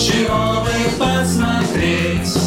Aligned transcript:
чего 0.00 0.62
бы 0.62 0.70
посмотреть, 0.98 2.39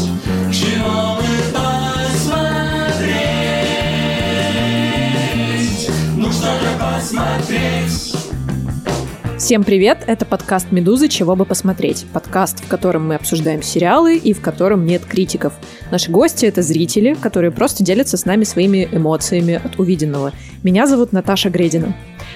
Всем 9.43 9.65
привет! 9.65 10.05
Это 10.07 10.25
подкаст 10.25 10.71
«Медузы. 10.71 11.09
Чего 11.09 11.35
бы 11.35 11.43
посмотреть». 11.43 12.05
Подкаст, 12.13 12.63
в 12.63 12.69
котором 12.69 13.09
мы 13.09 13.15
обсуждаем 13.15 13.61
сериалы 13.61 14.15
и 14.15 14.31
в 14.31 14.39
котором 14.39 14.85
нет 14.85 15.03
критиков. 15.03 15.51
Наши 15.91 16.09
гости— 16.09 16.45
это 16.47 16.61
зрители, 16.61 17.13
которые 17.13 17.51
просто 17.51 17.83
делятся 17.83 18.15
с 18.15 18.23
нами 18.23 18.45
своими 18.45 18.87
эмоциями 18.89 19.59
от 19.61 19.77
увиденного. 19.77 20.31
Меня 20.63 20.87
зовут 20.87 21.11
Наташа 21.11 21.49
Гредина. 21.49 21.93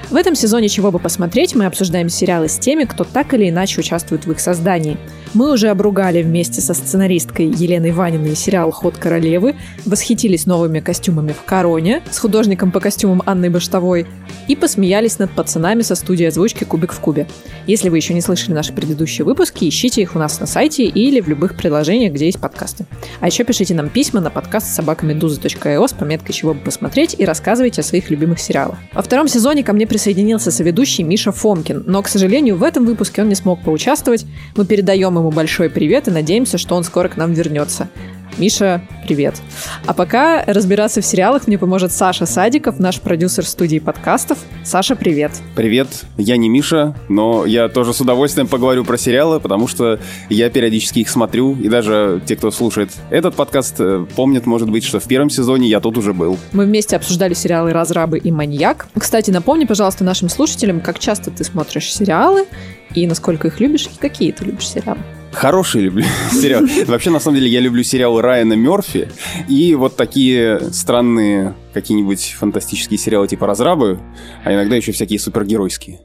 В 0.10 0.18
этом 0.18 0.36
сезоне 0.36 0.68
«Чего 0.68 0.92
бы 0.92 1.00
посмотреть» 1.00 1.56
мы 1.56 1.66
обсуждаем 1.66 2.10
сериалы 2.10 2.50
с 2.50 2.60
теми, 2.60 2.84
кто 2.84 3.06
так 3.06 3.34
или 3.34 3.48
иначе 3.48 3.80
участвует 3.80 4.26
в 4.26 4.32
их 4.34 4.42
создании. 4.42 4.98
Мы 5.38 5.54
уже 5.54 5.68
обругали 5.68 6.24
вместе 6.24 6.62
со 6.62 6.74
сценаристкой 6.74 7.46
Еленой 7.46 7.92
Ваниной 7.92 8.36
сериал 8.36 8.72
«Ход 8.72 8.98
королевы», 8.98 9.54
восхитились 9.86 10.48
новыми 10.48 10.80
костюмами 10.80 11.32
в 11.32 11.44
«Короне» 11.44 12.02
с 12.10 12.18
художником 12.18 12.72
по 12.72 12.80
костюмам 12.80 13.22
Анной 13.24 13.50
Баштовой 13.50 14.08
и 14.48 14.56
посмеялись 14.56 15.20
над 15.20 15.30
пацанами 15.30 15.84
со 15.84 15.94
студии 15.94 16.26
озвучки 16.26 16.64
«Кубик 16.64 16.92
в 16.92 17.00
кубе». 17.00 17.28
Если 17.68 17.90
вы 17.90 17.98
еще 17.98 18.16
не 18.16 18.22
слышали 18.22 18.56
наши 18.56 18.74
предыдущие 18.74 19.26
выпуски, 19.26 19.70
ищите 19.70 20.02
их 20.02 20.16
у 20.16 20.20
нас 20.20 20.40
на 20.40 20.48
сайте 20.48 20.86
или 20.86 21.22
в 21.22 21.28
любых 21.28 21.56
приложениях, 21.56 22.14
где 22.14 22.26
есть 22.26 22.40
подкасты. 22.40 22.88
А 23.20 23.28
еще 23.28 23.44
пишите 23.44 23.76
нам 23.76 23.90
письма 23.90 24.22
на 24.22 24.32
подкаст 24.32 24.74
собакамедуза.io 24.74 25.88
с 25.88 25.94
пометкой 25.94 26.34
«Чего 26.34 26.56
бы 26.56 26.62
посмотреть» 26.62 27.16
и 27.16 27.26
рассказывайте 27.26 27.82
о 27.82 27.84
своих 27.84 28.10
любимых 28.10 28.40
сериалах. 28.40 28.80
Во 28.92 29.04
втором 29.04 29.28
сезоне 29.28 29.64
ко 29.64 29.74
мне 29.74 29.86
присоединился 29.86 30.50
соведущий 30.50 31.04
Миша 31.04 31.32
Фомкин, 31.32 31.84
но, 31.86 32.02
к 32.02 32.08
сожалению, 32.08 32.56
в 32.56 32.64
этом 32.64 32.88
выпуске 32.88 33.22
он 33.22 33.30
не 33.30 33.36
смог 33.36 33.62
поучаствовать. 33.62 34.26
Мы 34.56 34.66
передаем 34.66 35.16
ему 35.16 35.27
большой 35.32 35.70
привет 35.70 36.08
и 36.08 36.12
надеемся, 36.12 36.58
что 36.58 36.76
он 36.76 36.84
скоро 36.84 37.10
к 37.10 37.18
нам 37.18 37.34
вернется. 37.34 37.90
Миша, 38.38 38.82
привет. 39.04 39.42
А 39.88 39.94
пока 39.94 40.44
разбираться 40.46 41.02
в 41.02 41.06
сериалах 41.06 41.48
мне 41.48 41.58
поможет 41.58 41.92
Саша 41.92 42.28
Садиков, 42.28 42.78
наш 42.78 43.02
продюсер 43.02 43.44
студии 43.46 43.80
подкастов. 43.80 44.38
Саша, 44.64 44.96
привет. 44.96 45.32
Привет, 45.56 45.88
я 46.18 46.38
не 46.38 46.48
Миша, 46.48 46.96
но 47.10 47.48
я 47.48 47.68
тоже 47.68 47.94
с 47.94 48.02
удовольствием 48.02 48.48
поговорю 48.48 48.86
про 48.86 48.96
сериалы, 48.98 49.40
потому 49.40 49.68
что 49.68 50.00
я 50.30 50.52
периодически 50.52 51.00
их 51.00 51.10
смотрю, 51.10 51.56
и 51.56 51.68
даже 51.68 52.22
те, 52.28 52.36
кто 52.36 52.52
слушает 52.52 52.92
этот 53.10 53.34
подкаст, 53.34 53.76
э, 53.80 54.06
помнят, 54.16 54.46
может 54.46 54.70
быть, 54.70 54.84
что 54.84 55.00
в 55.00 55.08
первом 55.08 55.32
сезоне 55.32 55.68
я 55.68 55.80
тут 55.80 55.98
уже 55.98 56.14
был. 56.14 56.38
Мы 56.52 56.66
вместе 56.66 56.96
обсуждали 56.96 57.34
сериалы 57.34 57.74
«Разрабы» 57.74 58.20
и 58.20 58.32
«Маньяк». 58.32 58.88
Кстати, 58.98 59.32
напомни, 59.32 59.66
пожалуйста, 59.66 60.04
нашим 60.04 60.30
слушателям, 60.30 60.80
как 60.80 61.00
часто 61.00 61.32
ты 61.32 61.44
смотришь 61.44 61.92
сериалы, 61.92 62.46
и 62.94 63.08
насколько 63.08 63.48
их 63.48 63.60
любишь, 63.60 63.88
и 63.88 64.00
какие 64.00 64.32
ты 64.32 64.46
любишь 64.46 64.70
сериалы. 64.70 65.00
Хороший 65.32 65.82
люблю 65.82 66.04
сериал. 66.32 66.64
Вообще, 66.88 67.10
на 67.10 67.20
самом 67.20 67.38
деле, 67.38 67.50
я 67.50 67.60
люблю 67.60 67.84
сериалы 67.84 68.22
Райана 68.22 68.54
Мерфи 68.54 69.10
и 69.48 69.76
вот 69.76 69.96
такие 69.96 70.60
странные 70.72 71.56
какие-нибудь 71.74 72.36
фантастические 72.40 72.98
сериалы 72.98 73.28
типа 73.28 73.46
«Разрабы», 73.46 74.00
а 74.44 74.54
иногда 74.54 74.76
еще 74.76 74.92
всякие 74.92 75.20
супергеройские. 75.20 76.00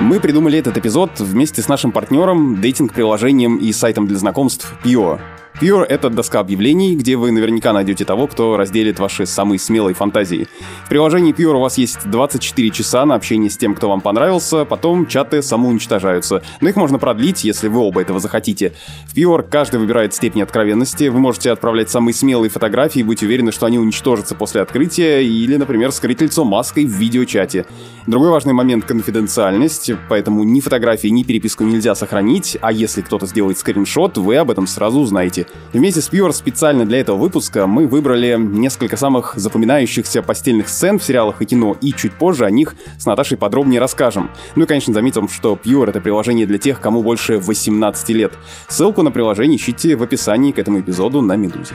Мы 0.00 0.20
придумали 0.20 0.58
этот 0.58 0.76
эпизод 0.76 1.20
вместе 1.20 1.62
с 1.62 1.68
нашим 1.68 1.92
партнером, 1.92 2.60
дейтинг-приложением 2.60 3.58
и 3.58 3.72
сайтом 3.72 4.06
для 4.06 4.18
знакомств 4.18 4.74
Pure. 4.84 5.20
Pure— 5.60 5.84
это 5.88 6.10
доска 6.10 6.40
объявлений, 6.40 6.96
где 6.96 7.16
вы 7.16 7.30
наверняка 7.30 7.72
найдете 7.72 8.04
того, 8.04 8.26
кто 8.26 8.56
разделит 8.56 8.98
ваши 8.98 9.26
самые 9.26 9.58
смелые 9.58 9.94
фантазии. 9.94 10.48
В 10.86 10.88
приложении 10.88 11.32
Pure 11.34 11.56
у 11.56 11.60
вас 11.60 11.78
есть 11.78 11.98
24 12.10 12.70
часа 12.70 13.04
на 13.04 13.14
общение 13.14 13.50
с 13.50 13.56
тем, 13.56 13.74
кто 13.74 13.88
вам 13.88 14.00
понравился, 14.00 14.64
потом 14.64 15.06
чаты 15.06 15.42
самоуничтожаются. 15.42 16.42
Но 16.60 16.68
их 16.68 16.76
можно 16.76 16.98
продлить, 16.98 17.44
если 17.44 17.68
вы 17.68 17.80
оба 17.80 18.00
этого 18.00 18.18
захотите. 18.18 18.72
В 19.06 19.14
Pure 19.16 19.46
каждый 19.48 19.78
выбирает 19.78 20.14
степень 20.14 20.42
откровенности, 20.42 21.08
вы 21.08 21.20
можете 21.20 21.52
отправлять 21.52 21.90
самые 21.90 22.14
смелые 22.14 22.50
фотографии 22.50 23.00
и 23.00 23.04
быть 23.04 23.22
уверены, 23.22 23.52
что 23.52 23.66
они 23.66 23.78
уничтожатся 23.78 24.34
после 24.34 24.62
открытия, 24.62 25.22
или, 25.22 25.56
например, 25.56 25.92
скрыть 25.92 26.22
лицо 26.22 26.44
маской 26.44 26.86
в 26.86 26.90
видеочате. 26.90 27.66
Другой 28.06 28.30
важный 28.30 28.52
момент— 28.52 28.84
конфиденциальность, 28.86 29.92
поэтому 30.08 30.42
ни 30.42 30.60
фотографии, 30.60 31.08
ни 31.08 31.22
переписку 31.22 31.62
нельзя 31.62 31.94
сохранить, 31.94 32.56
а 32.60 32.72
если 32.72 33.02
кто-то 33.02 33.26
сделает 33.26 33.58
скриншот, 33.58 34.18
вы 34.18 34.36
об 34.36 34.50
этом 34.50 34.66
сразу 34.66 34.98
узнаете. 34.98 35.41
Вместе 35.72 36.00
с 36.00 36.10
Pure 36.10 36.32
специально 36.32 36.84
для 36.84 37.00
этого 37.00 37.16
выпуска 37.16 37.66
мы 37.66 37.86
выбрали 37.86 38.36
несколько 38.38 38.96
самых 38.96 39.34
запоминающихся 39.36 40.22
постельных 40.22 40.68
сцен 40.68 40.98
в 40.98 41.04
сериалах 41.04 41.42
и 41.42 41.46
кино, 41.46 41.76
и 41.80 41.92
чуть 41.92 42.12
позже 42.14 42.44
о 42.44 42.50
них 42.50 42.74
с 42.98 43.06
Наташей 43.06 43.36
подробнее 43.36 43.80
расскажем. 43.80 44.30
Ну 44.56 44.64
и, 44.64 44.66
конечно, 44.66 44.92
заметим, 44.92 45.28
что 45.28 45.58
Pure— 45.62 45.88
это 45.90 46.00
приложение 46.00 46.46
для 46.46 46.58
тех, 46.58 46.80
кому 46.80 47.02
больше 47.02 47.38
18 47.38 48.10
лет. 48.10 48.32
Ссылку 48.68 49.02
на 49.02 49.10
приложение 49.10 49.56
ищите 49.56 49.96
в 49.96 50.02
описании 50.02 50.52
к 50.52 50.58
этому 50.58 50.80
эпизоду 50.80 51.20
на 51.20 51.36
Медузе. 51.36 51.74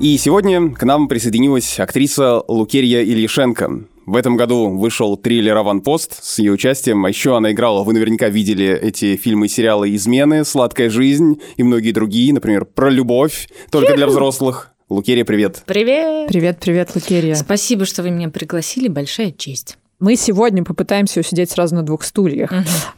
И 0.00 0.16
сегодня 0.16 0.70
к 0.70 0.82
нам 0.84 1.08
присоединилась 1.08 1.78
актриса 1.78 2.42
Лукерья 2.48 3.02
Ильишенко. 3.02 3.84
В 4.10 4.16
этом 4.16 4.36
году 4.36 4.68
вышел 4.76 5.16
триллер 5.16 5.56
«Аванпост» 5.56 6.24
с 6.24 6.40
ее 6.40 6.50
участием. 6.50 7.04
А 7.04 7.08
еще 7.08 7.36
она 7.36 7.52
играла, 7.52 7.84
вы 7.84 7.92
наверняка 7.92 8.28
видели 8.28 8.66
эти 8.66 9.14
фильмы 9.14 9.46
и 9.46 9.48
сериалы 9.48 9.94
«Измены», 9.94 10.44
«Сладкая 10.44 10.90
жизнь» 10.90 11.40
и 11.56 11.62
многие 11.62 11.92
другие, 11.92 12.34
например, 12.34 12.64
«Про 12.64 12.90
любовь», 12.90 13.48
только 13.70 13.94
для 13.94 14.08
взрослых. 14.08 14.72
Лукерия, 14.88 15.24
привет. 15.24 15.62
Привет. 15.64 16.26
Привет, 16.26 16.58
привет, 16.60 16.90
Лукерия. 16.96 17.36
Спасибо, 17.36 17.84
что 17.84 18.02
вы 18.02 18.10
меня 18.10 18.30
пригласили. 18.30 18.88
Большая 18.88 19.30
честь. 19.30 19.78
Мы 20.00 20.16
сегодня 20.16 20.64
попытаемся 20.64 21.20
усидеть 21.20 21.50
сразу 21.50 21.74
на 21.74 21.82
двух 21.82 22.02
стульях. 22.04 22.50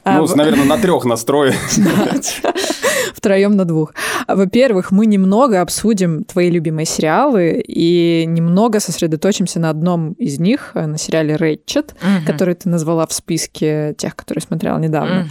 А, 0.04 0.18
Ну, 0.18 0.36
наверное, 0.36 0.64
на 0.64 0.78
трех 0.78 1.04
настроен. 1.04 1.54
Втроем 3.14 3.56
на 3.56 3.64
двух. 3.64 3.92
Во-первых, 4.26 4.90
мы 4.90 5.06
немного 5.06 5.60
обсудим 5.60 6.24
твои 6.24 6.50
любимые 6.50 6.86
сериалы 6.86 7.62
и 7.66 8.24
немного 8.26 8.80
сосредоточимся 8.80 9.60
на 9.60 9.70
одном 9.70 10.12
из 10.12 10.38
них, 10.40 10.72
э, 10.74 10.86
на 10.86 10.98
сериале 10.98 11.36
«Рэтчет», 11.36 11.94
который 12.26 12.54
ты 12.54 12.68
назвала 12.68 13.06
в 13.06 13.12
списке 13.12 13.94
тех, 13.98 14.16
которые 14.16 14.42
смотрела 14.42 14.78
недавно. 14.78 15.28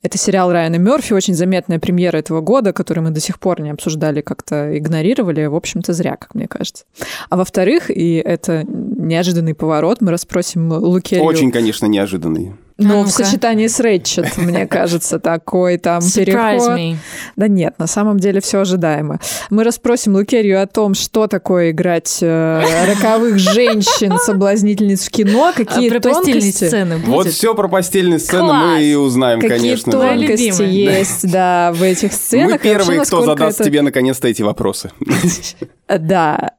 Это 0.00 0.16
сериал 0.16 0.52
Райана 0.52 0.76
Мерфи, 0.76 1.12
очень 1.12 1.34
заметная 1.34 1.80
премьера 1.80 2.18
этого 2.18 2.40
года, 2.40 2.72
который 2.72 3.00
мы 3.00 3.10
до 3.10 3.20
сих 3.20 3.40
пор 3.40 3.60
не 3.60 3.70
обсуждали, 3.70 4.20
как-то 4.20 4.78
игнорировали. 4.78 5.46
В 5.46 5.56
общем-то, 5.56 5.92
зря, 5.92 6.16
как 6.16 6.34
мне 6.36 6.46
кажется. 6.46 6.84
А 7.30 7.36
во-вторых, 7.36 7.90
и 7.90 8.14
это 8.14 8.64
неожиданный 8.64 9.54
поворот, 9.54 10.00
мы 10.00 10.12
расспросим 10.12 10.70
Лукерью. 10.72 11.24
Очень, 11.24 11.50
конечно, 11.50 11.86
неожиданный. 11.86 12.54
Ну, 12.80 13.00
А 13.00 13.02
в 13.02 13.06
ну-ка. 13.08 13.24
сочетании 13.24 13.66
с 13.66 13.80
Рэтчет, 13.80 14.36
мне 14.36 14.66
кажется, 14.68 15.18
такой 15.18 15.78
там 15.78 15.98
Surprise 15.98 16.24
переход. 16.24 16.78
me. 16.78 16.96
Да 17.34 17.48
нет, 17.48 17.74
на 17.78 17.88
самом 17.88 18.20
деле 18.20 18.40
все 18.40 18.60
ожидаемо. 18.60 19.18
Мы 19.50 19.64
расспросим 19.64 20.14
Лукерью 20.14 20.62
о 20.62 20.66
том, 20.68 20.94
что 20.94 21.26
такое 21.26 21.72
играть 21.72 22.18
э, 22.22 22.62
роковых 22.86 23.36
женщин, 23.38 24.16
соблазнительниц 24.24 25.04
в 25.06 25.10
кино, 25.10 25.52
какие 25.56 25.90
А 25.90 26.00
постельные 26.00 26.34
тонкости. 26.52 26.64
сцены 26.66 26.98
будет? 26.98 27.08
Вот 27.08 27.26
все 27.28 27.54
про 27.56 27.66
постельные 27.66 28.20
сцены 28.20 28.46
Класс! 28.46 28.62
мы 28.64 28.82
и 28.84 28.94
узнаем, 28.94 29.40
Какие 29.40 29.58
конечно. 29.58 29.98
Моя 29.98 30.16
тонкости 30.16 30.62
есть, 30.62 31.28
да, 31.32 31.72
в 31.74 31.82
этих 31.82 32.12
сценах. 32.12 32.52
Мы 32.52 32.58
первые, 32.60 33.00
кто 33.02 33.24
задаст 33.24 33.60
это- 33.60 33.68
тебе 33.68 33.82
наконец-то 33.82 34.28
эти 34.28 34.42
вопросы. 34.42 34.92
Да. 35.88 36.52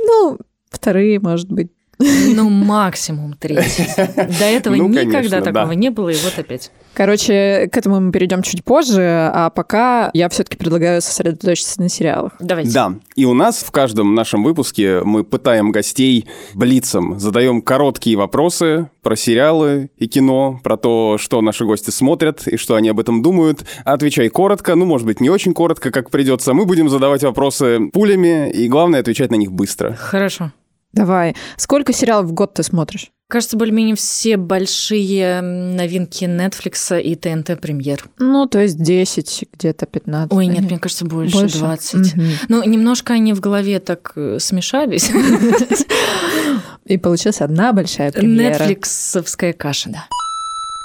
Ну, 0.00 0.38
вторые, 0.70 1.18
может 1.18 1.50
быть. 1.50 1.70
Ну, 1.98 2.50
максимум 2.50 3.34
третий. 3.34 3.86
До 4.16 4.44
этого 4.44 4.74
Ну, 4.74 4.88
никогда 4.88 5.18
конечно, 5.18 5.40
такого 5.40 5.68
да. 5.68 5.74
не 5.74 5.90
было, 5.90 6.10
и 6.10 6.16
вот 6.16 6.34
опять. 6.38 6.70
Короче, 6.92 7.68
к 7.72 7.76
этому 7.76 8.00
мы 8.00 8.12
перейдем 8.12 8.42
чуть 8.42 8.64
позже, 8.64 9.30
а 9.32 9.50
пока 9.50 10.10
я 10.14 10.28
все-таки 10.28 10.56
предлагаю 10.56 11.02
сосредоточиться 11.02 11.80
на 11.80 11.88
сериалах. 11.88 12.32
Давайте. 12.38 12.72
Да, 12.72 12.94
и 13.16 13.24
у 13.24 13.34
нас 13.34 13.58
в 13.58 13.70
каждом 13.70 14.14
нашем 14.14 14.42
выпуске 14.44 15.00
мы 15.04 15.24
пытаем 15.24 15.72
гостей 15.72 16.26
блицом, 16.54 17.18
задаем 17.18 17.60
короткие 17.62 18.16
вопросы 18.16 18.88
про 19.02 19.16
сериалы 19.16 19.90
и 19.98 20.06
кино, 20.06 20.60
про 20.62 20.76
то, 20.76 21.16
что 21.18 21.40
наши 21.40 21.64
гости 21.64 21.90
смотрят 21.90 22.46
и 22.46 22.56
что 22.56 22.74
они 22.76 22.88
об 22.88 23.00
этом 23.00 23.22
думают. 23.22 23.64
Отвечай 23.84 24.28
коротко, 24.28 24.74
ну, 24.74 24.84
может 24.86 25.06
быть, 25.06 25.20
не 25.20 25.30
очень 25.30 25.54
коротко, 25.54 25.90
как 25.90 26.10
придется. 26.10 26.54
Мы 26.54 26.64
будем 26.64 26.88
задавать 26.88 27.22
вопросы 27.22 27.90
пулями, 27.92 28.50
и 28.50 28.68
главное, 28.68 29.00
отвечать 29.00 29.30
на 29.30 29.36
них 29.36 29.52
быстро. 29.52 29.94
Хорошо. 29.94 30.52
Давай. 30.96 31.36
Сколько 31.58 31.92
сериалов 31.92 32.26
в 32.26 32.32
год 32.32 32.54
ты 32.54 32.62
смотришь? 32.62 33.12
Кажется, 33.28 33.56
более-менее 33.56 33.96
все 33.96 34.36
большие 34.36 35.40
новинки 35.40 36.24
Netflix 36.24 37.00
и 37.02 37.14
ТНТ 37.16 37.60
премьер. 37.60 38.04
Ну, 38.18 38.46
то 38.46 38.60
есть 38.60 38.80
10, 38.80 39.48
где-то 39.52 39.84
15. 39.86 40.32
Ой, 40.32 40.46
нет, 40.46 40.62
мне 40.62 40.78
кажется, 40.78 41.04
больше, 41.04 41.36
Больше? 41.36 41.58
20. 41.58 42.16
Мгм. 42.16 42.30
Ну, 42.48 42.62
немножко 42.64 43.14
они 43.14 43.34
в 43.34 43.40
голове 43.40 43.78
так 43.80 44.12
э, 44.16 44.38
смешались. 44.40 45.10
И 46.84 46.96
получилась 46.98 47.40
одна 47.40 47.72
большая 47.72 48.12
премьера. 48.12 48.52
Нетфликсовская 48.52 49.52
каша, 49.52 49.90
да. 49.90 50.06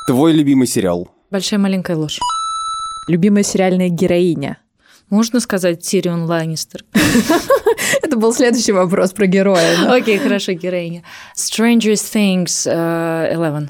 Твой 0.08 0.34
любимый 0.34 0.66
сериал? 0.68 1.10
Большая 1.30 1.60
маленькая 1.60 1.96
ложь. 1.96 2.20
Любимая 3.08 3.44
сериальная 3.44 3.90
героиня. 3.90 4.58
Можно 5.12 5.42
сказать 5.42 5.82
Тирион 5.82 6.24
Ланнистер? 6.24 6.86
Это 8.02 8.16
был 8.16 8.34
следующий 8.34 8.72
вопрос 8.72 9.12
про 9.12 9.28
героя. 9.28 9.76
Окей, 9.94 10.18
хорошо, 10.18 10.54
героиня. 10.54 11.04
Strangest 11.36 12.14
Things 12.14 12.66
э, 12.66 13.34
11. 13.34 13.68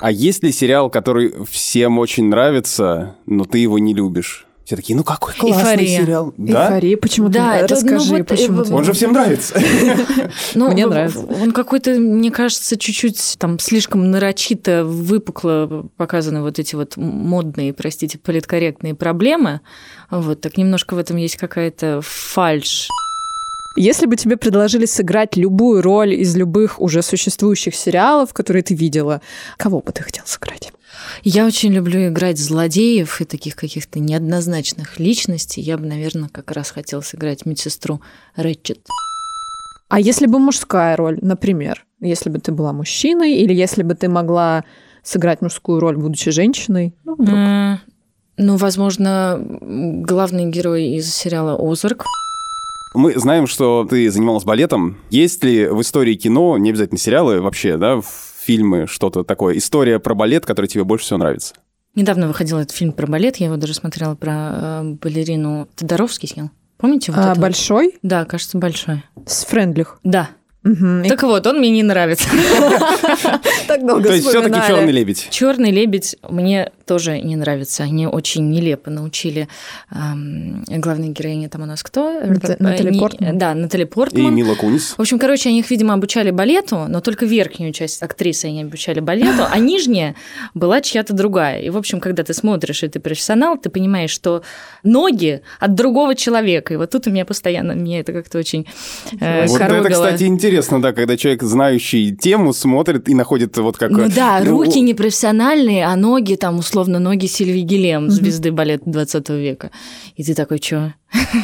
А 0.00 0.10
есть 0.10 0.42
ли 0.42 0.52
сериал, 0.52 0.88
который 0.88 1.34
всем 1.44 1.98
очень 1.98 2.24
нравится, 2.30 3.16
но 3.26 3.44
ты 3.44 3.58
его 3.58 3.78
не 3.78 3.92
любишь? 3.92 4.45
Все 4.66 4.74
такие, 4.74 4.96
ну 4.96 5.04
какой 5.04 5.32
классный 5.34 5.84
Эйфория. 5.84 6.00
сериал. 6.02 6.34
Да? 6.36 6.64
Эйфория, 6.66 6.96
почему 6.96 7.28
Да, 7.28 7.52
ты 7.52 7.64
это, 7.64 7.74
ну, 7.76 7.80
расскажи, 7.80 8.16
вот, 8.16 8.26
почему 8.26 8.60
э, 8.62 8.64
ты- 8.64 8.74
Он 8.74 8.84
же 8.84 8.92
всем 8.94 9.12
нравится. 9.12 9.54
Ну, 10.56 10.72
Мне 10.72 10.88
в- 10.88 10.90
нравится. 10.90 11.20
Он 11.20 11.52
какой-то, 11.52 11.90
мне 11.92 12.32
кажется, 12.32 12.76
чуть-чуть 12.76 13.36
там 13.38 13.60
слишком 13.60 14.10
нарочито 14.10 14.84
выпукло 14.84 15.86
показаны 15.96 16.42
вот 16.42 16.58
эти 16.58 16.74
вот 16.74 16.96
модные, 16.96 17.72
простите, 17.74 18.18
политкорректные 18.18 18.96
проблемы. 18.96 19.60
Вот, 20.10 20.40
так 20.40 20.56
немножко 20.56 20.94
в 20.94 20.98
этом 20.98 21.16
есть 21.16 21.36
какая-то 21.36 22.00
фальшь. 22.02 22.88
Если 23.76 24.06
бы 24.06 24.16
тебе 24.16 24.36
предложили 24.38 24.86
сыграть 24.86 25.36
любую 25.36 25.82
роль 25.82 26.14
из 26.14 26.34
любых 26.34 26.80
уже 26.80 27.02
существующих 27.02 27.74
сериалов, 27.74 28.32
которые 28.32 28.62
ты 28.62 28.74
видела, 28.74 29.20
кого 29.58 29.80
бы 29.80 29.92
ты 29.92 30.02
хотел 30.02 30.24
сыграть? 30.26 30.72
Я 31.22 31.46
очень 31.46 31.72
люблю 31.72 32.08
играть 32.08 32.38
злодеев 32.38 33.20
и 33.20 33.24
таких 33.26 33.54
каких-то 33.54 34.00
неоднозначных 34.00 34.98
личностей. 34.98 35.60
Я 35.60 35.76
бы, 35.76 35.86
наверное, 35.86 36.30
как 36.30 36.50
раз 36.52 36.70
хотела 36.70 37.02
сыграть 37.02 37.44
медсестру 37.44 38.00
Рэтчет. 38.34 38.80
А 39.88 40.00
если 40.00 40.26
бы 40.26 40.38
мужская 40.38 40.96
роль, 40.96 41.18
например, 41.20 41.84
если 42.00 42.30
бы 42.30 42.38
ты 42.38 42.52
была 42.52 42.72
мужчиной, 42.72 43.34
или 43.34 43.52
если 43.54 43.82
бы 43.82 43.94
ты 43.94 44.08
могла 44.08 44.64
сыграть 45.02 45.42
мужскую 45.42 45.80
роль, 45.80 45.96
будучи 45.96 46.30
женщиной? 46.30 46.94
Ну, 47.04 47.14
вдруг. 47.14 47.36
М, 47.38 47.80
Ну, 48.38 48.56
возможно, 48.56 49.38
главный 49.40 50.46
герой 50.50 50.88
из 50.96 51.14
сериала 51.14 51.56
«Озарк». 51.58 52.04
Мы 52.96 53.18
знаем, 53.18 53.46
что 53.46 53.86
ты 53.88 54.10
занималась 54.10 54.44
балетом. 54.44 54.96
Есть 55.10 55.44
ли 55.44 55.66
в 55.68 55.80
истории 55.82 56.14
кино, 56.14 56.56
не 56.56 56.70
обязательно 56.70 56.98
сериалы 56.98 57.40
вообще, 57.40 57.76
да, 57.76 58.00
фильмы, 58.40 58.86
что-то 58.88 59.22
такое, 59.22 59.58
история 59.58 59.98
про 59.98 60.14
балет, 60.14 60.46
которая 60.46 60.68
тебе 60.68 60.84
больше 60.84 61.04
всего 61.04 61.18
нравится? 61.18 61.54
Недавно 61.94 62.28
выходил 62.28 62.58
этот 62.58 62.74
фильм 62.76 62.92
про 62.92 63.06
балет, 63.06 63.36
я 63.36 63.46
его 63.46 63.56
даже 63.56 63.74
смотрела 63.74 64.14
про 64.14 64.32
э, 64.32 64.82
балерину 65.02 65.68
Тодоровский 65.76 66.28
снял. 66.28 66.50
Помните? 66.78 67.12
Вот 67.12 67.18
А, 67.18 67.22
это 67.22 67.30
вот? 67.30 67.38
большой 67.38 67.94
Да, 68.02 68.24
кажется, 68.24 68.58
большой. 68.58 69.02
с 69.26 69.44
френдлих. 69.44 69.98
Да. 70.02 70.30
И 70.64 71.08
Так 71.08 71.22
вот, 71.22 71.46
он 71.46 71.58
мне 71.58 71.70
не 71.70 71.82
нравится. 71.82 72.28
так 73.68 73.86
долго 73.86 74.08
То 74.08 74.14
есть 74.14 74.26
все-таки 74.26 74.58
черный 74.66 74.92
лебедь. 74.92 75.28
Черный 75.30 75.70
лебедь 75.70 76.16
мне 76.28 76.72
тоже 76.86 77.20
не 77.20 77.36
нравится. 77.36 77.82
Они 77.82 78.06
очень 78.06 78.48
нелепо 78.50 78.90
научили 78.90 79.48
эм, 79.90 80.64
главной 80.68 81.08
героине 81.08 81.48
там 81.48 81.62
у 81.62 81.66
нас 81.66 81.82
кто? 81.82 82.20
Нат- 82.20 82.60
Натали 82.60 82.88
Э, 82.88 82.92
не- 82.92 83.00
Портман? 83.00 83.38
Да, 83.38 83.54
Натали 83.54 83.82
И 83.82 83.86
Портман. 83.86 84.34
Мила 84.34 84.54
Кунис. 84.54 84.94
В 84.96 85.00
общем, 85.00 85.18
короче, 85.18 85.48
они 85.48 85.58
их, 85.60 85.70
видимо, 85.70 85.94
обучали 85.94 86.30
балету, 86.30 86.86
но 86.88 87.00
только 87.00 87.26
верхнюю 87.26 87.72
часть 87.72 88.02
актрисы 88.02 88.46
они 88.46 88.62
обучали 88.62 89.00
балету, 89.00 89.42
а 89.50 89.58
нижняя 89.58 90.14
была 90.54 90.80
чья-то 90.80 91.12
другая. 91.12 91.60
И, 91.60 91.70
в 91.70 91.76
общем, 91.76 92.00
когда 92.00 92.22
ты 92.22 92.32
смотришь, 92.34 92.82
и 92.84 92.88
ты 92.88 93.00
профессионал, 93.00 93.58
ты 93.58 93.68
понимаешь, 93.68 94.10
что 94.10 94.42
ноги 94.84 95.42
от 95.58 95.74
другого 95.74 96.14
человека. 96.14 96.72
И 96.74 96.76
вот 96.76 96.90
тут 96.90 97.06
у 97.08 97.10
меня 97.10 97.24
постоянно, 97.24 97.72
меня 97.72 98.00
это 98.00 98.12
как-то 98.12 98.38
очень 98.38 98.66
э, 99.20 99.46
Вот 99.48 99.60
это, 99.60 99.90
кстати, 99.90 100.22
интересно, 100.24 100.80
да, 100.80 100.92
когда 100.92 101.16
человек, 101.16 101.42
знающий 101.42 102.14
тему, 102.14 102.52
смотрит 102.52 103.08
и 103.08 103.14
находит 103.14 103.56
вот 103.56 103.76
как... 103.76 103.90
Ну 103.90 104.08
да, 104.08 104.40
ну, 104.44 104.50
руки 104.50 104.80
непрофессиональные, 104.80 105.84
а 105.84 105.96
ноги 105.96 106.36
там, 106.36 106.58
условно, 106.60 106.75
ноги 106.84 107.26
Сильви 107.26 107.62
Гилем, 107.62 108.10
звезды 108.10 108.52
балета 108.52 108.84
20 108.90 109.28
века. 109.30 109.70
И 110.16 110.22
ты 110.24 110.34
такой, 110.34 110.58
чё? 110.58 110.92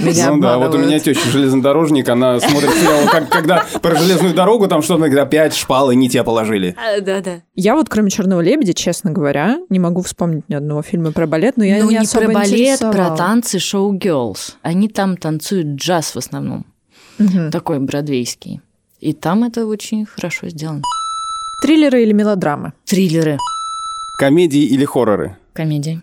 Меня 0.00 0.30
ну 0.32 0.40
да, 0.40 0.58
вот 0.58 0.74
у 0.74 0.78
меня 0.78 0.98
теща 0.98 1.28
железнодорожник, 1.30 2.08
она 2.08 2.38
смотрит 2.40 2.70
сериал, 2.70 3.08
как- 3.10 3.28
когда 3.30 3.64
про 3.80 3.96
железную 3.96 4.34
дорогу, 4.34 4.68
там 4.68 4.82
что-то, 4.82 5.04
когда 5.04 5.22
опять 5.22 5.54
шпалы 5.54 5.94
не 5.96 6.08
те 6.10 6.22
положили. 6.24 6.76
Да-да. 7.00 7.42
Я 7.54 7.74
вот, 7.74 7.88
кроме 7.88 8.10
Черного 8.10 8.40
лебедя, 8.40 8.74
честно 8.74 9.10
говоря, 9.10 9.58
не 9.70 9.78
могу 9.78 10.02
вспомнить 10.02 10.48
ни 10.48 10.54
одного 10.54 10.82
фильма 10.82 11.12
про 11.12 11.26
балет, 11.26 11.56
но 11.56 11.64
я 11.64 11.78
ну, 11.78 11.84
не, 11.90 11.96
не 11.96 11.96
особо 11.98 12.26
про 12.26 12.34
балет, 12.34 12.80
про 12.80 13.16
танцы 13.16 13.58
шоу 13.58 13.96
Girls. 13.96 14.54
Они 14.62 14.88
там 14.88 15.16
танцуют 15.16 15.68
джаз 15.80 16.14
в 16.14 16.18
основном, 16.18 16.66
Мгм. 17.18 17.50
такой 17.50 17.78
бродвейский. 17.78 18.60
И 19.00 19.12
там 19.14 19.44
это 19.44 19.66
очень 19.66 20.06
хорошо 20.06 20.48
сделано. 20.48 20.82
Триллеры 21.62 22.02
или 22.02 22.12
мелодрамы? 22.12 22.72
Триллеры, 22.84 23.38
Комедии 24.22 24.62
или 24.62 24.84
хорроры? 24.84 25.36
комедии. 25.52 26.00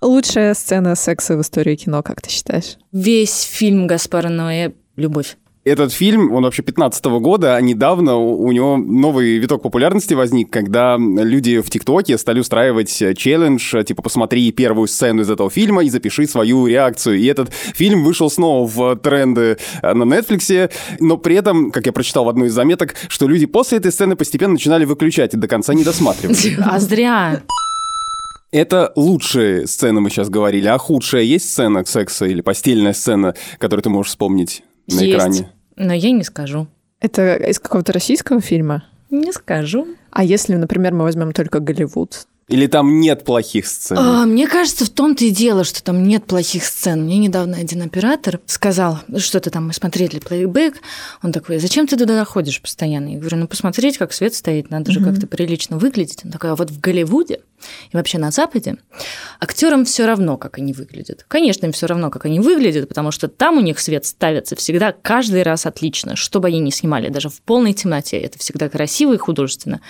Лучшая 0.00 0.54
сцена 0.54 0.94
секса 0.94 1.36
в 1.36 1.40
истории 1.40 1.74
кино, 1.74 2.04
как 2.04 2.22
ты 2.22 2.30
считаешь? 2.30 2.76
Весь 2.92 3.42
фильм 3.42 3.88
Гаспара 3.88 4.28
Ноэ 4.28 4.74
«Любовь». 4.94 5.36
Этот 5.66 5.92
фильм, 5.92 6.32
он 6.32 6.44
вообще 6.44 6.62
15 6.62 7.04
года, 7.06 7.56
а 7.56 7.60
недавно 7.60 8.14
у 8.14 8.52
него 8.52 8.76
новый 8.76 9.36
виток 9.38 9.62
популярности 9.62 10.14
возник, 10.14 10.48
когда 10.48 10.96
люди 10.96 11.60
в 11.60 11.68
ТикТоке 11.70 12.16
стали 12.18 12.38
устраивать 12.38 13.02
э, 13.02 13.14
челлендж, 13.14 13.74
э, 13.74 13.82
типа, 13.82 14.00
посмотри 14.00 14.52
первую 14.52 14.86
сцену 14.86 15.22
из 15.22 15.30
этого 15.30 15.50
фильма 15.50 15.82
и 15.82 15.90
запиши 15.90 16.28
свою 16.28 16.68
реакцию. 16.68 17.18
И 17.18 17.26
этот 17.26 17.52
фильм 17.52 18.04
вышел 18.04 18.30
снова 18.30 18.64
в 18.64 18.94
тренды 18.94 19.58
э, 19.82 19.92
на 19.92 20.04
Netflix, 20.04 20.70
но 21.00 21.16
при 21.16 21.34
этом, 21.34 21.72
как 21.72 21.84
я 21.86 21.92
прочитал 21.92 22.26
в 22.26 22.28
одной 22.28 22.46
из 22.46 22.52
заметок, 22.52 22.94
что 23.08 23.26
люди 23.26 23.46
после 23.46 23.78
этой 23.78 23.90
сцены 23.90 24.14
постепенно 24.14 24.52
начинали 24.52 24.84
выключать 24.84 25.34
и 25.34 25.36
до 25.36 25.48
конца 25.48 25.74
не 25.74 25.82
досматривать. 25.82 26.46
А 26.64 26.78
зря. 26.78 27.42
Это 28.52 28.92
лучшие 28.94 29.66
сцены 29.66 30.00
мы 30.00 30.10
сейчас 30.10 30.28
говорили, 30.28 30.68
а 30.68 30.78
худшая 30.78 31.22
есть 31.22 31.50
сцена 31.50 31.84
секса 31.84 32.24
или 32.26 32.40
постельная 32.40 32.92
сцена, 32.92 33.34
которую 33.58 33.82
ты 33.82 33.90
можешь 33.90 34.10
вспомнить 34.10 34.62
на 34.86 35.00
Есть. 35.00 35.12
экране? 35.12 35.55
Но 35.76 35.92
я 35.92 36.10
не 36.10 36.24
скажу. 36.24 36.66
Это 37.00 37.34
из 37.34 37.58
какого-то 37.58 37.92
российского 37.92 38.40
фильма? 38.40 38.84
Не 39.10 39.32
скажу. 39.32 39.86
А 40.10 40.24
если, 40.24 40.56
например, 40.56 40.94
мы 40.94 41.04
возьмем 41.04 41.32
только 41.32 41.60
Голливуд? 41.60 42.26
Или 42.48 42.68
там 42.68 43.00
нет 43.00 43.24
плохих 43.24 43.66
сцен? 43.66 43.98
А, 43.98 44.24
мне 44.24 44.46
кажется, 44.46 44.84
в 44.84 44.90
том-то 44.90 45.24
и 45.24 45.30
дело, 45.30 45.64
что 45.64 45.82
там 45.82 46.04
нет 46.04 46.26
плохих 46.26 46.64
сцен. 46.64 47.02
Мне 47.02 47.18
недавно 47.18 47.56
один 47.56 47.82
оператор 47.82 48.40
сказал, 48.46 49.00
что-то 49.16 49.50
там 49.50 49.66
мы 49.66 49.72
смотрели 49.72 50.20
плейбэк. 50.20 50.76
Он 51.24 51.32
такой, 51.32 51.58
зачем 51.58 51.88
ты 51.88 51.96
туда 51.96 52.24
ходишь 52.24 52.62
постоянно? 52.62 53.08
Я 53.08 53.18
говорю, 53.18 53.38
ну 53.38 53.48
посмотреть, 53.48 53.98
как 53.98 54.12
свет 54.12 54.32
стоит, 54.32 54.70
надо 54.70 54.92
же 54.92 55.02
как-то 55.02 55.26
прилично 55.26 55.76
выглядеть. 55.76 56.20
Он 56.24 56.30
такой, 56.30 56.52
а 56.52 56.54
вот 56.54 56.70
в 56.70 56.78
Голливуде 56.78 57.40
и 57.90 57.96
вообще 57.96 58.18
на 58.18 58.30
Западе 58.30 58.76
актерам 59.40 59.84
все 59.84 60.06
равно, 60.06 60.36
как 60.36 60.58
они 60.58 60.72
выглядят. 60.72 61.24
Конечно, 61.26 61.66
им 61.66 61.72
все 61.72 61.86
равно, 61.86 62.10
как 62.10 62.26
они 62.26 62.38
выглядят, 62.38 62.88
потому 62.88 63.10
что 63.10 63.26
там 63.26 63.58
у 63.58 63.60
них 63.60 63.80
свет 63.80 64.06
ставится 64.06 64.54
всегда 64.54 64.92
каждый 64.92 65.42
раз 65.42 65.66
отлично, 65.66 66.14
что 66.14 66.38
бы 66.38 66.46
они 66.46 66.60
ни 66.60 66.70
снимали, 66.70 67.08
даже 67.08 67.28
в 67.28 67.40
полной 67.40 67.72
темноте. 67.72 68.18
Это 68.18 68.38
всегда 68.38 68.68
красиво 68.68 69.14
и 69.14 69.18
художественно. 69.18 69.80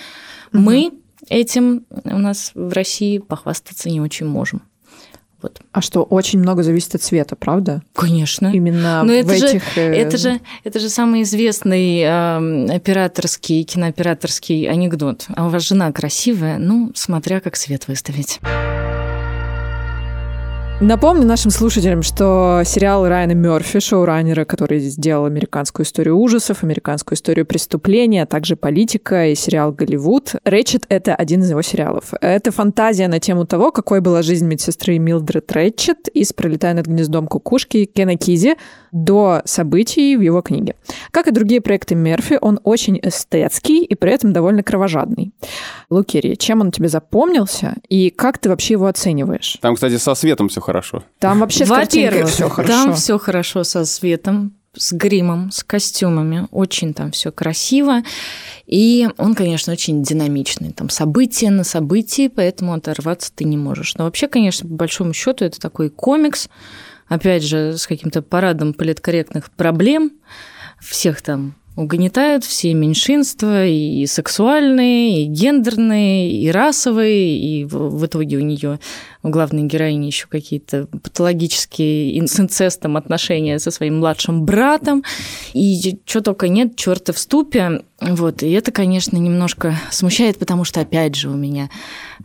Мы 0.53 0.93
этим 1.29 1.85
у 2.05 2.19
нас 2.19 2.53
в 2.55 2.73
России 2.73 3.19
похвастаться 3.19 3.89
не 3.89 4.01
очень 4.01 4.27
можем. 4.27 4.63
Вот. 5.43 5.61
А 5.73 5.83
что, 5.83 6.03
очень 6.03 6.39
много 6.39 6.63
зависит 6.63 6.95
от 6.95 7.03
цвета, 7.03 7.37
правда? 7.37 7.83
Конечно. 7.95 8.49
Именно 8.49 9.03
Но 9.05 9.13
в 9.13 9.17
это 9.17 9.37
же, 9.37 9.47
этих... 9.49 9.79
э, 9.79 9.95
это, 9.95 10.17
же, 10.17 10.41
это 10.65 10.81
же 10.81 10.89
самый 10.89 11.23
известный 11.23 12.01
эм, 12.01 12.71
операторский, 12.71 13.63
кинооператорский 13.65 14.69
анекдот. 14.69 15.27
А 15.37 15.47
у 15.47 15.51
вас 15.51 15.63
жена 15.63 15.93
красивая, 15.93 16.59
ну, 16.59 16.91
смотря 16.95 17.41
как 17.41 17.57
свет 17.57 17.87
выставить. 17.87 18.41
Напомню 20.79 21.25
нашим 21.25 21.51
слушателям, 21.51 22.03
что 22.03 22.61
сериал 22.67 23.09
Райана 23.09 23.33
Мерфи, 23.33 23.81
шоураннера, 23.81 24.45
который 24.45 24.79
сделал 24.79 25.25
американскую 25.25 25.87
историю 25.87 26.19
ужасов, 26.19 26.63
американскую 26.63 27.17
историю 27.17 27.47
преступления, 27.47 28.25
а 28.25 28.27
также 28.27 28.57
политика 28.57 29.29
и 29.29 29.35
сериал 29.35 29.73
«Голливуд», 29.73 30.35
«Рэтчет»— 30.45 30.85
это 30.91 31.15
один 31.15 31.41
из 31.41 31.49
его 31.49 31.63
сериалов. 31.63 32.13
Это 32.21 32.53
фантазия 32.53 33.09
на 33.09 33.21
тему 33.21 33.47
того, 33.47 33.73
какой 33.73 34.03
была 34.03 34.21
жизнь 34.21 34.47
медсестры 34.47 34.99
Милдред 34.99 35.51
Рэтчет 35.51 36.09
из 36.09 36.35
«Пролетая 36.35 36.75
над 36.75 36.85
гнездом 36.85 37.27
кукушки» 37.27 37.87
Кена 37.87 38.19
Кизи 38.19 38.57
до 38.93 39.41
событий 39.47 40.15
в 40.17 40.21
его 40.21 40.43
книге. 40.43 40.75
Как 41.11 41.27
и 41.27 41.31
другие 41.31 41.63
проекты 41.63 41.95
Мерфи, 41.95 42.39
он 42.39 42.61
очень 42.65 43.01
эстетский 43.03 43.83
и 43.83 43.95
при 43.95 44.13
этом 44.13 44.35
довольно 44.35 44.63
кровожадный. 44.63 45.33
Лукерия, 45.89 46.37
чем 46.37 46.61
он 46.61 46.71
тебе 46.71 46.89
запомнился 46.89 47.77
и 47.89 48.11
как 48.11 48.39
ты 48.39 48.51
вообще 48.51 48.75
его 48.75 48.87
оцениваешь? 48.87 49.57
Там, 49.63 49.75
кстати, 49.75 49.97
со 49.97 50.15
светом 50.15 50.49
все 50.49 50.61
хорошо. 50.67 51.05
Там 51.21 51.41
вообще 51.41 51.65
с 51.65 51.69
картинкой 51.69 52.09
Во-первых, 52.11 52.35
все 52.35 52.49
хорошо. 52.49 52.73
там 52.73 52.95
все 52.95 53.19
хорошо 53.19 53.65
со 53.65 53.85
светом, 53.85 54.53
с 54.75 54.93
гримом, 54.93 55.51
с 55.53 55.63
костюмами. 55.63 56.49
Очень 56.51 56.93
там 56.93 57.13
все 57.13 57.31
красиво. 57.31 58.03
И 58.67 59.09
он, 59.17 59.35
конечно, 59.35 59.73
очень 59.73 60.03
динамичный. 60.03 60.73
Там 60.73 60.91
события 60.91 61.51
на 61.51 61.65
событии, 61.65 62.29
поэтому 62.29 62.75
оторваться 62.75 63.33
ты 63.35 63.45
не 63.45 63.57
можешь. 63.57 63.95
Но 63.95 64.05
вообще, 64.05 64.27
конечно, 64.27 64.69
по 64.69 64.75
большому 64.75 65.13
счету 65.13 65.45
это 65.45 65.61
такой 65.61 65.89
комикс, 65.89 66.49
опять 67.07 67.45
же, 67.45 67.79
с 67.79 67.87
каким-то 67.87 68.23
парадом 68.23 68.75
политкорректных 68.75 69.51
проблем. 69.53 70.11
Всех 70.81 71.23
там 71.23 71.55
угнетают, 71.77 72.45
все 72.45 72.73
меньшинства, 72.73 73.67
и 73.67 74.07
сексуальные, 74.07 75.23
и 75.23 75.27
гендерные, 75.27 76.33
и 76.33 76.51
расовые, 76.51 77.39
и 77.39 77.65
в 77.65 77.97
в 77.97 78.07
итоге 78.07 78.39
у 78.39 78.41
нее 78.41 78.81
у 79.27 79.31
главной 79.31 79.65
героини 79.65 80.07
еще 80.07 80.29
какие-то 80.29 80.87
патологические 80.87 82.27
с 82.27 82.39
инцестом 82.39 82.97
отношения 82.97 83.59
со 83.59 83.73
своим 83.73 83.99
младшим 83.99 84.45
братом, 84.45 85.03
и 85.53 85.99
что 86.05 86.21
только 86.21 86.49
нет, 86.49 86.77
черта 86.77 87.13
в 87.13 87.19
ступе. 87.19 87.83
Вот, 87.99 88.43
и 88.43 88.51
это, 88.51 88.73
конечно, 88.73 89.17
немножко 89.17 89.75
смущает, 89.91 90.39
потому 90.39 90.65
что, 90.65 90.81
опять 90.81 91.15
же, 91.15 91.31
у 91.31 91.35
меня, 91.35 91.71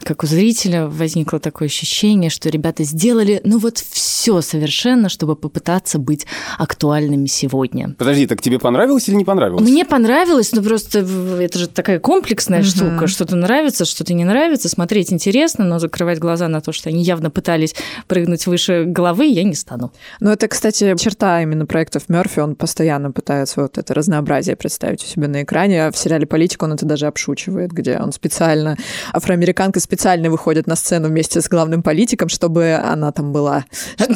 как 0.03 0.24
у 0.24 0.27
зрителя, 0.27 0.86
возникло 0.86 1.39
такое 1.39 1.70
ощущение, 1.70 2.29
что 2.29 2.50
ребята 2.50 2.84
сделали, 2.84 3.39
ну 3.46 3.58
вот 3.58 3.77
все 3.77 4.41
совершенно, 4.41 5.08
чтобы 5.08 5.38
попытаться 5.38 5.98
быть 5.98 6.27
актуальными 6.58 7.25
сегодня. 7.25 7.96
Подожди, 7.98 8.27
так 8.27 8.41
тебе 8.41 8.60
понравилось 8.60 9.08
или 9.08 9.15
не 9.15 9.25
понравилось? 9.25 9.63
Мне 9.63 9.86
понравилось, 9.86 10.51
но 10.51 10.62
просто 10.62 11.00
это 11.39 11.58
же 11.58 11.67
такая 11.67 12.00
комплексная 12.00 12.60
угу. 12.60 12.67
штука. 12.67 13.08
Что-то 13.08 13.38
нравится, 13.38 13.86
что-то 13.86 14.13
не 14.13 14.25
нравится. 14.25 14.67
Смотреть 14.67 15.13
интересно, 15.13 15.63
но 15.63 15.79
закрывать 15.79 16.20
глаза 16.20 16.50
на 16.50 16.60
то, 16.60 16.74
что 16.74 16.90
они 16.91 17.03
явно 17.03 17.29
пытались 17.29 17.75
прыгнуть 18.07 18.48
выше 18.48 18.86
головы, 18.86 19.25
я 19.25 19.43
не 19.43 19.55
стану. 19.55 19.91
Ну, 20.19 20.29
это, 20.31 20.48
кстати, 20.48 20.95
черта 20.98 21.41
именно 21.41 21.65
проектов 21.65 22.10
Мерфи. 22.10 22.39
Он 22.39 22.55
постоянно 22.55 23.12
пытается 23.12 23.62
вот 23.62 23.77
это 23.77 23.93
разнообразие 23.93 24.55
представить 24.55 25.03
у 25.03 25.07
себя 25.07 25.27
на 25.27 25.43
экране 25.43 25.81
а 25.81 25.91
в 25.91 25.98
сериале 25.98 26.25
«Политик» 26.25 26.63
он 26.63 26.74
это 26.74 26.86
даже 26.86 27.07
обшучивает, 27.07 27.71
где 27.71 27.98
он 27.98 28.12
специально, 28.12 28.77
афроамериканка 29.13 29.79
специально 29.79 30.29
выходит 30.29 30.67
на 30.67 30.75
сцену 30.75 31.07
вместе 31.07 31.41
с 31.41 31.50
главным 31.50 31.83
политиком, 31.83 32.29
чтобы 32.29 32.74
она 32.74 33.12
там 33.12 33.31
была. 33.31 33.65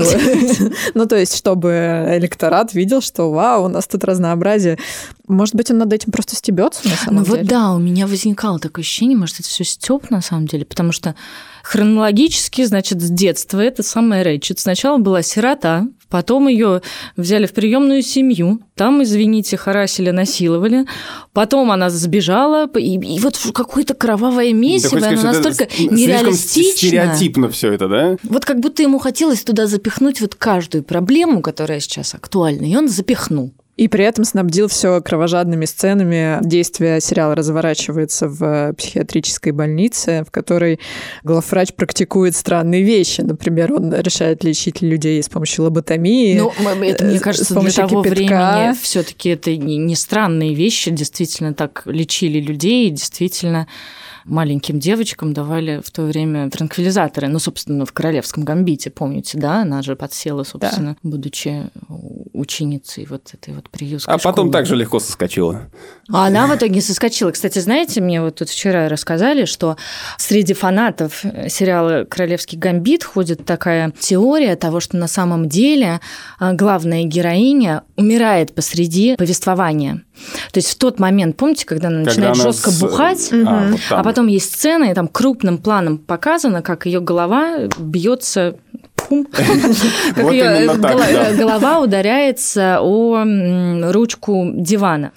Ну, 0.93 1.05
то 1.05 1.15
есть, 1.15 1.35
чтобы 1.35 2.05
электорат 2.17 2.73
видел, 2.73 3.01
что 3.01 3.31
вау, 3.31 3.65
у 3.65 3.67
нас 3.67 3.87
тут 3.87 4.03
разнообразие. 4.03 4.77
Может 5.27 5.55
быть, 5.55 5.71
он 5.71 5.77
над 5.77 5.91
этим 5.91 6.11
просто 6.11 6.35
стебется 6.35 6.87
на 6.87 6.95
самом 6.95 7.23
деле? 7.23 7.37
Ну 7.37 7.41
вот 7.41 7.47
да, 7.47 7.71
у 7.71 7.79
меня 7.79 8.07
возникало 8.07 8.59
такое 8.59 8.83
ощущение, 8.83 9.17
может, 9.17 9.39
это 9.39 9.47
все 9.47 9.63
степ 9.63 10.09
на 10.09 10.21
самом 10.21 10.47
деле, 10.47 10.65
потому 10.65 10.91
что 10.91 11.15
хронологически, 11.65 12.63
значит, 12.63 13.01
с 13.01 13.09
детства 13.09 13.59
это 13.59 13.81
самая 13.81 14.23
Рэйчет. 14.23 14.59
Сначала 14.59 14.99
была 14.99 15.23
сирота, 15.23 15.87
потом 16.09 16.47
ее 16.47 16.83
взяли 17.17 17.47
в 17.47 17.53
приемную 17.53 18.03
семью, 18.03 18.59
там, 18.75 19.01
извините, 19.01 19.57
харасили, 19.57 20.11
насиловали, 20.11 20.85
потом 21.33 21.71
она 21.71 21.89
сбежала, 21.89 22.69
и, 22.77 23.15
и 23.15 23.19
вот 23.19 23.39
какое-то 23.51 23.95
кровавое 23.95 24.53
месиво, 24.53 24.99
да, 24.99 25.09
она 25.09 25.23
настолько 25.23 25.67
нереалистично. 25.79 26.77
стереотипно 26.77 27.49
все 27.49 27.73
это, 27.73 27.87
да? 27.87 28.17
Вот 28.21 28.45
как 28.45 28.59
будто 28.59 28.83
ему 28.83 28.99
хотелось 28.99 29.43
туда 29.43 29.65
запихнуть 29.65 30.21
вот 30.21 30.35
каждую 30.35 30.83
проблему, 30.83 31.41
которая 31.41 31.79
сейчас 31.79 32.13
актуальна, 32.13 32.65
и 32.65 32.75
он 32.75 32.87
запихнул. 32.89 33.53
И 33.77 33.89
при 33.89 34.05
этом 34.05 34.23
снабдил 34.23 34.69
все 34.69 35.01
кровожадными 35.01 35.65
сценами. 35.65 36.39
Действие 36.41 37.01
сериала 37.01 37.35
разворачивается 37.35 38.29
в 38.29 38.73
психиатрической 38.73 39.51
больнице, 39.51 40.23
в 40.25 40.31
которой 40.31 40.79
главврач 41.23 41.73
практикует 41.73 42.35
странные 42.35 42.83
вещи. 42.83 43.21
Например, 43.21 43.73
он 43.73 43.93
решает 43.93 44.43
лечить 44.45 44.81
людей 44.81 45.21
с 45.21 45.27
помощью 45.27 45.65
лоботомии. 45.65 46.37
Ну, 46.37 46.53
это, 46.83 47.03
мне 47.03 47.19
кажется, 47.19 47.59
для 47.59 47.71
того 47.71 48.01
кипятка. 48.01 48.15
времени 48.15 48.75
все-таки 48.81 49.29
это 49.29 49.55
не 49.55 49.95
странные 49.95 50.53
вещи. 50.53 50.91
Действительно 50.91 51.53
так 51.53 51.83
лечили 51.85 52.39
людей, 52.39 52.89
действительно 52.89 53.67
маленьким 54.25 54.79
девочкам 54.79 55.33
давали 55.33 55.81
в 55.83 55.91
то 55.91 56.03
время 56.03 56.49
транквилизаторы. 56.49 57.27
Ну, 57.27 57.39
собственно, 57.39 57.85
в 57.85 57.93
«Королевском 57.93 58.43
гамбите», 58.43 58.89
помните, 58.89 59.37
да? 59.37 59.61
Она 59.61 59.81
же 59.81 59.95
подсела, 59.95 60.43
собственно, 60.43 60.97
да. 61.01 61.09
будучи 61.09 61.69
ученицей 62.35 63.07
вот 63.09 63.33
этой 63.33 63.53
вот 63.53 63.69
приютской 63.69 64.13
А 64.13 64.17
потом 64.17 64.51
так 64.51 64.65
же 64.65 64.75
легко 64.75 64.99
соскочила. 64.99 65.63
А 66.11 66.27
она 66.27 66.47
в 66.47 66.55
итоге 66.55 66.81
соскочила. 66.81 67.31
Кстати, 67.31 67.59
знаете, 67.59 68.01
мне 68.01 68.21
вот 68.21 68.35
тут 68.35 68.49
вчера 68.49 68.89
рассказали, 68.89 69.45
что 69.45 69.77
среди 70.17 70.53
фанатов 70.53 71.23
сериала 71.47 72.05
«Королевский 72.05 72.57
гамбит» 72.57 73.03
ходит 73.03 73.45
такая 73.45 73.91
теория 73.99 74.55
того, 74.55 74.79
что 74.79 74.97
на 74.97 75.07
самом 75.07 75.49
деле 75.49 75.99
а, 76.39 76.53
главная 76.53 77.03
героиня 77.03 77.83
умирает 77.95 78.53
посреди 78.53 79.15
повествования. 79.15 80.03
То 80.51 80.59
есть 80.59 80.69
в 80.69 80.75
тот 80.75 80.99
момент, 80.99 81.37
помните, 81.37 81.65
когда 81.65 81.87
она 81.87 81.99
начинает 81.99 82.35
когда 82.35 82.51
жестко 82.51 82.71
с... 82.71 82.79
бухать, 82.79 83.29
а, 83.31 83.69
вот 83.71 83.79
а 83.89 84.03
потом 84.03 84.27
есть 84.27 84.53
сцена, 84.53 84.85
и 84.85 84.93
там 84.93 85.07
крупным 85.07 85.57
планом 85.57 85.97
показано, 85.97 86.61
как 86.61 86.85
ее 86.85 87.01
голова 87.01 87.67
бьется 87.77 88.57
пум, 89.07 89.25
как 90.15 90.31
ее 90.31 91.35
голова 91.37 91.79
ударяется 91.79 92.79
о 92.81 93.23
ручку 93.91 94.51
дивана. 94.53 95.11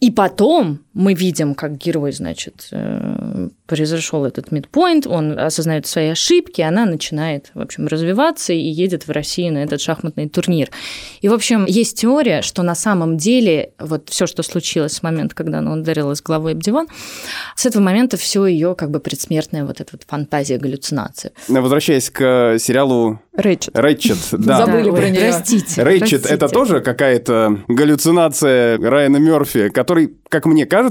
И 0.00 0.10
потом 0.10 0.80
мы 0.98 1.14
видим, 1.14 1.54
как 1.54 1.78
герой, 1.78 2.10
значит, 2.10 2.68
э, 2.72 3.48
произошел 3.66 4.24
этот 4.24 4.50
мидпоинт, 4.50 5.06
он 5.06 5.38
осознает 5.38 5.86
свои 5.86 6.08
ошибки, 6.08 6.60
она 6.60 6.86
начинает, 6.86 7.52
в 7.54 7.60
общем, 7.60 7.86
развиваться 7.86 8.52
и 8.52 8.58
едет 8.58 9.06
в 9.06 9.10
Россию 9.12 9.52
на 9.52 9.58
этот 9.58 9.80
шахматный 9.80 10.28
турнир. 10.28 10.70
И, 11.20 11.28
в 11.28 11.32
общем, 11.32 11.66
есть 11.66 12.00
теория, 12.00 12.42
что 12.42 12.64
на 12.64 12.74
самом 12.74 13.16
деле 13.16 13.70
вот 13.78 14.08
все, 14.08 14.26
что 14.26 14.42
случилось 14.42 14.94
с 14.94 15.04
момента, 15.04 15.36
когда 15.36 15.60
она 15.60 15.72
ударилась 15.72 16.20
головой 16.20 16.52
об 16.52 16.62
диван, 16.64 16.88
с 17.54 17.64
этого 17.64 17.80
момента 17.80 18.16
все 18.16 18.44
ее 18.46 18.74
как 18.74 18.90
бы 18.90 18.98
предсмертная 18.98 19.64
вот 19.64 19.80
эта 19.80 19.90
вот 19.92 20.02
фантазия, 20.04 20.58
галлюцинация. 20.58 21.30
Возвращаясь 21.46 22.10
к 22.10 22.56
сериалу 22.58 23.20
Рэйчет. 23.38 23.78
Рэйчет, 23.78 24.18
да. 24.32 24.66
Забыли 24.66 24.90
про 24.90 25.08
нее. 25.08 25.30
Простите. 25.30 25.84
Рэйчет 25.84 26.26
это 26.26 26.48
тоже 26.48 26.80
какая-то 26.80 27.60
галлюцинация 27.68 28.78
Райана 28.78 29.18
Мерфи, 29.18 29.68
который, 29.68 30.16
как 30.28 30.44
мне 30.46 30.66
кажется, 30.66 30.87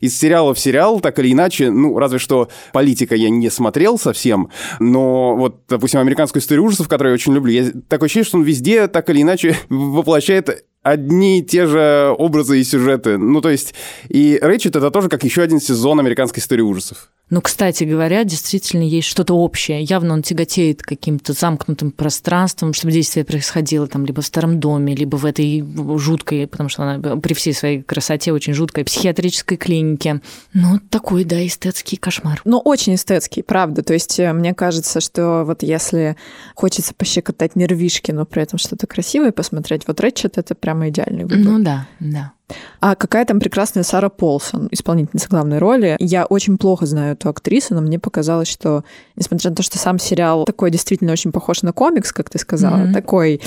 из 0.00 0.18
сериала 0.18 0.54
в 0.54 0.58
сериал, 0.58 1.00
так 1.00 1.18
или 1.18 1.32
иначе, 1.32 1.70
ну, 1.70 1.98
разве 1.98 2.18
что 2.18 2.48
политика 2.72 3.14
я 3.14 3.30
не 3.30 3.50
смотрел 3.50 3.98
совсем, 3.98 4.50
но 4.78 5.36
вот, 5.36 5.62
допустим, 5.68 6.00
американскую 6.00 6.42
историю 6.42 6.64
ужасов, 6.64 6.88
которую 6.88 7.12
я 7.12 7.14
очень 7.14 7.34
люблю, 7.34 7.52
я 7.52 7.70
такое 7.88 8.06
ощущение, 8.06 8.26
что 8.26 8.38
он 8.38 8.44
везде 8.44 8.86
так 8.88 9.08
или 9.10 9.22
иначе 9.22 9.56
воплощает 9.68 10.64
одни 10.82 11.40
и 11.40 11.44
те 11.44 11.66
же 11.66 12.14
образы 12.16 12.60
и 12.60 12.64
сюжеты. 12.64 13.18
Ну, 13.18 13.40
то 13.40 13.50
есть, 13.50 13.74
и 14.08 14.38
Рэйчет 14.40 14.76
это 14.76 14.90
тоже 14.90 15.08
как 15.08 15.24
еще 15.24 15.42
один 15.42 15.60
сезон 15.60 16.00
американской 16.00 16.40
истории 16.40 16.62
ужасов. 16.62 17.10
Ну, 17.30 17.40
кстати 17.40 17.84
говоря, 17.84 18.24
действительно 18.24 18.82
есть 18.82 19.06
что-то 19.06 19.34
общее. 19.34 19.82
Явно 19.84 20.14
он 20.14 20.22
тяготеет 20.22 20.82
каким-то 20.82 21.32
замкнутым 21.32 21.92
пространством, 21.92 22.72
чтобы 22.72 22.90
действие 22.90 23.24
происходило 23.24 23.86
там 23.86 24.04
либо 24.04 24.20
в 24.20 24.26
старом 24.26 24.58
доме, 24.58 24.96
либо 24.96 25.14
в 25.14 25.24
этой 25.24 25.64
жуткой, 25.96 26.48
потому 26.48 26.68
что 26.68 26.82
она 26.82 27.16
при 27.18 27.34
всей 27.34 27.54
своей 27.54 27.82
красоте 27.82 28.32
очень 28.32 28.52
жуткой 28.52 28.84
психиатрической 28.84 29.56
клинике. 29.56 30.20
Ну, 30.54 30.80
такой, 30.90 31.22
да, 31.22 31.46
эстетский 31.46 31.96
кошмар. 31.96 32.40
Ну, 32.44 32.58
очень 32.58 32.96
эстетский, 32.96 33.42
правда. 33.42 33.84
То 33.84 33.92
есть 33.92 34.18
э, 34.18 34.32
мне 34.32 34.52
кажется, 34.52 35.00
что 35.00 35.44
вот 35.46 35.62
если 35.62 36.16
хочется 36.56 36.94
пощекотать 36.94 37.54
нервишки, 37.54 38.10
но 38.10 38.26
при 38.26 38.42
этом 38.42 38.58
что-то 38.58 38.88
красивое 38.88 39.30
посмотреть, 39.30 39.86
вот 39.86 40.00
Рэчет— 40.00 40.32
это 40.36 40.56
прямо 40.70 40.88
идеальный 40.88 41.24
выбор. 41.24 41.38
Ну 41.38 41.58
да, 41.58 41.86
да. 41.98 42.32
А 42.80 42.94
какая 42.94 43.24
там 43.24 43.40
прекрасная 43.40 43.82
Сара 43.82 44.08
Полсон, 44.08 44.68
исполнительница 44.70 45.28
главной 45.28 45.58
роли. 45.58 45.96
Я 45.98 46.26
очень 46.26 46.58
плохо 46.58 46.86
знаю 46.86 47.14
эту 47.14 47.28
актрису, 47.28 47.74
но 47.74 47.80
мне 47.80 47.98
показалось, 47.98 48.48
что, 48.48 48.84
несмотря 49.16 49.50
на 49.50 49.56
то, 49.56 49.62
что 49.62 49.78
сам 49.78 49.98
сериал 49.98 50.44
такой 50.44 50.70
действительно 50.70 51.12
очень 51.12 51.32
похож 51.32 51.62
на 51.62 51.72
комикс, 51.72 52.12
как 52.12 52.30
ты 52.30 52.38
сказала, 52.38 52.86
mm-hmm. 52.86 52.92
такой 52.92 53.40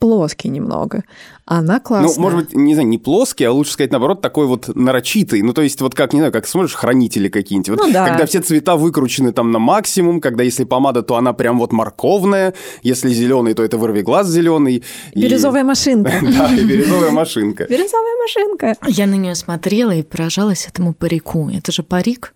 плоский 0.00 0.48
немного. 0.48 1.04
Она 1.44 1.78
классная. 1.78 2.14
Ну, 2.14 2.20
может 2.20 2.38
быть, 2.40 2.54
не 2.54 2.74
знаю, 2.74 2.88
не 2.88 2.98
плоский, 2.98 3.44
а 3.44 3.52
лучше 3.52 3.72
сказать, 3.72 3.92
наоборот, 3.92 4.20
такой 4.20 4.46
вот 4.46 4.74
нарочитый. 4.74 5.42
Ну, 5.42 5.52
то 5.52 5.62
есть, 5.62 5.80
вот 5.80 5.94
как, 5.94 6.12
не 6.12 6.20
знаю, 6.20 6.32
как 6.32 6.46
смотришь 6.46 6.74
хранители 6.74 7.28
какие-нибудь. 7.28 7.68
Вот, 7.68 7.86
ну, 7.86 7.92
да. 7.92 8.08
Когда 8.08 8.26
все 8.26 8.40
цвета 8.40 8.76
выкручены 8.76 9.32
там 9.32 9.52
на 9.52 9.58
максимум, 9.58 10.20
когда 10.20 10.42
если 10.42 10.64
помада, 10.64 11.02
то 11.02 11.16
она 11.16 11.32
прям 11.32 11.58
вот 11.58 11.72
морковная, 11.72 12.54
если 12.82 13.10
зеленый, 13.10 13.54
то 13.54 13.62
это 13.62 13.78
вырви 13.78 14.00
глаз 14.00 14.28
зеленый. 14.28 14.82
Бирюзовая 15.14 15.64
машинка. 15.64 16.12
Да, 16.40 16.48
бирюзовая 16.54 17.10
машинка. 17.10 17.64
Бирюзовая 17.68 18.16
машинка. 18.22 18.76
Я 18.86 19.06
на 19.06 19.16
нее 19.16 19.34
смотрела 19.34 19.90
и 19.90 20.02
поражалась 20.02 20.66
этому 20.66 20.94
парику. 20.94 21.50
Это 21.52 21.72
же 21.72 21.82
парик 21.82 22.32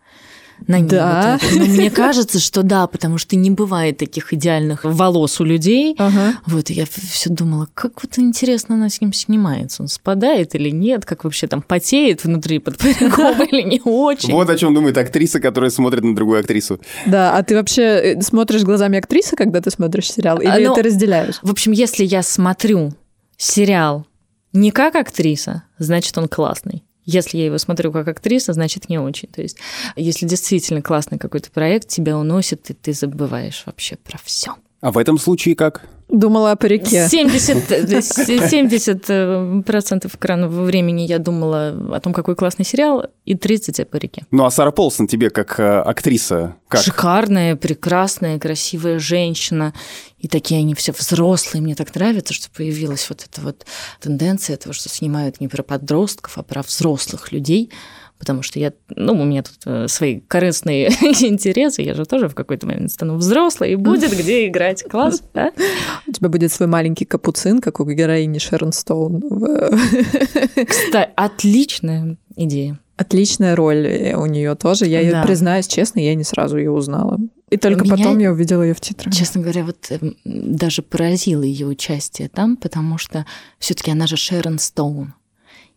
на 0.66 0.80
ней. 0.80 0.88
Да. 0.88 1.38
Вот 1.42 1.58
Но 1.58 1.64
мне 1.66 1.90
кажется, 1.90 2.38
что 2.38 2.62
да, 2.62 2.86
потому 2.86 3.18
что 3.18 3.36
не 3.36 3.50
бывает 3.50 3.98
таких 3.98 4.32
идеальных 4.32 4.84
волос 4.84 5.40
у 5.40 5.44
людей. 5.44 5.94
Ага. 5.98 6.34
Вот 6.46 6.70
я 6.70 6.86
все 6.86 7.30
думала, 7.30 7.68
как 7.74 8.02
вот 8.02 8.18
интересно 8.18 8.74
она 8.76 8.88
с 8.88 9.00
ним 9.00 9.12
снимается. 9.12 9.82
Он 9.82 9.88
спадает 9.88 10.54
или 10.54 10.70
нет, 10.70 11.04
как 11.04 11.24
вообще 11.24 11.46
там 11.46 11.62
потеет 11.62 12.24
внутри 12.24 12.58
под 12.58 12.78
париком 12.78 13.42
или 13.50 13.62
не 13.62 13.80
очень. 13.84 14.32
Вот 14.32 14.48
о 14.48 14.56
чем 14.56 14.74
думает 14.74 14.96
актриса, 14.98 15.40
которая 15.40 15.70
смотрит 15.70 16.04
на 16.04 16.14
другую 16.14 16.40
актрису. 16.40 16.80
Да, 17.06 17.36
а 17.36 17.42
ты 17.42 17.54
вообще 17.54 17.82
э, 17.82 18.22
смотришь 18.22 18.62
глазами 18.62 18.98
актрисы, 18.98 19.36
когда 19.36 19.60
ты 19.60 19.70
смотришь 19.70 20.10
сериал, 20.10 20.40
или 20.40 20.64
а, 20.64 20.68
ну, 20.68 20.74
ты 20.74 20.82
разделяешь? 20.82 21.38
В 21.42 21.50
общем, 21.50 21.72
если 21.72 22.04
я 22.04 22.22
смотрю 22.22 22.92
сериал 23.36 24.06
не 24.52 24.70
как 24.70 24.94
актриса, 24.94 25.64
значит, 25.78 26.16
он 26.16 26.28
классный. 26.28 26.83
Если 27.04 27.38
я 27.38 27.46
его 27.46 27.58
смотрю 27.58 27.92
как 27.92 28.08
актриса, 28.08 28.52
значит 28.52 28.88
не 28.88 28.98
очень. 28.98 29.28
То 29.28 29.42
есть, 29.42 29.58
если 29.96 30.26
действительно 30.26 30.82
классный 30.82 31.18
какой-то 31.18 31.50
проект, 31.50 31.88
тебя 31.88 32.16
уносит, 32.16 32.70
и 32.70 32.74
ты 32.74 32.92
забываешь 32.92 33.62
вообще 33.66 33.96
про 33.96 34.18
все. 34.22 34.54
А 34.84 34.90
в 34.90 34.98
этом 34.98 35.16
случае 35.16 35.56
как? 35.56 35.86
Думала 36.10 36.52
о 36.52 36.56
парике. 36.56 37.08
70, 37.08 37.90
70 38.50 39.04
э, 39.08 39.62
процентов 39.64 40.14
экранного 40.16 40.62
времени 40.62 41.00
я 41.04 41.18
думала 41.18 41.96
о 41.96 42.00
том, 42.00 42.12
какой 42.12 42.36
классный 42.36 42.66
сериал, 42.66 43.06
и 43.24 43.34
30 43.34 43.80
о 43.80 43.86
парике. 43.86 44.26
Ну 44.30 44.44
а 44.44 44.50
Сара 44.50 44.72
Полсон 44.72 45.06
тебе 45.06 45.30
как 45.30 45.58
э, 45.58 45.80
актриса 45.80 46.56
как? 46.68 46.82
Шикарная, 46.82 47.56
прекрасная, 47.56 48.38
красивая 48.38 48.98
женщина. 48.98 49.72
И 50.18 50.28
такие 50.28 50.60
они 50.60 50.74
все 50.74 50.92
взрослые. 50.92 51.62
Мне 51.62 51.74
так 51.74 51.94
нравится, 51.94 52.34
что 52.34 52.50
появилась 52.50 53.08
вот 53.08 53.26
эта 53.26 53.40
вот 53.40 53.64
тенденция 54.02 54.52
этого, 54.52 54.74
что 54.74 54.90
снимают 54.90 55.40
не 55.40 55.48
про 55.48 55.62
подростков, 55.62 56.36
а 56.36 56.42
про 56.42 56.60
взрослых 56.60 57.32
людей 57.32 57.70
потому 58.24 58.42
что 58.42 58.58
я, 58.58 58.72
ну, 58.96 59.12
у 59.12 59.24
меня 59.24 59.42
тут 59.42 59.56
э, 59.66 59.86
свои 59.88 60.20
корыстные 60.20 60.86
интересы, 61.20 61.82
я 61.82 61.94
же 61.94 62.06
тоже 62.06 62.28
в 62.28 62.34
какой-то 62.34 62.66
момент 62.66 62.90
стану 62.90 63.16
взрослой, 63.16 63.72
и 63.72 63.76
будет 63.76 64.10
где 64.18 64.46
играть. 64.48 64.82
Класс, 64.84 65.22
да? 65.34 65.52
У 66.08 66.12
тебя 66.12 66.28
будет 66.30 66.50
свой 66.52 66.66
маленький 66.68 67.04
капуцин, 67.04 67.60
как 67.60 67.80
у 67.80 67.84
героини 67.84 68.38
Шерон 68.38 68.72
Стоун. 68.72 69.20
Кстати, 70.66 71.10
отличная 71.16 72.16
идея. 72.36 72.78
Отличная 72.96 73.56
роль 73.56 74.12
у 74.16 74.26
нее 74.26 74.54
тоже. 74.54 74.86
Я 74.86 75.10
Да. 75.10 75.22
признаюсь 75.24 75.66
честно, 75.66 75.98
я 76.00 76.14
не 76.14 76.22
сразу 76.24 76.56
ее 76.58 76.70
узнала. 76.70 77.18
И 77.50 77.56
только 77.56 77.84
Меня- 77.84 77.96
потом 77.96 78.18
я 78.18 78.32
увидела 78.32 78.62
ее 78.62 78.74
в 78.74 78.80
титрах. 78.80 79.12
Честно 79.14 79.42
говоря, 79.42 79.64
вот 79.64 79.76
эм, 79.90 80.16
даже 80.24 80.82
поразило 80.82 81.42
ее 81.42 81.66
участие 81.66 82.28
там, 82.28 82.56
потому 82.56 82.96
что 82.98 83.26
все-таки 83.58 83.90
она 83.90 84.06
же 84.06 84.16
Шерон 84.16 84.58
Стоун. 84.58 85.14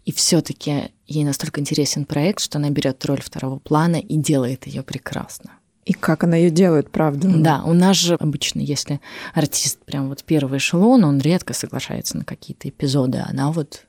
И 0.07 0.13
все-таки 0.13 0.93
ей 1.05 1.25
настолько 1.25 1.59
интересен 1.59 2.05
проект, 2.05 2.39
что 2.39 2.59
она 2.59 2.69
берет 2.69 3.03
роль 3.05 3.19
второго 3.21 3.59
плана 3.59 3.97
и 3.97 4.15
делает 4.15 4.65
ее 4.65 4.81
прекрасно. 4.81 5.51
И 5.83 5.91
как 5.91 6.23
она 6.23 6.37
ее 6.37 6.49
делает, 6.49 6.89
правда? 6.89 7.27
Да, 7.27 7.61
у 7.65 7.73
нас 7.73 7.97
же 7.97 8.15
обычно, 8.15 8.61
если 8.61 9.01
артист 9.33 9.79
прям 9.83 10.07
вот 10.07 10.23
первый 10.23 10.59
эшелон, 10.59 11.03
он 11.03 11.19
редко 11.19 11.53
соглашается 11.53 12.15
на 12.15 12.23
какие-то 12.23 12.69
эпизоды, 12.69 13.21
она 13.27 13.51
вот 13.51 13.85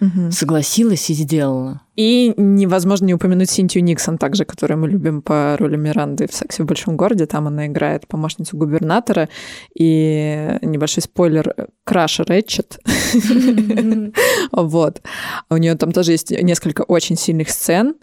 Мгм. 0.00 0.30
согласилась 0.32 1.10
и 1.10 1.14
сделала. 1.14 1.82
И 1.94 2.32
невозможно 2.36 3.06
не 3.06 3.14
упомянуть 3.14 3.50
Синтию 3.50 3.84
Никсон, 3.84 4.18
также, 4.18 4.44
которую 4.44 4.78
мы 4.78 4.88
любим 4.88 5.22
по 5.22 5.56
роли 5.58 5.76
Миранды 5.76 6.26
в 6.26 6.34
«Сексе 6.34 6.62
в 6.62 6.66
большом 6.66 6.96
городе». 6.96 7.26
Там 7.26 7.46
она 7.46 7.66
играет 7.66 8.08
помощницу 8.08 8.56
губернатора. 8.56 9.28
И 9.78 10.58
небольшой 10.62 11.02
спойлер— 11.02 11.54
краш 11.84 12.20
Рэтчет. 12.20 12.78
Вот. 14.52 15.02
У 15.50 15.56
нее 15.56 15.74
там 15.76 15.92
тоже 15.92 16.12
есть 16.12 16.30
несколько 16.30 16.82
очень 16.82 17.16
сильных 17.16 17.50
сцен. 17.50 17.94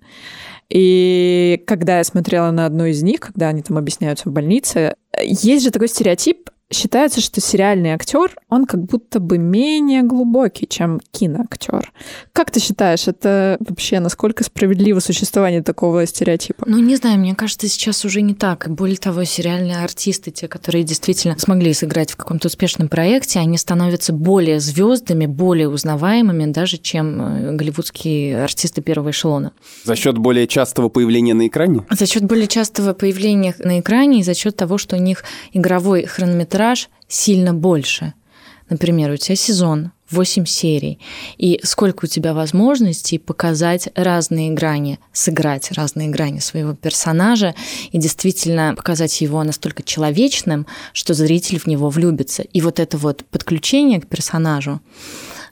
И 0.70 1.64
когда 1.66 1.98
я 1.98 2.04
смотрела 2.04 2.52
на 2.52 2.66
одну 2.66 2.86
из 2.86 3.02
них, 3.02 3.20
когда 3.20 3.50
они 3.50 3.62
там 3.62 3.78
объясняются 3.78 4.30
в 4.30 4.32
больнице, 4.32 4.96
есть 5.22 5.64
же 5.64 5.72
такой 5.72 5.88
стереотип, 5.88 6.50
считается, 6.72 7.20
что 7.20 7.42
сериальный 7.42 7.92
актер, 7.92 8.36
он 8.48 8.66
как 8.66 8.84
будто 8.84 9.20
бы 9.20 9.38
менее 9.38 10.04
глубокий, 10.04 10.68
чем 10.68 11.00
киноактер. 11.12 11.92
Как 12.32 12.52
ты 12.52 12.60
считаешь, 12.60 13.08
это 13.08 13.58
вообще 13.60 14.00
насколько 14.00 14.44
справедливо 14.44 15.00
существование 15.00 15.64
такого 15.64 16.06
стереотипа? 16.06 16.66
Ну, 16.68 16.78
не 16.80 16.96
знаю, 16.96 17.20
мне 17.20 17.34
кажется, 17.34 17.68
сейчас 17.68 18.06
уже 18.06 18.22
не 18.22 18.36
так. 18.36 18.68
Более 18.70 18.98
того, 18.98 19.24
сериальные 19.24 19.78
артисты, 19.78 20.30
те, 20.30 20.48
которые 20.48 20.84
действительно 20.84 21.38
смогли 21.40 21.74
сыграть 21.74 22.12
в 22.12 22.16
каком-то 22.16 22.48
успешном 22.48 22.88
проекте, 22.88 23.40
они 23.40 23.58
становятся 23.58 24.14
более 24.14 24.60
звездами, 24.60 25.26
более 25.26 25.70
узнаваемыми 25.70 26.52
даже, 26.52 26.78
чем 26.78 27.22
э, 27.22 27.52
голливудские 27.54 28.44
артисты 28.44 28.82
первого 28.82 29.10
эшелона. 29.10 29.54
За 29.84 29.96
счет 29.96 30.18
более 30.18 30.46
частого 30.46 30.90
появления 30.90 31.34
на 31.34 31.48
экране? 31.48 31.84
За 31.90 32.06
счет 32.06 32.24
более 32.26 32.48
частого 32.48 32.94
появления 32.94 33.56
на 33.58 33.80
экране 33.80 34.20
и 34.20 34.24
за 34.24 34.36
счет 34.36 34.56
того, 34.56 34.78
что 34.78 34.96
у 34.96 35.00
них 35.00 35.24
игровой 35.52 36.06
хронометраж 36.06 36.59
сильно 37.08 37.54
больше. 37.54 38.14
Например, 38.70 39.12
у 39.12 39.18
тебя 39.18 39.36
сезон 39.36 39.92
8 40.12 40.46
серий, 40.46 41.00
и 41.38 41.60
сколько 41.64 42.06
у 42.06 42.08
тебя 42.08 42.34
возможностей 42.34 43.18
показать 43.18 43.90
разные 43.96 44.52
грани, 44.52 45.00
сыграть 45.14 45.72
разные 45.72 46.10
грани 46.10 46.40
своего 46.40 46.74
персонажа 46.74 47.56
и 47.92 47.98
действительно 47.98 48.74
показать 48.76 49.22
его 49.22 49.44
настолько 49.44 49.84
человечным, 49.84 50.66
что 50.94 51.14
зритель 51.14 51.60
в 51.60 51.68
него 51.68 51.90
влюбится. 51.90 52.42
И 52.42 52.62
вот 52.62 52.80
это 52.80 52.98
вот 52.98 53.24
подключение 53.26 54.02
к 54.02 54.08
персонажу, 54.08 54.82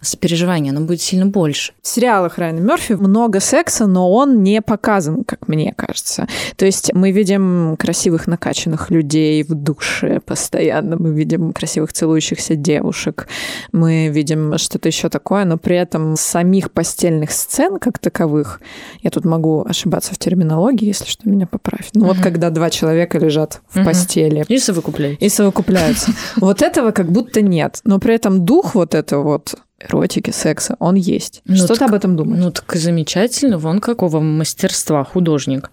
сопереживание, 0.01 0.71
оно 0.71 0.81
будет 0.85 1.01
сильно 1.01 1.25
больше. 1.25 1.73
В 1.81 1.87
сериалах 1.87 2.37
Райана 2.37 2.59
Мерфи 2.59 2.93
много 2.93 3.39
секса, 3.39 3.87
но 3.87 4.11
он 4.11 4.43
не 4.43 4.61
показан, 4.61 5.23
как 5.23 5.47
мне 5.47 5.73
кажется. 5.75 6.27
То 6.55 6.65
есть 6.65 6.93
мы 6.93 7.11
видим 7.11 7.75
красивых 7.77 8.27
накачанных 8.27 8.89
людей 8.91 9.43
в 9.43 9.53
душе 9.53 10.19
постоянно, 10.19 10.97
мы 10.97 11.11
видим 11.13 11.53
красивых 11.53 11.93
целующихся 11.93 12.55
девушек, 12.55 13.27
мы 13.71 14.07
видим 14.09 14.57
что-то 14.57 14.87
еще 14.89 15.09
такое, 15.09 15.45
но 15.45 15.57
при 15.57 15.75
этом 15.77 16.15
самих 16.15 16.71
постельных 16.71 17.31
сцен 17.31 17.77
как 17.79 17.99
таковых, 17.99 18.61
я 19.01 19.09
тут 19.09 19.25
могу 19.25 19.63
ошибаться 19.67 20.13
в 20.13 20.17
терминологии, 20.17 20.85
если 20.87 21.05
что, 21.05 21.29
меня 21.29 21.47
поправь. 21.47 21.89
Ну 21.93 22.05
вот 22.05 22.15
Мгм. 22.17 22.23
когда 22.23 22.49
два 22.49 22.69
человека 22.69 23.17
лежат 23.19 23.61
в 23.69 23.75
Мгм. 23.77 23.85
постели, 23.85 24.45
И 24.47 24.57
совокупляйте. 24.59 25.25
и 25.25 25.29
совокупляются. 25.29 26.11
Вот 26.37 26.61
этого 26.61 26.91
как 26.91 27.11
будто 27.11 27.41
нет. 27.41 27.79
Но 27.83 27.99
при 27.99 28.13
этом 28.15 28.45
дух 28.45 28.75
вот 28.75 28.95
этого 28.95 29.23
вот 29.23 29.55
эротики, 29.79 30.31
секса, 30.31 30.75
он 30.79 30.95
есть. 30.95 31.41
Ну, 31.45 31.55
Что 31.55 31.67
так- 31.67 31.77
ты 31.79 31.85
об 31.85 31.93
этом 31.93 32.15
думаешь? 32.15 32.43
Ну 32.43 32.51
так 32.51 32.73
замечательно, 32.75 33.57
вон 33.57 33.79
какого 33.79 34.19
мастерства 34.19 35.03
художник. 35.03 35.69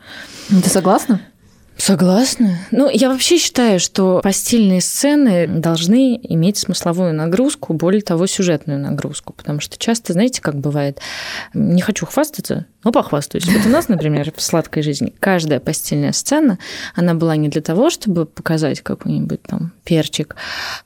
ты 0.48 0.68
согласна? 0.68 1.20
Согласна. 1.76 2.56
Ну, 2.70 2.88
я 2.88 3.08
вообще 3.08 3.36
считаю, 3.36 3.80
что 3.80 4.20
постельные 4.22 4.80
сцены 4.80 5.48
должны 5.48 6.16
иметь 6.22 6.56
смысловую 6.56 7.12
нагрузку, 7.14 7.72
более 7.74 8.00
того, 8.00 8.28
сюжетную 8.28 8.78
нагрузку. 8.78 9.32
Потому 9.32 9.58
что 9.58 9.76
часто, 9.76 10.12
знаете, 10.12 10.40
как 10.40 10.54
бывает, 10.56 11.00
не 11.52 11.82
хочу 11.82 12.06
хвастаться, 12.06 12.66
но 12.85 12.92
похвастаюсь. 12.92 13.47
Вот 13.47 13.66
у 13.66 13.68
нас, 13.68 13.88
например, 13.88 14.33
в 14.37 14.40
«Сладкой 14.40 14.83
жизни» 14.83 15.12
каждая 15.18 15.61
постельная 15.61 16.12
сцена, 16.12 16.59
она 16.94 17.14
была 17.14 17.37
не 17.37 17.49
для 17.49 17.62
того, 17.62 17.90
чтобы 17.90 18.27
показать 18.27 18.81
какой-нибудь 18.81 19.42
там 19.42 19.73
перчик. 19.85 20.37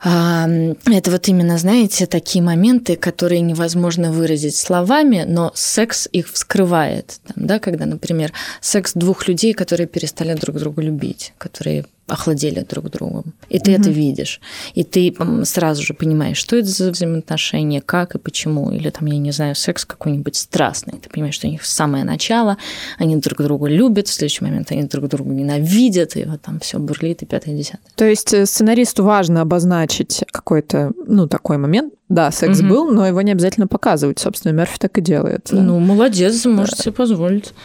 А 0.01 0.49
это 0.87 1.11
вот 1.11 1.29
именно, 1.29 1.59
знаете, 1.59 2.07
такие 2.07 2.43
моменты, 2.43 2.97
которые 2.97 3.41
невозможно 3.41 4.13
выразить 4.13 4.57
словами, 4.57 5.25
но 5.27 5.53
секс 5.55 6.09
их 6.13 6.31
вскрывает. 6.31 7.21
Там, 7.27 7.47
да, 7.47 7.59
когда, 7.59 7.87
например, 7.87 8.33
секс 8.61 8.93
двух 8.95 9.29
людей, 9.29 9.53
которые 9.53 9.87
перестали 9.87 10.35
друг 10.35 10.57
друга 10.57 10.83
любить, 10.83 11.33
которые 11.39 11.85
охладели 12.09 12.66
друг 12.68 12.90
другом. 12.90 13.35
И 13.49 13.59
ты 13.59 13.73
это 13.73 13.90
видишь. 13.90 14.40
И 14.75 14.85
ты 14.85 15.14
сразу 15.44 15.83
же 15.83 15.94
понимаешь, 15.94 16.38
что 16.38 16.57
это 16.57 16.68
за 16.68 16.90
взаимоотношения, 16.90 17.81
как 17.81 18.14
и 18.14 18.18
почему. 18.18 18.71
Или 18.71 18.90
там, 18.90 19.07
я 19.07 19.18
не 19.18 19.31
знаю, 19.31 19.55
секс 19.55 19.85
какой-нибудь 19.85 20.37
страстный. 20.37 20.99
Ты 20.99 21.09
понимаешь, 21.11 21.35
что 21.35 21.47
у 21.47 21.51
них 21.51 21.64
с 21.64 21.73
самого 21.73 22.05
начала 22.05 22.57
они 22.99 23.16
друг 23.16 23.42
друга 23.42 23.68
любят, 23.68 24.09
в 24.09 24.12
следующий 24.12 24.44
момент 24.44 24.73
они 24.73 24.85
друг 24.85 25.09
друга 25.09 25.31
ненавидят, 25.31 26.16
и 26.16 26.25
вот 26.25 26.42
там 26.42 26.61
все 26.61 26.79
бурлит 26.79 27.23
и 27.23 27.27
пятое 27.27 27.55
и 27.55 27.59
десятое. 27.59 27.81
То 27.94 28.05
есть 28.05 28.33
э, 28.33 28.47
сценаристу 28.47 29.05
важно 29.05 29.42
обозначить 29.42 30.25
какой-то, 30.31 30.92
ну, 31.07 31.29
такой 31.29 31.59
момент. 31.59 31.94
Да, 32.09 32.31
секс 32.31 32.61
Мгм. 32.61 32.68
был, 32.68 32.90
но 32.90 33.07
его 33.07 33.21
не 33.21 33.33
обязательно 33.33 33.66
показывать. 33.66 34.18
Собственно, 34.18 34.53
Мерфи 34.53 34.79
так 34.79 34.97
и 34.97 35.03
делает. 35.03 35.49
Ну, 35.51 35.79
молодец, 35.79 36.44
может 36.47 36.79
себе 36.79 36.92
позволить. 36.92 37.53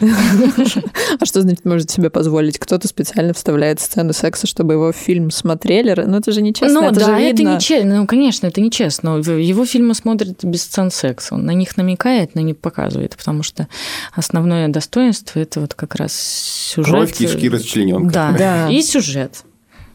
А 1.20 1.26
что 1.26 1.42
значит 1.42 1.64
может 1.64 1.90
себе 1.90 2.10
позволить? 2.10 2.58
Кто-то 2.58 2.88
специально 2.88 3.32
вставляет 3.32 3.80
сцену 3.80 4.12
секса, 4.12 4.46
чтобы 4.46 4.74
его 4.74 4.92
фильм 4.92 5.30
смотрели. 5.30 5.94
Ну, 6.06 6.18
это 6.18 6.32
же 6.32 6.42
нечестно, 6.42 6.80
ну 6.80 6.88
это 6.88 7.00
да, 7.00 7.18
это 7.18 7.42
нечестно. 7.42 8.00
Ну, 8.00 8.06
конечно, 8.06 8.46
это 8.46 8.60
нечестно. 8.60 9.16
Его 9.18 9.64
фильмы 9.64 9.94
смотрят 9.94 10.44
без 10.44 10.62
сцен 10.62 10.90
секса. 10.90 11.34
Он 11.36 11.44
на 11.46 11.52
них 11.52 11.76
намекает, 11.76 12.34
но 12.34 12.40
не 12.40 12.52
показывает, 12.52 13.16
потому 13.16 13.42
что 13.42 13.68
основное 14.14 14.68
достоинство 14.68 15.38
это 15.38 15.60
вот 15.60 15.74
как 15.74 15.94
раз 15.94 16.12
сюжет. 16.14 16.90
Кровь, 16.90 17.12
кишки, 17.16 17.48
расчлененка. 17.48 18.12
Да. 18.12 18.34
Да. 18.36 18.68
И 18.70 18.82
сюжет. 18.82 19.44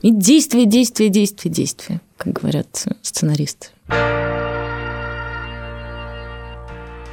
И 0.01 0.11
действие, 0.11 0.65
действие, 0.65 1.09
действие, 1.09 1.53
действие, 1.53 2.01
как 2.17 2.33
говорят 2.33 2.85
сценаристы. 3.01 3.67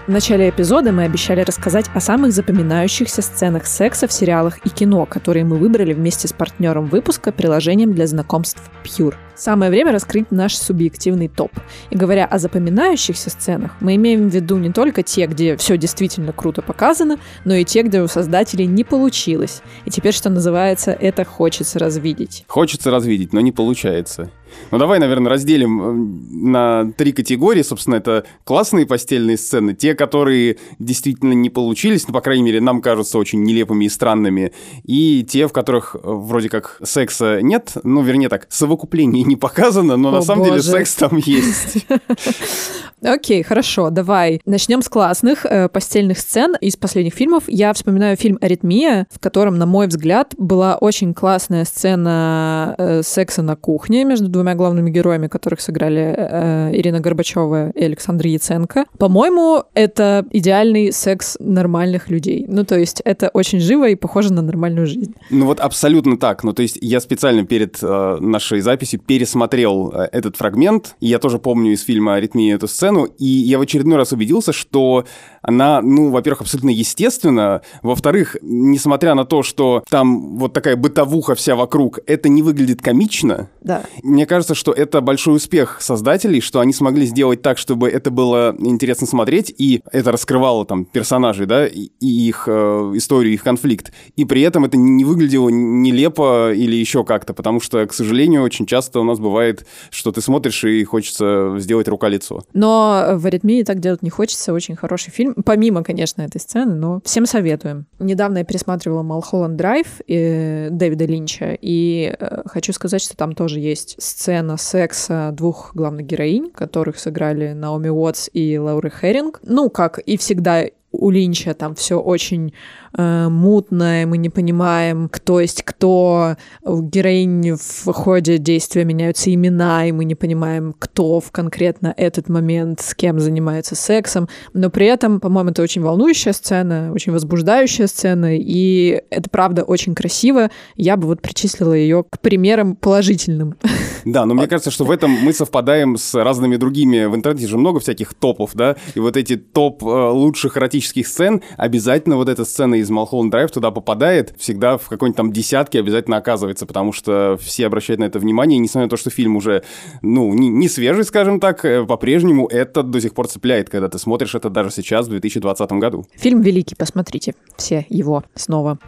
В 0.07 0.09
начале 0.09 0.51
эпизода 0.51 0.93
мы 0.93 1.03
обещали 1.03 1.41
рассказать 1.41 1.87
о 1.93 1.99
самых 1.99 2.33
запоминающихся 2.33 3.23
сценах 3.23 3.67
секса 3.67 4.07
в 4.07 4.13
сериалах 4.13 4.59
и 4.65 4.69
кино, 4.69 5.05
которые 5.05 5.45
мы 5.45 5.57
выбрали 5.57 5.95
вместе 5.95 6.29
с 6.29 6.33
партнером 6.33 6.87
выпуска 6.87 7.33
приложением 7.33 7.93
для 7.93 8.07
знакомств 8.07 8.63
Pure. 8.85 9.17
Самое 9.35 9.69
время 9.69 9.91
раскрыть 9.91 10.31
наш 10.31 10.55
субъективный 10.55 11.27
топ. 11.27 11.51
И 11.91 11.97
говоря 11.97 12.25
о 12.25 12.39
запоминающихся 12.39 13.31
сценах, 13.31 13.73
мы 13.81 13.97
имеем 13.97 14.31
в 14.31 14.33
виду 14.33 14.59
не 14.59 14.73
только 14.73 15.03
те, 15.03 15.27
где 15.27 15.57
все 15.57 15.77
действительно 15.77 16.33
круто 16.33 16.63
показано, 16.63 17.19
но 17.45 17.55
и 17.55 17.65
те, 17.65 17.83
где 17.83 18.01
у 18.01 18.07
создателей 18.07 18.67
не 18.67 18.85
получилось. 18.85 19.61
И 19.87 19.91
теперь, 19.91 20.15
что 20.15 20.31
называется, 20.31 20.93
это 20.93 21.25
хочется 21.25 21.81
развидеть. 21.81 22.45
Хочется 22.47 22.93
развидеть, 22.93 23.33
но 23.33 23.41
не 23.41 23.51
получается. 23.51 24.31
Ну 24.71 24.79
давай, 24.79 24.99
наверное, 24.99 25.31
разделим 25.31 25.83
э, 25.83 26.47
на 26.47 26.93
три 26.93 27.13
категории. 27.13 27.63
Собственно, 27.63 27.97
это 27.97 28.25
классные 28.45 28.87
постельные 28.87 29.37
сцены, 29.37 29.75
те, 29.75 29.95
которые 29.95 30.59
действительно 30.79 31.33
не 31.33 31.51
получились, 31.51 32.07
ну, 32.09 32.15
по 32.15 32.21
крайней 32.21 32.43
мере, 32.43 32.61
нам 32.61 32.83
кажутся 32.83 33.19
очень 33.19 33.43
нелепыми 33.43 33.85
и 33.85 33.89
странными, 33.89 34.53
и 34.85 35.25
те, 35.29 35.47
в 35.47 35.53
которых 35.53 35.95
э, 35.95 35.99
вроде 36.03 36.49
как 36.49 36.81
секса 36.83 37.41
нет, 37.43 37.73
ну, 37.85 38.03
вернее 38.03 38.29
так, 38.29 38.47
совокупление 38.49 39.23
не 39.23 39.37
показано, 39.37 39.97
но 39.97 40.09
О, 40.09 40.13
на 40.13 40.23
самом 40.23 40.45
деле 40.45 40.57
боже. 40.57 40.71
секс 40.71 40.95
там 40.95 41.17
есть. 41.19 41.87
Окей, 43.03 43.43
хорошо, 43.43 43.91
давай. 43.91 44.41
Начнем 44.47 44.83
с 44.83 44.89
классных 44.89 45.45
э, 45.45 45.69
постельных 45.69 46.19
сцен 46.19 46.57
из 46.61 46.77
последних 46.77 47.15
фильмов. 47.15 47.45
Я 47.47 47.73
вспоминаю 47.73 48.17
фильм 48.17 48.39
«Аритмия», 48.41 49.07
в 49.13 49.21
котором, 49.21 49.59
на 49.59 49.67
мой 49.67 49.87
взгляд, 49.87 50.35
была 50.39 50.77
очень 50.77 51.15
классная 51.15 51.65
сцена 51.65 52.75
секса 53.05 53.43
на 53.43 53.55
кухне 53.55 54.05
между 54.05 54.29
двумя 54.29 54.46
главными 54.55 54.91
героями, 54.91 55.29
которых 55.29 55.61
сыграли 55.61 56.15
э, 56.17 56.71
Ирина 56.75 57.01
Горбачева 57.01 57.71
и 57.71 57.85
Александр 57.85 58.27
Яценко. 58.27 58.85
По-моему, 58.99 59.65
это 59.75 60.27
идеальный 60.31 60.93
секс 60.93 61.37
нормальных 61.41 62.09
людей. 62.09 62.45
Ну, 62.49 62.65
то 62.65 62.79
есть 62.79 63.01
это 63.05 63.29
очень 63.29 63.61
живо 63.61 63.89
и 63.89 63.95
похоже 63.95 64.33
на 64.33 64.43
нормальную 64.43 64.87
жизнь. 64.87 65.15
Ну 65.31 65.47
вот 65.47 65.61
абсолютно 65.61 66.17
так. 66.17 66.45
Ну 66.45 66.53
то 66.53 66.63
есть 66.63 66.79
я 66.81 67.01
специально 67.01 67.45
перед 67.45 67.79
э, 67.83 68.19
нашей 68.21 68.61
записью 68.61 69.01
пересмотрел 69.01 69.93
э, 69.93 70.09
этот 70.13 70.37
фрагмент, 70.37 70.97
и 71.01 71.07
я 71.07 71.19
тоже 71.19 71.39
помню 71.39 71.73
из 71.73 71.83
фильма 71.83 72.15
«Аритмия» 72.15 72.55
эту 72.55 72.69
сцену, 72.69 73.05
и 73.05 73.27
я 73.27 73.59
в 73.59 73.63
очередной 73.63 73.97
раз 73.97 74.13
убедился, 74.13 74.53
что 74.53 75.05
она, 75.47 75.81
ну, 75.81 76.11
во-первых, 76.11 76.43
абсолютно 76.43 76.71
естественна, 76.71 77.63
во-вторых, 77.83 78.37
несмотря 78.43 79.15
на 79.15 79.25
то, 79.25 79.43
что 79.43 79.85
там 79.89 80.37
вот 80.39 80.53
такая 80.53 80.77
бытовуха 80.77 81.35
вся 81.37 81.55
вокруг, 81.55 82.01
это 82.07 82.29
не 82.29 82.43
выглядит 82.43 82.83
комично, 82.83 83.49
Да. 83.63 83.85
мне 84.03 84.27
кажется, 84.27 84.55
что 84.55 84.73
это 84.73 85.01
большой 85.01 85.37
успех 85.37 85.79
создателей, 85.81 86.41
что 86.41 86.61
они 86.61 86.73
смогли 86.73 87.07
сделать 87.07 87.43
так, 87.43 87.59
чтобы 87.59 87.89
это 87.89 88.11
было 88.11 88.55
интересно 88.59 89.07
смотреть, 89.07 89.55
и 89.57 89.83
это 89.93 90.11
раскрывало 90.13 90.67
там 90.67 90.85
персонажей, 90.85 91.47
да, 91.47 91.67
и 91.67 91.91
их 92.01 92.45
э, 92.49 92.93
историю, 92.97 93.33
их 93.35 93.45
конфликт. 93.45 93.93
И 94.17 94.25
при 94.25 94.43
этом 94.43 94.65
это 94.65 94.77
не 94.77 95.05
выглядело 95.05 95.49
нелепо 95.49 96.53
или 96.53 96.75
еще 96.75 97.05
как-то, 97.05 97.35
потому 97.35 97.61
что, 97.61 97.87
к 97.87 97.93
сожалению, 97.95 98.43
очень 98.43 98.67
часто 98.67 98.99
у 99.01 99.05
нас 99.05 99.19
бывает, 99.21 99.65
что 99.91 100.11
ты 100.11 100.21
смотришь 100.21 100.65
и 100.65 100.83
хочется 100.85 101.55
сделать 101.59 101.87
рука-лицо. 101.89 102.43
Но 102.53 103.11
в 103.15 103.27
«Аритмии» 103.27 103.63
так 103.63 103.79
делать 103.79 104.03
не 104.03 104.11
хочется. 104.11 104.53
Очень 104.53 104.75
хороший 104.75 105.11
фильм. 105.11 105.36
Помимо, 105.45 105.85
конечно, 105.85 106.23
этой 106.23 106.41
сцены, 106.41 106.75
но 106.75 107.01
всем 107.05 107.27
советуем. 107.27 107.87
Недавно 107.99 108.39
я 108.39 108.45
пересматривала 108.45 109.03
«Малхолланд 109.03 109.57
Драйв» 109.57 110.01
э, 110.09 110.71
Дэвида 110.71 111.05
Линча, 111.05 111.57
и 111.61 112.15
э, 112.19 112.43
хочу 112.47 112.73
сказать, 112.73 113.03
что 113.03 113.17
там 113.17 113.35
тоже 113.35 113.61
есть 113.61 113.97
сцена 113.99 114.57
секса 114.57 115.31
двух 115.33 115.75
главных 115.75 116.07
героинь, 116.07 116.51
которых 116.51 116.99
сыграли 116.99 117.53
Наоми 117.53 117.89
Уотс 117.89 118.31
и 118.33 118.59
Лаура 118.59 118.91
Херинг. 118.91 119.41
Ну, 119.43 119.69
как 119.69 119.99
и 119.99 120.17
всегда 120.17 120.65
у 120.91 121.11
Линча 121.11 121.55
там 121.55 121.75
все 121.75 122.01
очень 122.01 122.55
э, 122.97 123.29
мутно, 123.29 124.05
мы 124.07 124.19
не 124.19 124.31
понимаем, 124.31 125.09
кто 125.09 125.41
есть 125.41 125.63
кто. 125.63 126.37
У 126.63 126.83
героинь 126.83 127.55
в 127.55 127.93
ходе 127.93 128.39
действия 128.39 128.85
меняются 128.85 129.33
имена, 129.33 129.87
и 129.87 129.93
мы 129.93 130.05
не 130.05 130.15
понимаем, 130.15 130.75
кто 130.79 131.21
в 131.21 131.31
конкретно 131.31 131.93
этот 131.97 132.29
момент 132.29 132.81
с 132.81 132.95
кем 132.95 133.21
занимается 133.21 133.75
сексом. 133.75 134.29
Но 134.53 134.71
при 134.71 134.87
этом, 134.87 135.21
по-моему, 135.21 135.51
это 135.51 135.63
очень 135.63 135.83
волнующая 135.83 136.33
сцена, 136.33 136.91
очень 136.93 137.13
возбуждающая 137.13 137.87
сцена, 137.87 138.37
и 138.37 139.03
это 139.11 139.31
правда 139.31 139.63
очень 139.63 139.95
красиво. 139.95 140.51
Я 140.77 140.97
бы 140.97 141.07
вот 141.07 141.23
причислила 141.23 141.73
ее 141.73 142.05
к 142.09 142.21
примерам 142.21 142.77
положительным. 142.77 143.57
Да, 144.05 144.25
но 144.25 144.35
мне 144.35 144.47
кажется, 144.47 144.71
что 144.71 144.85
в 144.85 144.91
этом 144.93 145.11
мы 145.11 145.33
совпадаем 145.33 145.97
с 145.97 146.15
разными 146.15 146.57
другими. 146.57 147.07
В 147.07 147.17
интернете 147.17 147.49
же 147.49 147.59
много 147.59 147.81
всяких 147.81 148.15
топов, 148.15 148.53
да, 148.55 148.77
и 148.95 149.01
вот 149.01 149.17
эти 149.17 149.37
топ 149.37 149.83
э, 149.83 149.87
лучших 149.87 150.57
эротических 150.57 151.09
сцен, 151.09 151.43
обязательно 151.57 152.17
вот 152.17 152.29
эта 152.29 152.45
сцена 152.45 152.77
из 152.77 152.86
Малхолланд 152.91 153.31
Драйв 153.31 153.51
туда 153.51 153.71
попадает, 153.71 154.35
всегда 154.39 154.79
в 154.79 154.89
какой-нибудь 154.89 155.17
там 155.17 155.33
десятке 155.33 155.81
обязательно 155.81 156.17
оказывается, 156.17 156.67
потому 156.67 156.93
что 156.93 157.39
все 157.41 157.67
обращают 157.67 158.01
на 158.01 158.05
это 158.05 158.19
внимание, 158.19 158.59
и 158.59 158.61
несмотря 158.61 158.87
на 158.87 158.91
то, 158.91 158.97
что 158.97 159.11
фильм 159.11 159.37
уже, 159.37 159.63
ну, 160.03 160.33
не, 160.35 160.49
не 160.49 160.69
свежий, 160.69 161.05
скажем 161.05 161.41
так, 161.41 161.65
э, 161.65 161.85
по-прежнему 161.85 162.47
это 162.47 162.83
до 162.83 163.01
сих 163.01 163.15
пор 163.15 163.29
цепляет, 163.29 163.71
когда 163.71 163.89
ты 163.89 163.99
смотришь 163.99 164.35
это 164.35 164.51
даже 164.51 164.71
сейчас, 164.71 165.07
в 165.07 165.11
2020 165.11 165.73
году. 165.73 166.07
Фильм 166.15 166.41
великий, 166.41 166.75
посмотрите 166.75 167.35
все 167.57 167.87
его 167.89 168.25
снова. 168.35 168.79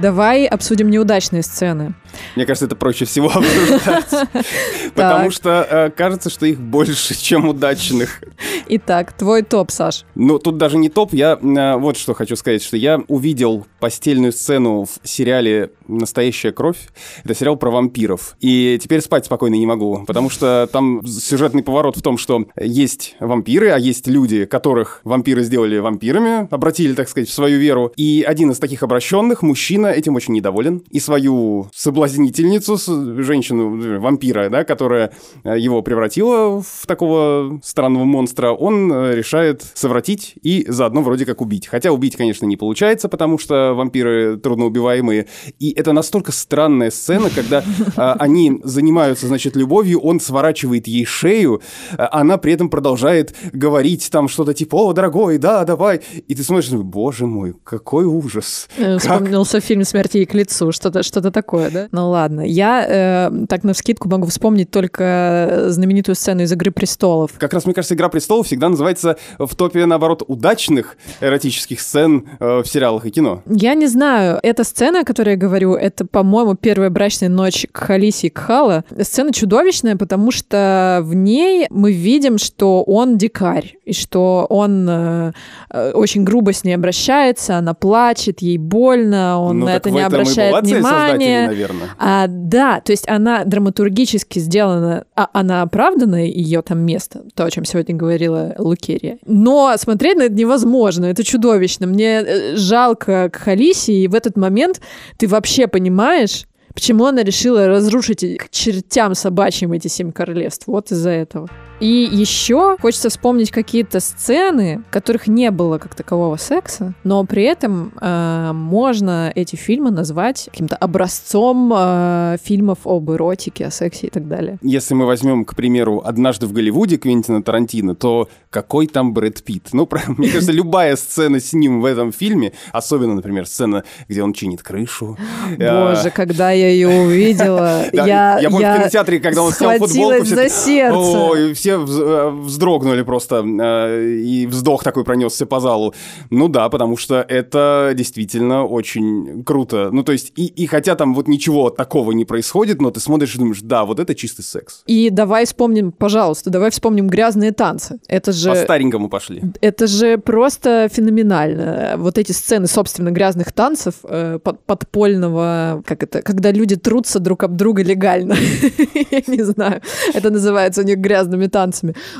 Давай 0.00 0.46
обсудим 0.46 0.90
неудачные 0.90 1.42
сцены. 1.42 1.94
Мне 2.36 2.46
кажется, 2.46 2.66
это 2.66 2.76
проще 2.76 3.04
всего 3.04 3.30
обсуждать, 3.34 4.28
потому 4.94 5.30
что 5.30 5.66
э, 5.68 5.90
кажется, 5.90 6.30
что 6.30 6.46
их 6.46 6.60
больше, 6.60 7.20
чем 7.20 7.48
удачных. 7.48 8.22
Итак, 8.68 9.12
твой 9.12 9.42
топ, 9.42 9.70
Саш. 9.70 10.04
Ну, 10.14 10.38
тут 10.38 10.56
даже 10.56 10.78
не 10.78 10.88
топ, 10.88 11.12
я 11.12 11.32
э, 11.32 11.76
вот 11.76 11.96
что 11.96 12.14
хочу 12.14 12.36
сказать, 12.36 12.62
что 12.62 12.76
я 12.76 13.00
увидел 13.08 13.66
постельную 13.80 14.32
сцену 14.32 14.84
в 14.84 15.06
сериале 15.06 15.70
«Настоящая 15.88 16.52
кровь». 16.52 16.78
Это 17.24 17.34
сериал 17.34 17.56
про 17.56 17.70
вампиров. 17.70 18.36
И 18.40 18.78
теперь 18.80 19.00
спать 19.00 19.26
спокойно 19.26 19.54
не 19.54 19.66
могу, 19.66 20.04
потому 20.06 20.30
что 20.30 20.68
там 20.72 21.06
сюжетный 21.06 21.62
поворот 21.62 21.96
в 21.96 22.02
том, 22.02 22.18
что 22.18 22.46
есть 22.56 23.16
вампиры, 23.20 23.70
а 23.70 23.78
есть 23.78 24.06
люди, 24.06 24.44
которых 24.44 25.00
вампиры 25.04 25.42
сделали 25.42 25.78
вампирами, 25.78 26.48
обратили, 26.52 26.94
так 26.94 27.08
сказать, 27.08 27.28
в 27.28 27.32
свою 27.32 27.58
веру. 27.58 27.92
И 27.96 28.24
один 28.26 28.50
из 28.50 28.58
таких 28.58 28.82
обращенных, 28.82 29.42
мужчина, 29.42 29.88
этим 29.88 30.14
очень 30.16 30.34
недоволен. 30.34 30.82
И 30.90 31.00
свою 31.00 31.68
соблазнительницу, 31.74 32.76
женщину, 33.22 33.98
вампира, 34.00 34.48
да, 34.50 34.64
которая 34.64 35.12
э, 35.44 35.58
его 35.58 35.82
превратила 35.82 36.62
в 36.62 36.86
такого 36.86 37.60
странного 37.62 38.04
монстра, 38.04 38.50
он 38.52 38.92
э, 38.92 39.14
решает 39.14 39.62
совратить 39.74 40.34
и 40.42 40.64
заодно 40.68 41.02
вроде 41.02 41.24
как 41.24 41.40
убить. 41.40 41.66
Хотя 41.66 41.92
убить, 41.92 42.16
конечно, 42.16 42.46
не 42.46 42.56
получается, 42.56 43.08
потому 43.08 43.38
что 43.38 43.74
вампиры 43.74 44.36
трудноубиваемые. 44.36 45.26
И 45.58 45.77
это 45.78 45.92
настолько 45.92 46.32
странная 46.32 46.90
сцена, 46.90 47.30
когда 47.30 47.62
э, 47.62 48.14
они 48.18 48.60
занимаются, 48.64 49.26
значит, 49.28 49.56
любовью, 49.56 50.00
он 50.00 50.20
сворачивает 50.20 50.88
ей 50.88 51.04
шею, 51.04 51.62
э, 51.92 51.96
она 52.10 52.36
при 52.36 52.52
этом 52.52 52.68
продолжает 52.68 53.34
говорить 53.52 54.10
там 54.10 54.28
что-то 54.28 54.54
типа 54.54 54.76
«О, 54.76 54.92
дорогой, 54.92 55.38
да, 55.38 55.64
давай». 55.64 56.00
И 56.26 56.34
ты 56.34 56.42
смотришь, 56.42 56.70
боже 56.70 57.26
мой, 57.26 57.54
какой 57.64 58.04
ужас. 58.04 58.68
Э, 58.76 58.98
Как? 58.98 59.02
Вспомнился 59.02 59.60
фильм 59.60 59.84
«Смерти 59.84 60.18
и 60.18 60.26
к 60.26 60.34
лицу», 60.34 60.72
что-то 60.72 61.02
что 61.02 61.30
такое, 61.30 61.70
да? 61.70 61.88
Ну 61.92 62.10
ладно. 62.10 62.40
Я 62.40 63.28
э, 63.28 63.46
так 63.48 63.64
на 63.64 63.72
вскидку 63.72 64.08
могу 64.08 64.26
вспомнить 64.26 64.70
только 64.70 65.66
знаменитую 65.68 66.14
сцену 66.14 66.42
из 66.42 66.52
«Игры 66.52 66.70
престолов». 66.70 67.32
Как 67.38 67.52
раз, 67.52 67.64
мне 67.66 67.74
кажется, 67.74 67.94
«Игра 67.94 68.08
престолов» 68.08 68.46
всегда 68.46 68.68
называется 68.68 69.16
в 69.38 69.54
топе, 69.54 69.86
наоборот, 69.86 70.22
удачных 70.26 70.96
эротических 71.20 71.80
сцен 71.80 72.28
э, 72.40 72.62
в 72.62 72.66
сериалах 72.66 73.06
и 73.06 73.10
кино. 73.10 73.42
Я 73.46 73.74
не 73.74 73.86
знаю, 73.86 74.40
эта 74.42 74.64
сцена, 74.64 75.00
о 75.00 75.04
которой 75.04 75.30
я 75.30 75.36
говорю, 75.36 75.67
это, 75.74 76.06
по-моему, 76.06 76.54
первая 76.54 76.90
брачная 76.90 77.28
ночь 77.28 77.66
Кхалиси 77.70 78.26
и 78.26 78.30
Кхала. 78.30 78.84
Сцена 79.00 79.32
чудовищная, 79.32 79.96
потому 79.96 80.30
что 80.30 81.00
в 81.02 81.14
ней 81.14 81.66
мы 81.70 81.92
видим, 81.92 82.38
что 82.38 82.82
он 82.82 83.18
дикарь, 83.18 83.76
и 83.84 83.92
что 83.92 84.46
он 84.48 84.86
э, 84.88 85.32
э, 85.70 85.90
очень 85.92 86.24
грубо 86.24 86.52
с 86.52 86.64
ней 86.64 86.74
обращается, 86.74 87.56
она 87.56 87.74
плачет, 87.74 88.40
ей 88.40 88.58
больно, 88.58 89.40
он 89.40 89.60
Ну, 89.60 89.66
на 89.66 89.76
это 89.76 89.90
не 89.90 90.00
обращает 90.00 90.64
внимания. 90.64 91.52
А, 91.98 92.26
да, 92.28 92.80
то 92.80 92.92
есть 92.92 93.08
она 93.08 93.44
драматургически 93.44 94.38
сделана, 94.38 95.04
а, 95.14 95.28
она 95.32 95.62
оправдана, 95.62 96.26
ее 96.26 96.62
там 96.62 96.80
место, 96.80 97.22
то, 97.34 97.44
о 97.44 97.50
чем 97.50 97.64
сегодня 97.64 97.94
говорила 97.94 98.54
Лукерия. 98.58 99.18
Но 99.26 99.74
смотреть 99.76 100.16
на 100.16 100.22
это 100.22 100.34
невозможно, 100.34 101.06
это 101.06 101.24
чудовищно. 101.24 101.86
Мне 101.86 102.22
э, 102.22 102.56
жалко 102.56 103.30
к 103.30 103.36
Халисе, 103.36 103.92
и 103.92 104.08
в 104.08 104.14
этот 104.14 104.36
момент 104.36 104.80
ты 105.16 105.26
вообще 105.26 105.57
понимаешь, 105.66 106.44
почему 106.74 107.06
она 107.06 107.24
решила 107.24 107.66
разрушить 107.66 108.20
к 108.38 108.50
чертям 108.50 109.14
собачьим 109.14 109.72
эти 109.72 109.88
семь 109.88 110.12
королевств. 110.12 110.66
Вот 110.68 110.92
из-за 110.92 111.10
этого. 111.10 111.48
И 111.80 112.08
еще 112.10 112.76
хочется 112.80 113.08
вспомнить 113.08 113.50
какие-то 113.50 114.00
сцены, 114.00 114.82
в 114.88 114.92
которых 114.92 115.28
не 115.28 115.50
было 115.50 115.78
как 115.78 115.94
такового 115.94 116.36
секса, 116.36 116.94
но 117.04 117.24
при 117.24 117.44
этом 117.44 117.92
э, 118.00 118.50
можно 118.52 119.30
эти 119.34 119.54
фильмы 119.54 119.90
назвать 119.90 120.48
каким-то 120.50 120.76
образцом 120.76 121.72
э, 121.74 122.36
фильмов 122.42 122.78
об 122.84 123.10
эротике, 123.10 123.66
о 123.66 123.70
сексе 123.70 124.08
и 124.08 124.10
так 124.10 124.26
далее. 124.26 124.58
Если 124.62 124.94
мы 124.94 125.06
возьмем, 125.06 125.44
к 125.44 125.54
примеру, 125.54 126.02
«Однажды 126.04 126.46
в 126.46 126.52
Голливуде» 126.52 126.98
Квентина 126.98 127.42
Тарантино, 127.42 127.94
то 127.94 128.28
какой 128.50 128.88
там 128.88 129.12
Брэд 129.12 129.42
Питт? 129.44 129.68
Ну, 129.72 129.88
мне 130.08 130.28
кажется, 130.28 130.52
любая 130.52 130.96
сцена 130.96 131.38
с 131.38 131.52
ним 131.52 131.80
в 131.80 131.84
этом 131.84 132.12
фильме, 132.12 132.52
особенно, 132.72 133.14
например, 133.14 133.46
сцена, 133.46 133.84
где 134.08 134.22
он 134.22 134.32
чинит 134.32 134.62
крышу. 134.62 135.16
э, 135.58 135.90
Боже, 135.94 136.10
когда 136.10 136.50
я 136.50 136.70
ее 136.70 136.88
увидела, 136.88 137.84
я, 137.92 138.40
я 138.40 138.50
помню, 138.50 138.66
в 138.66 138.76
кинотеатре, 138.78 139.20
когда 139.20 139.42
он 139.42 139.52
снял 139.52 139.78
футболку, 139.78 140.24
все 140.24 140.34
за 140.34 140.42
таки, 140.42 140.54
сердце. 140.54 141.54
Все 141.68 142.02
э, 142.02 142.30
вздрогнули 142.30 143.02
просто, 143.02 143.44
э, 143.44 144.12
и 144.24 144.46
вздох 144.46 144.82
такой 144.82 145.04
пронесся 145.04 145.44
по 145.44 145.60
залу. 145.60 145.94
Ну 146.30 146.48
да, 146.48 146.68
потому 146.70 146.96
что 146.96 147.16
это 147.28 147.92
действительно 147.94 148.64
очень 148.64 149.44
круто. 149.44 149.90
Ну 149.92 150.02
то 150.02 150.12
есть, 150.12 150.32
и, 150.36 150.46
и 150.46 150.66
хотя 150.66 150.94
там 150.94 151.14
вот 151.14 151.28
ничего 151.28 151.68
такого 151.68 152.12
не 152.12 152.24
происходит, 152.24 152.80
но 152.80 152.90
ты 152.90 153.00
смотришь 153.00 153.34
и 153.34 153.38
думаешь, 153.38 153.60
да, 153.62 153.84
вот 153.84 154.00
это 154.00 154.14
чистый 154.14 154.42
секс. 154.42 154.82
И 154.86 155.10
давай 155.10 155.44
вспомним, 155.44 155.92
пожалуйста, 155.92 156.48
давай 156.50 156.70
вспомним 156.70 157.08
грязные 157.08 157.52
танцы. 157.52 158.00
Это 158.08 158.32
же... 158.32 158.50
По-старенькому 158.50 159.10
пошли. 159.10 159.42
Это 159.60 159.86
же 159.86 160.16
просто 160.16 160.88
феноменально. 160.90 161.94
Вот 161.98 162.16
эти 162.16 162.32
сцены, 162.32 162.66
собственно, 162.66 163.10
грязных 163.10 163.52
танцев, 163.52 163.94
э, 164.04 164.38
под- 164.42 164.64
подпольного, 164.64 165.82
как 165.86 166.02
это, 166.02 166.22
когда 166.22 166.50
люди 166.50 166.76
трутся 166.76 167.18
друг 167.18 167.42
об 167.42 167.56
друга 167.56 167.82
легально. 167.82 168.34
Я 169.10 169.22
не 169.26 169.42
знаю. 169.42 169.82
Это 170.14 170.30
называется 170.30 170.80
у 170.80 170.84
них 170.84 170.96
грязными 170.98 171.46
танцами. 171.46 171.57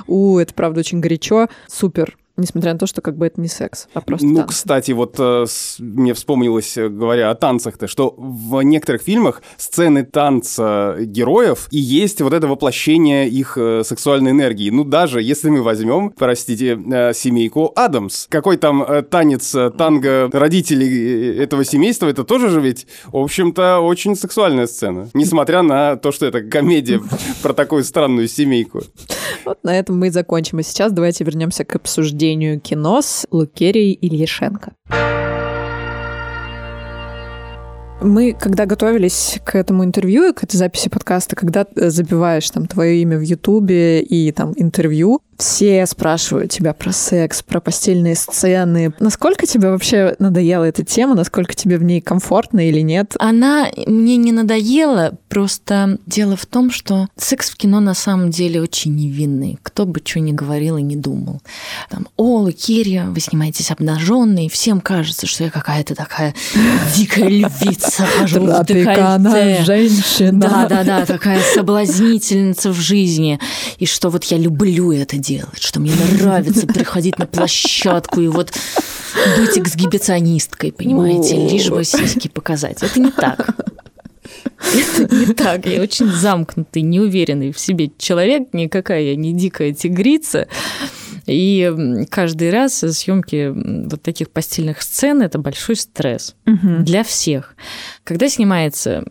У, 0.07 0.39
это 0.39 0.55
правда 0.55 0.81
очень 0.81 1.01
горячо. 1.01 1.49
Супер. 1.67 2.17
Несмотря 2.39 2.73
на 2.73 2.79
то, 2.79 2.87
что 2.87 3.03
как 3.03 3.17
бы 3.19 3.27
это 3.27 3.41
не 3.41 3.49
секс, 3.49 3.89
а 3.95 4.01
просто 4.01 4.27
Ну, 4.27 4.37
танцы. 4.37 4.55
кстати, 4.55 4.93
вот 4.93 5.17
э, 5.19 5.45
с- 5.47 5.77
мне 5.81 6.15
вспомнилось, 6.15 6.79
э, 6.79 6.89
говоря 6.89 7.31
о 7.31 7.35
танцах-то, 7.35 7.89
что 7.89 8.15
в 8.17 8.63
некоторых 8.63 9.03
фильмах 9.03 9.43
сцены 9.57 10.05
танца 10.05 10.97
героев 11.01 11.67
и 11.73 11.79
есть 11.79 12.21
вот 12.23 12.33
это 12.33 12.47
воплощение 12.47 13.29
их 13.29 13.59
э, 13.59 13.83
сексуальной 13.85 14.31
энергии. 14.31 14.71
Ну, 14.71 14.85
даже 14.85 15.21
если 15.21 15.51
мы 15.51 15.63
возьмем, 15.63 16.11
простите, 16.17 16.79
э, 16.79 17.13
семейку 17.13 17.73
Адамс, 17.75 18.27
какой 18.31 18.57
там 18.57 18.85
э, 18.85 19.03
танец 19.03 19.53
э, 19.57 19.71
танго 19.71 20.31
родителей 20.33 21.33
э, 21.39 21.43
этого 21.43 21.65
семейства, 21.65 22.07
это 22.07 22.23
тоже 22.23 22.51
же 22.51 22.61
ведь, 22.61 22.87
в 23.07 23.17
общем-то, 23.17 23.81
очень 23.81 24.15
сексуальная 24.15 24.69
сцена. 24.69 25.09
Несмотря 25.13 25.63
на 25.63 25.97
то, 25.97 26.13
что 26.13 26.27
это 26.27 26.43
комедия 26.43 27.01
про 27.43 27.53
такую 27.53 27.83
странную 27.83 28.29
семейку. 28.29 28.83
Вот 29.45 29.59
на 29.65 29.77
этом 29.77 29.99
мы 29.99 30.07
и 30.07 30.11
закончим. 30.11 30.59
А 30.59 30.63
сейчас 30.63 30.93
давайте 30.93 31.25
вернемся 31.25 31.65
к 31.65 31.75
обсуждению 31.75 32.28
кино 32.59 33.03
с 33.03 33.27
Лукерией 33.31 33.93
Ильяшенко. 34.01 34.73
Мы, 38.01 38.33
когда 38.33 38.65
готовились 38.67 39.41
к 39.45 39.57
этому 39.57 39.85
интервью 39.85 40.33
к 40.33 40.45
этой 40.45 40.57
записи 40.57 40.89
подкаста, 40.89 41.35
когда 41.35 41.67
э, 41.75 41.91
забиваешь 41.91 42.49
там 42.51 42.67
твое 42.67 43.03
имя 43.03 43.19
в 43.19 43.23
Ютубе 43.23 44.01
и 44.03 44.31
там 44.31 44.53
интервью, 44.57 45.21
все 45.39 45.87
спрашивают 45.87 46.51
тебя 46.51 46.75
про 46.75 46.93
секс, 46.93 47.43
про 47.43 47.61
постельные 47.61 48.17
сцены. 48.17 48.93
Насколько 48.99 49.47
тебе 49.47 49.71
вообще 49.71 50.17
надоела 50.19 50.65
эта 50.65 50.85
тема? 50.85 51.15
Насколько 51.15 51.55
тебе 51.55 51.79
в 51.79 51.85
ней 51.85 52.01
комфортно 52.01 52.69
или 52.69 52.81
нет? 52.81 53.15
Она 53.21 53.69
мне 53.87 54.17
не 54.17 54.33
надоела, 54.33 55.17
просто 55.29 55.99
дело 56.07 56.37
в 56.37 56.45
том, 56.47 56.73
что 56.73 57.07
секс 57.17 57.51
в 57.51 57.57
кино 57.57 57.79
на 57.79 57.95
самом 57.95 58.31
деле 58.31 58.61
очень 58.61 58.97
невинный. 58.97 59.59
Кто 59.63 59.87
бы 59.87 60.01
что 60.05 60.19
ни 60.19 60.33
говорил 60.33 60.77
и 60.77 60.83
не 60.83 60.97
думал. 60.97 61.41
Там, 61.89 62.09
о, 62.17 62.39
Лукерья, 62.39 63.05
вы 63.05 63.21
снимаетесь 63.21 63.71
обнаженной, 63.71 64.47
и 64.47 64.49
всем 64.49 64.81
кажется, 64.81 65.27
что 65.27 65.45
я 65.45 65.51
какая-то 65.51 65.95
такая 65.95 66.35
дикая 66.97 67.29
львица, 67.29 68.05
хожу 68.05 68.41
в 68.41 68.65
декольте. 68.67 69.63
женщина. 69.65 70.41
Да, 70.41 70.67
да, 70.67 70.83
да, 70.83 71.07
такая 71.07 71.41
соблазнительница 71.55 72.71
в 72.71 72.77
жизни. 72.77 73.39
И 73.79 73.87
что 73.87 74.11
вот 74.11 74.25
я 74.25 74.37
люблю 74.37 74.91
это 74.91 75.17
делать, 75.29 75.63
что 75.63 75.81
мне 75.81 75.93
нравится 76.21 76.67
приходить 76.67 77.19
на 77.19 77.27
площадку 77.27 78.21
и 78.21 78.29
вот 78.29 78.53
быть 79.37 79.59
эксгибиционисткой, 79.59 80.73
понимаете, 80.73 81.37
лишь 81.49 81.69
бы 81.71 81.85
сиськи 81.85 82.29
показать. 82.29 82.83
Это 82.83 82.99
не 83.01 83.11
так. 83.11 83.55
Это 84.75 85.15
не 85.15 85.27
так. 85.35 85.67
Я 85.67 85.81
очень 85.83 86.11
замкнутый, 86.11 86.83
неуверенный 86.83 87.53
в 87.53 87.59
себе 87.59 87.91
человек. 87.99 88.49
Никакая 88.53 89.03
я 89.03 89.17
не 89.17 89.33
дикая 89.33 89.73
тигрица. 89.73 90.49
И 91.27 92.07
каждый 92.11 92.51
раз 92.51 92.79
съемки 92.79 93.53
вот 93.89 94.03
таких 94.03 94.31
постельных 94.31 94.81
сцен 94.83 95.21
это 95.23 95.39
большой 95.39 95.77
стресс 95.77 96.35
Мгм. 96.47 96.85
для 96.85 97.05
всех. 97.05 97.55
Когда 98.05 98.29
снимается 98.31 99.05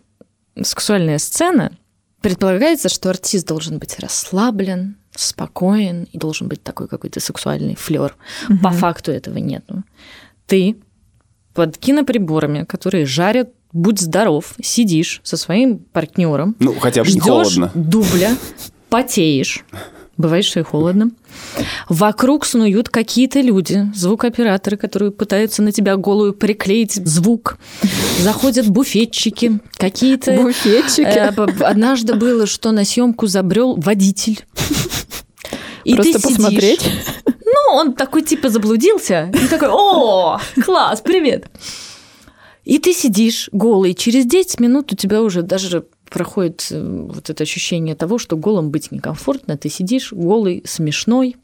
сексуальная 0.62 1.20
сцена, 1.20 1.72
предполагается, 2.22 2.90
что 2.90 3.10
артист 3.12 3.48
должен 3.48 3.78
быть 3.78 4.00
расслаблен, 4.00 4.98
спокоен 5.18 6.08
и 6.12 6.18
должен 6.18 6.48
быть 6.48 6.64
такой 6.64 6.88
какой-то 6.88 7.20
сексуальный 7.20 7.76
флер. 7.76 8.16
По 8.64 8.72
факту 8.72 9.12
этого 9.12 9.38
нету. 9.38 9.84
Ты 10.46 10.78
под 11.54 11.78
киноприборами, 11.78 12.64
которые 12.64 13.06
жарят, 13.06 13.50
будь 13.74 14.00
здоров, 14.00 14.54
сидишь 14.62 15.22
со 15.24 15.38
своим 15.38 15.80
партнером, 15.80 16.56
Ну, 16.60 16.74
хотя 16.80 17.04
бы 17.04 17.12
не 17.12 17.20
холодно. 17.20 17.72
дубля, 17.74 18.38
потеешь. 18.90 19.66
Бывает, 20.18 20.46
что 20.46 20.60
и 20.60 20.64
холодно. 20.64 21.12
Вокруг 21.90 22.44
снуют 22.46 22.90
какие-то 22.90 23.40
люди, 23.40 23.86
звукооператоры, 23.94 24.76
которые 24.76 25.12
пытаются 25.12 25.62
на 25.62 25.72
тебя 25.72 25.96
голую 25.96 26.34
приклеить 26.34 26.94
звук. 26.94 27.60
Заходят 28.22 28.68
буфетчики, 28.68 29.60
какие-то... 29.76 30.34
Буфетчики. 30.34 31.02
Э, 31.04 31.30
Однажды 31.64 32.16
было, 32.16 32.48
что 32.48 32.72
на 32.72 32.84
съемку 32.84 33.28
забрел 33.28 33.76
водитель. 33.76 34.44
И 35.88 35.96
Просто 35.96 36.20
сидишь. 36.20 36.36
посмотреть. 36.36 36.92
Ну, 37.26 37.76
он 37.76 37.94
такой 37.94 38.22
типа 38.22 38.50
заблудился. 38.50 39.32
И 39.34 39.48
такой, 39.48 39.70
о, 39.72 40.38
класс, 40.66 41.00
привет. 41.00 41.50
И 42.66 42.78
ты 42.78 42.92
сидишь 42.92 43.48
голый. 43.54 43.94
Через 43.94 44.26
10 44.26 44.60
минут 44.60 44.92
у 44.92 44.98
тебя 44.98 45.22
уже 45.22 45.44
даже 45.44 45.86
проходит 46.10 46.68
э, 46.72 47.08
вот 47.10 47.30
это 47.30 47.44
ощущение 47.44 47.96
того, 47.96 48.18
что 48.18 48.36
голым 48.36 48.70
быть 48.70 48.92
некомфортно. 48.92 49.56
Ты 49.56 49.70
сидишь 49.70 50.12
голый, 50.12 50.62
смешной, 50.66 51.38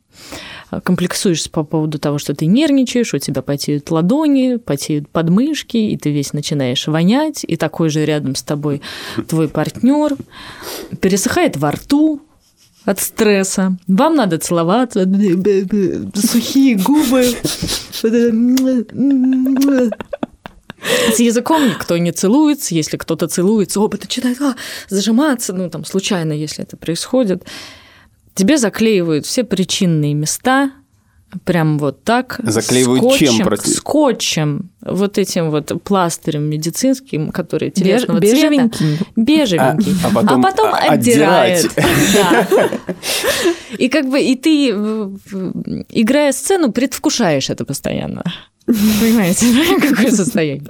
э, 0.71 0.81
комплексуешь 0.81 1.49
по 1.49 1.63
поводу 1.63 1.97
того, 1.97 2.17
что 2.17 2.35
ты 2.35 2.45
нервничаешь, 2.45 3.13
у 3.13 3.19
тебя 3.19 3.41
потеют 3.41 3.89
ладони, 3.91 4.57
потеют 4.57 5.07
подмышки, 5.07 5.77
и 5.77 5.95
ты 5.95 6.11
весь 6.11 6.33
начинаешь 6.33 6.85
вонять, 6.87 7.45
и 7.47 7.55
такой 7.55 7.87
же 7.87 8.03
рядом 8.03 8.35
с 8.35 8.43
тобой 8.43 8.81
твой 9.29 9.47
партнер 9.47 10.17
пересыхает 10.99 11.55
во 11.55 11.71
рту, 11.71 12.21
от 12.85 12.99
стресса. 12.99 13.77
Вам 13.87 14.15
надо 14.15 14.37
целоваться, 14.37 15.05
сухие 16.15 16.75
губы. 16.77 17.25
С 21.13 21.19
языком 21.19 21.65
никто 21.69 21.97
не 21.97 22.11
целуется. 22.11 22.75
Если 22.75 22.97
кто-то 22.97 23.27
целуется, 23.27 23.79
оба 23.79 23.97
начинают 23.97 24.41
а, 24.41 24.55
зажиматься. 24.89 25.53
Ну, 25.53 25.69
там, 25.69 25.85
случайно, 25.85 26.33
если 26.33 26.63
это 26.63 26.75
происходит. 26.75 27.45
Тебе 28.35 28.57
заклеивают 28.57 29.25
все 29.25 29.43
причинные 29.43 30.13
места, 30.13 30.71
прям 31.45 31.77
вот 31.77 32.03
так. 32.03 32.39
Заклеивают 32.43 33.01
чем, 33.17 33.29
скотчем, 33.29 33.45
прости? 33.45 33.71
Скотчем. 33.71 34.69
Вот 34.85 35.17
этим 35.17 35.49
вот 35.49 35.71
пластырем 35.83 36.43
медицинским, 36.43 37.31
который 37.31 37.69
телесного 37.71 38.19
Беж- 38.19 38.31
цвета. 38.31 38.49
бежевенький. 38.49 38.99
Бежевенький. 39.15 39.95
А- 40.03 40.07
а 40.07 40.13
потом 40.13 40.41
потом 40.41 40.73
а- 40.73 40.77
отдирает. 40.77 41.65
отдирать. 41.65 41.87
Да. 42.13 42.69
И 43.77 43.89
как 43.89 44.07
бы 44.09 44.21
и 44.21 44.35
ты, 44.35 44.73
в- 44.75 45.17
играя 45.89 46.31
сцену, 46.31 46.71
предвкушаешь 46.71 47.49
это 47.49 47.65
постоянно. 47.65 48.23
Понимаете, 48.65 49.45
какое 49.81 50.11
состояние? 50.11 50.69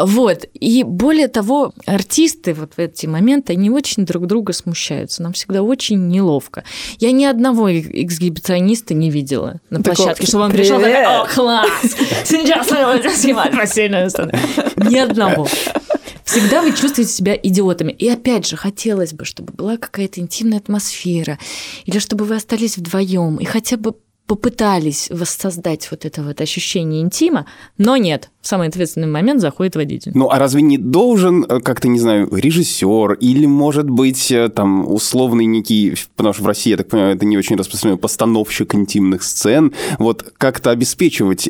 Вот. 0.00 0.44
И 0.54 0.82
более 0.82 1.28
того, 1.28 1.72
артисты 1.86 2.54
вот 2.54 2.72
в 2.76 2.78
эти 2.80 3.06
моменты, 3.06 3.52
они 3.52 3.70
очень 3.70 4.04
друг 4.04 4.26
друга 4.26 4.52
смущаются. 4.52 5.22
Нам 5.22 5.32
всегда 5.32 5.62
очень 5.62 6.08
неловко. 6.08 6.64
Я 6.98 7.12
ни 7.12 7.24
одного 7.24 7.70
эксгибициониста 7.72 8.94
не 8.94 9.10
видела 9.10 9.60
на 9.70 9.80
площадке, 9.82 10.26
чтобы 10.26 10.44
он 10.44 10.52
пришел 10.52 10.78
«Привет!» 10.80 11.04
такой, 11.04 11.22
о, 11.22 11.26
класс, 11.26 11.96
сейчас 12.24 12.70
мы 12.70 12.84
снимать 13.10 13.56
постельную 13.56 14.10
сцену. 14.10 14.32
Ни 14.76 14.96
одного. 14.96 15.48
Всегда 16.24 16.60
вы 16.60 16.72
чувствуете 16.72 17.12
себя 17.12 17.38
идиотами. 17.40 17.92
И 17.92 18.08
опять 18.08 18.46
же, 18.46 18.56
хотелось 18.56 19.12
бы, 19.12 19.24
чтобы 19.24 19.52
была 19.52 19.76
какая-то 19.76 20.20
интимная 20.20 20.58
атмосфера, 20.58 21.38
или 21.84 21.98
чтобы 21.98 22.24
вы 22.24 22.34
остались 22.34 22.76
вдвоем 22.76 23.36
и 23.36 23.44
хотя 23.44 23.76
бы 23.76 23.94
попытались 24.26 25.08
воссоздать 25.10 25.88
вот 25.90 26.04
это 26.04 26.22
вот 26.22 26.40
ощущение 26.40 27.00
интима, 27.00 27.46
но 27.78 27.96
нет, 27.96 28.30
в 28.40 28.48
самый 28.48 28.68
ответственный 28.68 29.06
момент 29.06 29.40
заходит 29.40 29.76
водитель. 29.76 30.12
Ну, 30.14 30.28
а 30.30 30.38
разве 30.38 30.62
не 30.62 30.78
должен, 30.78 31.44
э, 31.44 31.60
как-то, 31.60 31.88
не 31.88 32.00
знаю, 32.00 32.28
режиссер 32.32 33.14
или, 33.14 33.46
может 33.46 33.88
быть, 33.88 34.30
э, 34.32 34.48
там, 34.48 34.90
условный 34.90 35.46
некий, 35.46 35.94
потому 36.16 36.34
что 36.34 36.42
в 36.42 36.46
России, 36.46 36.70
я 36.70 36.76
так 36.76 36.88
понимаю, 36.88 37.14
это 37.14 37.24
не 37.24 37.38
очень 37.38 37.56
распространено, 37.56 37.98
постановщик 37.98 38.74
интимных 38.74 39.22
сцен, 39.22 39.72
вот 39.98 40.32
как-то 40.36 40.70
обеспечивать 40.70 41.48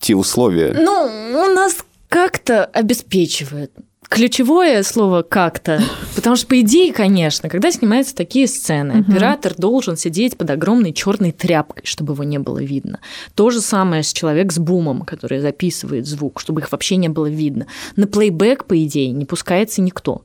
эти 0.00 0.12
условия? 0.12 0.72
Ну, 0.78 1.42
у 1.50 1.54
нас 1.54 1.78
как-то 2.08 2.64
обеспечивает. 2.66 3.72
ключевое 4.08 4.84
слово 4.84 5.22
как-то. 5.22 5.82
Потому 6.14 6.36
что, 6.36 6.46
по 6.46 6.60
идее, 6.60 6.92
конечно, 6.92 7.48
когда 7.48 7.72
снимаются 7.72 8.14
такие 8.14 8.46
сцены, 8.46 8.94
Мгм. 8.98 9.10
оператор 9.12 9.54
должен 9.58 9.96
сидеть 9.96 10.36
под 10.36 10.48
огромной 10.50 10.92
черной 10.92 11.32
тряпкой, 11.32 11.82
чтобы 11.84 12.12
его 12.12 12.22
не 12.22 12.38
было 12.38 12.62
видно. 12.62 13.00
То 13.34 13.50
же 13.50 13.60
самое 13.60 14.04
с 14.04 14.12
человек 14.12 14.52
с 14.52 14.58
бумом, 14.60 15.02
который 15.02 15.40
записывает 15.40 16.06
звук, 16.06 16.38
чтобы 16.38 16.60
их 16.60 16.70
вообще 16.70 16.94
не 16.96 17.08
было 17.08 17.26
видно. 17.26 17.66
На 17.96 18.06
плейбэк, 18.06 18.66
по 18.66 18.80
идее, 18.84 19.10
не 19.10 19.24
пускается 19.24 19.82
никто. 19.82 20.22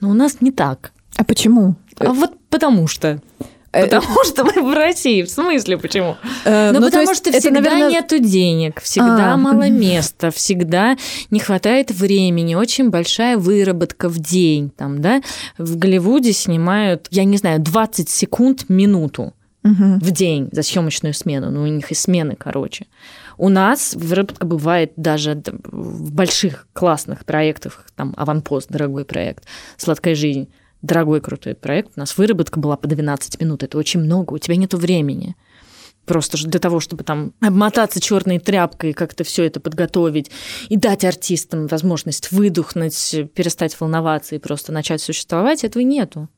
Но 0.00 0.10
у 0.10 0.14
нас 0.14 0.42
не 0.42 0.52
так. 0.52 0.92
А 1.16 1.24
почему? 1.24 1.76
А 1.98 2.12
вот 2.12 2.32
потому 2.50 2.86
что. 2.86 3.22
Э, 3.72 3.84
Потому 3.84 4.24
что 4.24 4.44
мы 4.44 4.62
в 4.62 4.74
России. 4.74 5.22
В 5.22 5.30
смысле, 5.30 5.78
почему? 5.78 6.16
э, 6.44 6.72
Ну, 6.72 6.80
то 6.80 6.86
потому 6.86 7.14
что 7.14 7.30
всегда 7.32 7.60
наверное, 7.60 7.90
нету 7.90 8.18
денег, 8.18 8.80
всегда 8.80 9.34
А, 9.34 9.36
мало 9.36 9.68
места, 9.68 10.30
всегда 10.30 10.96
не 11.30 11.38
хватает 11.38 11.90
времени, 11.90 12.54
очень 12.54 12.90
большая 12.90 13.36
выработка 13.36 14.08
в 14.08 14.18
день. 14.18 14.70
Там, 14.70 15.00
да? 15.00 15.22
В 15.58 15.76
Голливуде 15.78 16.32
снимают, 16.32 17.06
я 17.10 17.24
не 17.24 17.36
знаю, 17.36 17.60
20 17.60 18.08
секунд 18.08 18.68
минуту 18.68 19.34
в 19.62 20.10
день 20.10 20.48
за 20.52 20.62
съемочную 20.62 21.12
смену. 21.14 21.50
Ну, 21.50 21.62
у 21.62 21.66
них 21.66 21.90
и 21.90 21.94
смены, 21.94 22.34
короче. 22.34 22.86
У 23.36 23.48
нас 23.50 23.94
выработка 23.94 24.46
бывает 24.46 24.92
даже 24.96 25.40
в 25.64 26.12
больших 26.12 26.66
классных 26.72 27.24
проектах, 27.24 27.84
там 27.94 28.14
«Аванпост», 28.16 28.70
дорогой 28.70 29.04
проект, 29.04 29.44
«Сладкая 29.76 30.14
жизнь», 30.14 30.48
дорогой 30.82 31.20
крутой 31.20 31.54
проект. 31.54 31.92
У 31.96 32.00
нас 32.00 32.16
выработка 32.16 32.58
была 32.58 32.76
по 32.76 32.88
12 32.88 33.40
минут. 33.40 33.62
Это 33.62 33.78
очень 33.78 34.00
много, 34.00 34.34
у 34.34 34.38
тебя 34.38 34.56
нету 34.56 34.76
времени. 34.76 35.36
Просто 36.06 36.38
для 36.48 36.58
того, 36.58 36.80
чтобы 36.80 37.04
там 37.04 37.34
обмотаться 37.40 38.00
черной 38.00 38.38
тряпкой, 38.38 38.94
как-то 38.94 39.22
все 39.22 39.44
это 39.44 39.60
подготовить 39.60 40.30
и 40.68 40.76
дать 40.76 41.04
артистам 41.04 41.66
возможность 41.66 42.32
выдохнуть, 42.32 43.14
перестать 43.34 43.78
волноваться 43.78 44.34
и 44.34 44.38
просто 44.38 44.72
начать 44.72 45.00
существовать, 45.00 45.62
этого 45.62 45.82
нету. 45.82 46.28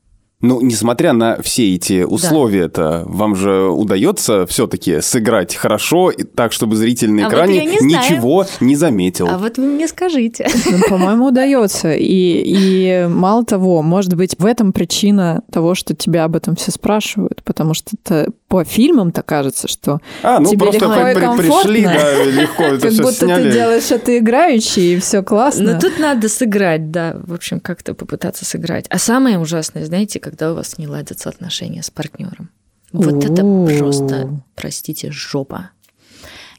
Ну, 0.43 0.59
несмотря 0.61 1.13
на 1.13 1.41
все 1.41 1.73
эти 1.73 2.03
условия-то, 2.03 3.03
вам 3.07 3.35
же 3.35 3.63
удается 3.69 4.45
все-таки 4.45 4.99
сыграть 5.01 5.55
хорошо, 5.55 6.11
и 6.11 6.23
так, 6.23 6.51
чтобы 6.51 6.75
зритель 6.75 7.11
на 7.11 7.21
А 7.21 7.29
вот 7.29 7.33
экране 7.33 7.65
не 7.65 7.79
знаю. 7.79 8.11
ничего 8.11 8.45
не 8.59 8.75
заметил. 8.75 9.27
А 9.29 9.37
вот 9.37 9.57
вы 9.57 9.63
мне 9.65 9.87
скажите. 9.87 10.47
Ну, 10.69 10.79
по-моему, 10.89 11.27
удается. 11.27 11.93
И, 11.93 12.43
и 12.45 13.07
мало 13.09 13.45
того, 13.45 13.81
может 13.81 14.15
быть, 14.15 14.35
в 14.37 14.45
этом 14.45 14.73
причина 14.73 15.43
того, 15.51 15.75
что 15.75 15.95
тебя 15.95 16.25
об 16.25 16.35
этом 16.35 16.55
все 16.57 16.71
спрашивают, 16.71 17.41
потому 17.43 17.73
что 17.73 17.91
это 18.03 18.29
по 18.49 18.63
фильмам-то 18.65 19.23
кажется, 19.23 19.67
что 19.67 19.99
А, 20.21 20.39
ну 20.39 20.49
тебе 20.49 20.67
просто 20.67 20.85
легко 20.85 21.07
и 21.09 21.13
при- 21.15 21.37
пришли, 21.41 21.83
комфортно. 21.83 21.93
да, 21.93 22.23
легко 22.25 22.63
это 22.63 22.79
как 22.81 22.91
все 22.91 23.01
будто 23.01 23.25
сняли. 23.25 23.43
ты 23.43 23.51
делаешь 23.53 23.91
это 23.91 24.17
играючи, 24.17 24.79
и 24.79 24.99
все 24.99 25.23
классно. 25.23 25.73
Но 25.73 25.79
тут 25.79 25.97
надо 25.99 26.29
сыграть, 26.29 26.91
да, 26.91 27.15
в 27.25 27.33
общем, 27.33 27.59
как-то 27.59 27.93
попытаться 27.95 28.45
сыграть. 28.45 28.85
А 28.89 28.99
самое 28.99 29.39
ужасное, 29.39 29.85
знаете, 29.85 30.19
когда 30.33 30.51
у 30.51 30.55
вас 30.55 30.79
не 30.79 30.87
ладятся 30.87 31.29
отношения 31.29 31.83
с 31.83 31.91
партнером. 31.91 32.49
Вот 32.91 33.23
это 33.23 33.43
О. 33.43 33.67
просто, 33.67 34.41
простите, 34.55 35.11
жопа. 35.11 35.69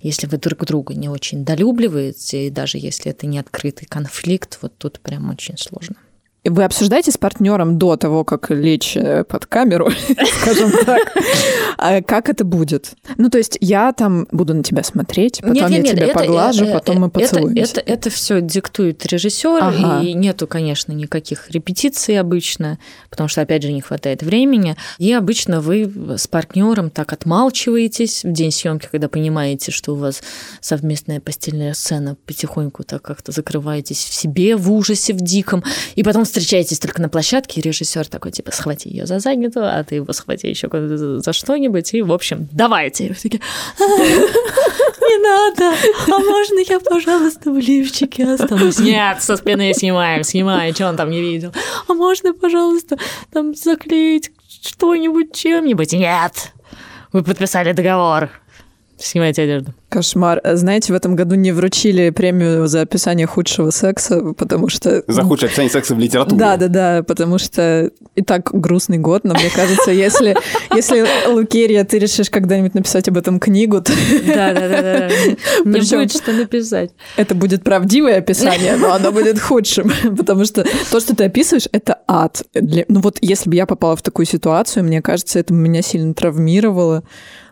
Если 0.01 0.29
вы 0.29 0.39
друг 0.39 0.65
друга 0.65 0.95
не 0.95 1.09
очень 1.09 1.45
долюбливаете, 1.45 2.47
и 2.47 2.51
даже 2.51 2.79
если 2.79 3.11
это 3.11 3.27
не 3.27 3.41
открытый 3.41 3.89
конфликт, 3.89 4.61
вот 4.63 4.79
тут 4.79 5.01
прям 5.01 5.29
очень 5.29 5.59
сложно. 5.59 5.97
Вы 6.45 6.65
обсуждаете 6.65 7.11
с 7.11 7.17
партнером 7.17 7.79
до 7.79 7.97
того, 7.97 8.23
как 8.23 8.51
лечь 8.51 8.97
э, 8.97 9.25
под 9.25 9.47
камеру, 9.47 9.91
скажем 10.43 10.73
так, 10.85 11.17
а 11.79 12.03
как 12.03 12.29
это 12.29 12.45
будет? 12.45 12.93
Ну, 13.17 13.31
то 13.31 13.39
есть 13.39 13.57
я 13.63 13.93
там 13.95 14.27
буду 14.31 14.53
на 14.53 14.63
тебя 14.63 14.83
смотреть, 14.83 15.41
потом 15.41 15.71
я 15.71 15.83
тебя 15.83 16.07
это- 16.07 16.19
поглажу, 16.19 16.67
э, 16.67 16.73
потом 16.73 17.01
мы 17.01 17.09
поцелуемся. 17.11 17.81
Это, 17.81 18.11
все 18.11 18.43
диктует 18.43 19.07
режиссер, 19.07 20.03
и 20.03 20.13
нету, 20.13 20.47
конечно, 20.47 20.93
никаких 20.93 21.51
репетиций 21.51 22.21
обычно, 22.21 22.79
потому 23.09 23.29
что, 23.29 23.41
опять 23.41 23.63
же, 23.63 23.73
не 23.73 23.81
хватает 23.81 24.23
времени. 24.23 24.77
И 24.99 25.13
обычно 25.15 25.63
вы 25.63 25.91
с 26.17 26.27
партнером 26.27 26.91
так 26.91 27.15
отмалчиваетесь 27.15 28.23
в 28.23 28.33
день 28.33 28.51
съемки, 28.53 28.89
когда 28.91 29.09
понимаете, 29.09 29.73
что 29.73 29.93
у 29.93 29.97
вас 29.97 30.23
совместная 30.61 31.21
постельная 31.21 31.73
сцена, 31.73 32.17
потихоньку 32.27 32.85
так 32.85 33.01
как-то 33.01 33.33
закрываетесь 33.33 34.05
в 34.05 34.13
себе, 34.13 34.57
в 34.57 34.71
ужасе, 34.71 35.15
в 35.15 35.23
диком, 35.23 35.65
и 35.95 36.03
потом 36.03 36.27
встречаетесь 36.35 36.81
только 36.81 37.01
на 37.01 37.09
площадке, 37.09 37.61
и 37.61 37.63
режиссер 37.63 38.09
такой, 38.09 38.33
типа, 38.33 38.51
схвати 38.51 38.89
ее 38.89 39.07
за 39.07 39.21
задницу, 39.21 39.61
а 39.63 39.85
ты 39.85 39.97
его 39.97 40.13
схвати 40.13 40.49
еще 40.49 40.69
за 41.21 41.33
что-нибудь, 41.33 41.95
и, 41.95 42.03
в 42.03 42.13
общем, 42.13 42.49
давайте. 42.51 43.15
Такие, 43.15 43.41
не 43.79 45.19
надо. 45.23 45.77
А 46.09 46.19
можно 46.19 46.59
я, 46.69 46.81
пожалуйста, 46.81 47.53
в 47.53 47.59
лифчике 47.59 48.25
останусь? 48.25 48.81
Нет, 48.81 49.23
со 49.23 49.37
спины 49.37 49.73
снимаем, 49.75 50.25
снимаем, 50.25 50.75
что 50.75 50.89
он 50.89 50.97
там 50.97 51.11
не 51.11 51.21
видел. 51.21 51.53
А 51.87 51.95
можно, 51.95 52.35
пожалуйста, 52.35 52.99
там 53.33 53.55
заклеить 53.55 54.33
что-нибудь 54.49 55.35
чем-нибудь? 55.35 55.93
Нет. 55.93 56.53
Вы 57.13 57.23
подписали 57.23 57.73
договор. 57.73 58.31
Снимайте 58.99 59.43
одежду. 59.43 59.73
Кошмар. 59.99 60.41
Знаете, 60.55 60.93
в 60.93 60.97
этом 60.97 61.15
году 61.15 61.37
не 61.37 61.53
вручили 61.53 62.11
премию 62.11 62.67
за 62.67 62.81
описание 62.81 63.29
худшего 63.29 63.71
секса, 63.71 64.21
потому 64.37 64.69
что... 64.69 65.05
За 65.07 65.23
худшее 65.23 65.47
описание 65.49 65.71
секса 65.71 65.95
в 65.95 66.01
литературе. 66.01 66.37
Да, 66.37 66.57
да, 66.57 66.67
да, 66.69 67.03
потому 67.05 67.39
что 67.39 67.91
и 68.17 68.23
так 68.23 68.51
грустный 68.53 68.99
год, 68.99 69.23
но 69.23 69.35
мне 69.35 69.51
кажется, 69.55 69.93
если, 69.93 70.37
если 70.75 71.05
Лукерия, 71.31 71.85
ты 71.85 72.01
решишь 72.01 72.29
когда-нибудь 72.29 72.75
написать 72.75 73.09
об 73.09 73.17
этом 73.17 73.39
книгу, 73.39 73.81
то 73.81 73.93
Да-да-да. 74.27 75.09
Мне 75.65 75.79
Причём- 75.81 76.01
будет 76.03 76.13
что 76.13 76.33
написать. 76.33 76.91
это 77.17 77.35
будет 77.37 77.63
правдивое 77.63 78.19
описание, 78.19 78.77
но 78.77 78.93
оно 78.93 79.13
будет 79.13 79.39
худшим, 79.39 79.93
потому 80.17 80.45
что 80.45 80.65
то, 80.91 80.99
что 81.01 81.15
ты 81.15 81.25
описываешь, 81.25 81.69
это 81.71 82.01
ад. 82.09 82.43
Для- 82.53 82.85
Ну 82.89 83.01
вот 83.01 83.19
если 83.21 83.49
бы 83.49 83.55
я 83.57 83.67
попала 83.67 83.95
в 83.95 84.03
такую 84.03 84.27
ситуацию, 84.27 84.83
мне 84.85 85.01
кажется, 85.03 85.39
это 85.39 85.55
меня 85.55 85.83
сильно 85.83 86.15
травмировало. 86.15 87.05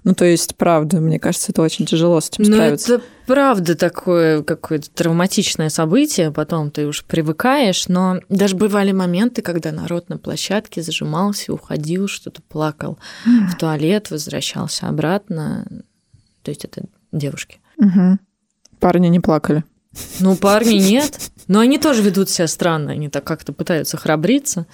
Ну 0.05 0.15
то 0.15 0.25
есть, 0.25 0.57
правда, 0.57 0.97
мне 0.99 1.21
кажется, 1.21 1.53
это 1.53 1.63
очень 1.63 1.87
тяжело 1.87 2.21
с 2.21 2.29
этим 2.39 2.51
Ну, 2.51 2.57
справиться. 2.57 2.95
это 2.95 3.05
правда 3.27 3.75
такое 3.77 4.43
какое-то 4.43 4.91
травматичное 4.91 5.69
событие, 5.69 6.31
потом 6.31 6.71
ты 6.71 6.87
уж 6.87 7.05
привыкаешь, 7.05 7.89
но 7.89 8.21
даже 8.29 8.57
бывали 8.57 8.93
моменты, 8.93 9.43
когда 9.43 9.73
народ 9.73 10.09
на 10.09 10.19
площадке 10.19 10.83
зажимался, 10.83 11.53
уходил, 11.53 12.09
что-то 12.09 12.43
плакал 12.43 12.99
в 13.25 13.57
туалет, 13.57 14.11
возвращался 14.11 14.89
обратно. 14.89 15.67
То 16.43 16.51
есть 16.51 16.65
это 16.65 16.83
девушки. 17.13 17.61
Мгм. 17.79 18.19
Парни 18.81 19.09
не 19.09 19.21
плакали. 19.21 19.65
Ну, 20.21 20.37
парни 20.37 20.75
нет. 20.91 21.19
Но 21.49 21.61
они 21.61 21.79
тоже 21.79 22.03
ведут 22.03 22.31
себя 22.31 22.47
странно. 22.49 22.93
Они 22.93 23.09
так 23.09 23.25
как-то 23.25 23.53
пытаются 23.53 23.97
храбриться, 23.97 24.67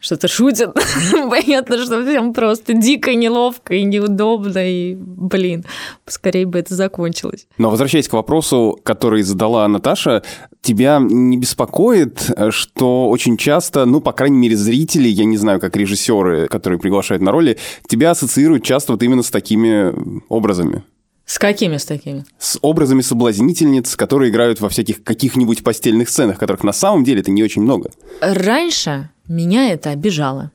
что-то 0.00 0.28
шутят. 0.28 0.76
Понятно, 1.12 1.78
что 1.78 2.04
всем 2.04 2.32
просто 2.32 2.74
дико 2.74 3.14
неловко 3.14 3.74
и 3.74 3.84
неудобно. 3.84 4.58
И, 4.58 4.94
блин, 4.96 5.64
скорее 6.06 6.46
бы 6.46 6.58
это 6.58 6.74
закончилось. 6.74 7.46
Но 7.58 7.70
возвращаясь 7.70 8.08
к 8.08 8.12
вопросу, 8.14 8.78
который 8.82 9.22
задала 9.22 9.68
Наташа, 9.68 10.22
тебя 10.62 10.98
не 11.00 11.36
беспокоит, 11.36 12.30
что 12.50 13.08
очень 13.08 13.36
часто, 13.36 13.84
ну, 13.84 14.00
по 14.00 14.12
крайней 14.12 14.38
мере, 14.38 14.56
зрители, 14.56 15.08
я 15.08 15.24
не 15.24 15.36
знаю, 15.36 15.60
как 15.60 15.76
режиссеры, 15.76 16.48
которые 16.48 16.78
приглашают 16.78 17.22
на 17.22 17.30
роли, 17.30 17.58
тебя 17.86 18.10
ассоциируют 18.10 18.64
часто 18.64 18.92
вот 18.92 19.02
именно 19.02 19.22
с 19.22 19.30
такими 19.30 19.94
образами? 20.28 20.82
С 21.30 21.38
какими 21.38 21.76
с 21.76 21.84
такими? 21.84 22.24
С 22.40 22.58
образами 22.60 23.02
соблазнительниц, 23.02 23.94
которые 23.94 24.32
играют 24.32 24.60
во 24.60 24.68
всяких 24.68 25.04
каких-нибудь 25.04 25.62
постельных 25.62 26.08
сценах, 26.08 26.40
которых 26.40 26.64
на 26.64 26.72
самом 26.72 27.04
деле 27.04 27.20
это 27.20 27.30
не 27.30 27.44
очень 27.44 27.62
много. 27.62 27.92
Раньше 28.20 29.10
меня 29.28 29.70
это 29.70 29.90
обижало. 29.90 30.50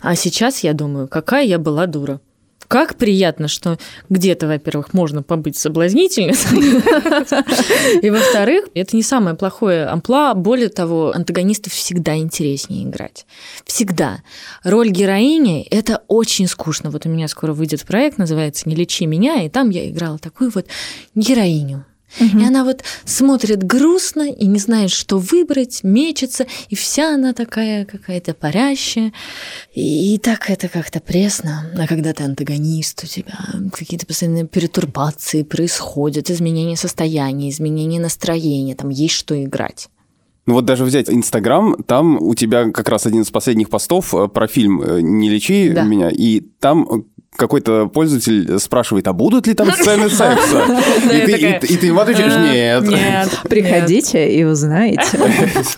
А 0.00 0.16
сейчас 0.16 0.60
я 0.60 0.72
думаю, 0.72 1.08
какая 1.08 1.44
я 1.44 1.58
была 1.58 1.84
дура. 1.84 2.22
Как 2.68 2.96
приятно, 2.96 3.48
что 3.48 3.78
где-то, 4.10 4.46
во-первых, 4.46 4.92
можно 4.92 5.22
побыть 5.22 5.56
соблазнительницей, 5.56 6.58
и, 8.02 8.10
во-вторых, 8.10 8.66
это 8.74 8.94
не 8.94 9.02
самое 9.02 9.34
плохое 9.34 9.86
амплуа. 9.86 10.34
Более 10.34 10.68
того, 10.68 11.12
антагонистов 11.14 11.72
всегда 11.72 12.16
интереснее 12.16 12.84
играть. 12.84 13.24
Всегда. 13.64 14.22
Роль 14.64 14.90
героини– 14.90 15.66
это 15.70 16.02
очень 16.08 16.46
скучно. 16.46 16.90
Вот 16.90 17.06
у 17.06 17.08
меня 17.08 17.26
скоро 17.28 17.54
выйдет 17.54 17.86
проект, 17.86 18.18
называется 18.18 18.68
«Не 18.68 18.74
лечи 18.74 19.06
меня», 19.06 19.42
и 19.42 19.48
там 19.48 19.70
я 19.70 19.88
играла 19.88 20.18
такую 20.18 20.50
вот 20.54 20.66
героиню. 21.14 21.86
И 22.20 22.44
она 22.44 22.64
вот 22.64 22.82
смотрит 23.04 23.62
грустно 23.62 24.30
и 24.30 24.46
не 24.46 24.58
знает, 24.58 24.90
что 24.90 25.18
выбрать, 25.18 25.80
мечется, 25.82 26.46
и 26.68 26.74
вся 26.74 27.14
она 27.14 27.32
такая 27.32 27.84
какая-то 27.84 28.34
парящая. 28.34 29.12
И, 29.74 30.14
и 30.14 30.18
так 30.18 30.50
это 30.50 30.68
как-то 30.68 31.00
пресно. 31.00 31.70
А 31.78 31.86
когда 31.86 32.12
ты 32.12 32.24
антагонист, 32.24 33.04
у 33.04 33.06
тебя 33.06 33.38
какие-то 33.72 34.06
постоянные 34.06 34.46
перетурбации 34.46 35.42
происходят, 35.42 36.30
изменения 36.30 36.76
состояния, 36.76 37.50
изменения 37.50 38.00
настроения, 38.00 38.74
там 38.74 38.88
есть 38.88 39.14
что 39.14 39.42
играть. 39.42 39.88
Ну 40.46 40.54
вот 40.54 40.64
даже 40.64 40.84
взять 40.84 41.10
Инстаграм, 41.10 41.76
там 41.86 42.16
у 42.22 42.34
тебя 42.34 42.70
как 42.70 42.88
раз 42.88 43.04
один 43.04 43.20
из 43.20 43.30
последних 43.30 43.68
постов 43.68 44.14
э, 44.14 44.28
про 44.28 44.46
фильм 44.48 44.80
э, 44.80 45.02
«Не 45.02 45.28
лечи 45.28 45.68
Да. 45.68 45.82
меня», 45.82 46.08
и 46.10 46.40
там 46.40 47.04
какой-то 47.36 47.86
пользователь 47.86 48.58
спрашивает, 48.58 49.06
а 49.08 49.12
будут 49.12 49.46
ли 49.46 49.54
там 49.54 49.70
сцены 49.72 50.08
секса? 50.10 50.64
И 51.12 51.76
ты- 51.76 51.86
ему 51.86 52.00
отвечаешь, 52.00 52.34
нет. 52.52 52.88
Нет. 52.88 53.40
Приходите 53.48 54.32
и 54.34 54.44
узнаете. 54.44 55.02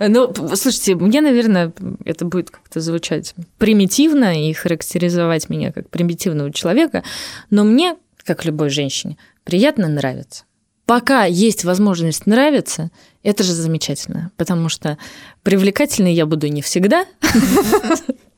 Ну, 0.00 0.32
слушайте, 0.54 0.94
мне, 0.94 1.20
наверное, 1.20 1.72
это 2.06 2.24
будет 2.24 2.50
как-то 2.50 2.80
звучать 2.80 3.34
примитивно 3.58 4.48
и 4.48 4.52
характеризовать 4.54 5.50
меня 5.50 5.72
как 5.72 5.90
примитивного 5.90 6.50
человека, 6.52 7.02
но 7.50 7.64
мне, 7.64 7.96
как 8.24 8.46
любой 8.46 8.70
женщине, 8.70 9.18
приятно 9.44 9.88
нравится. 9.88 10.44
Пока 10.86 11.24
есть 11.24 11.64
возможность 11.64 12.26
нравиться, 12.26 12.90
это 13.22 13.44
же 13.44 13.52
замечательно, 13.52 14.30
потому 14.38 14.70
что 14.70 14.96
привлекательной 15.42 16.14
я 16.14 16.24
буду 16.24 16.48
не 16.48 16.62
всегда. 16.62 17.04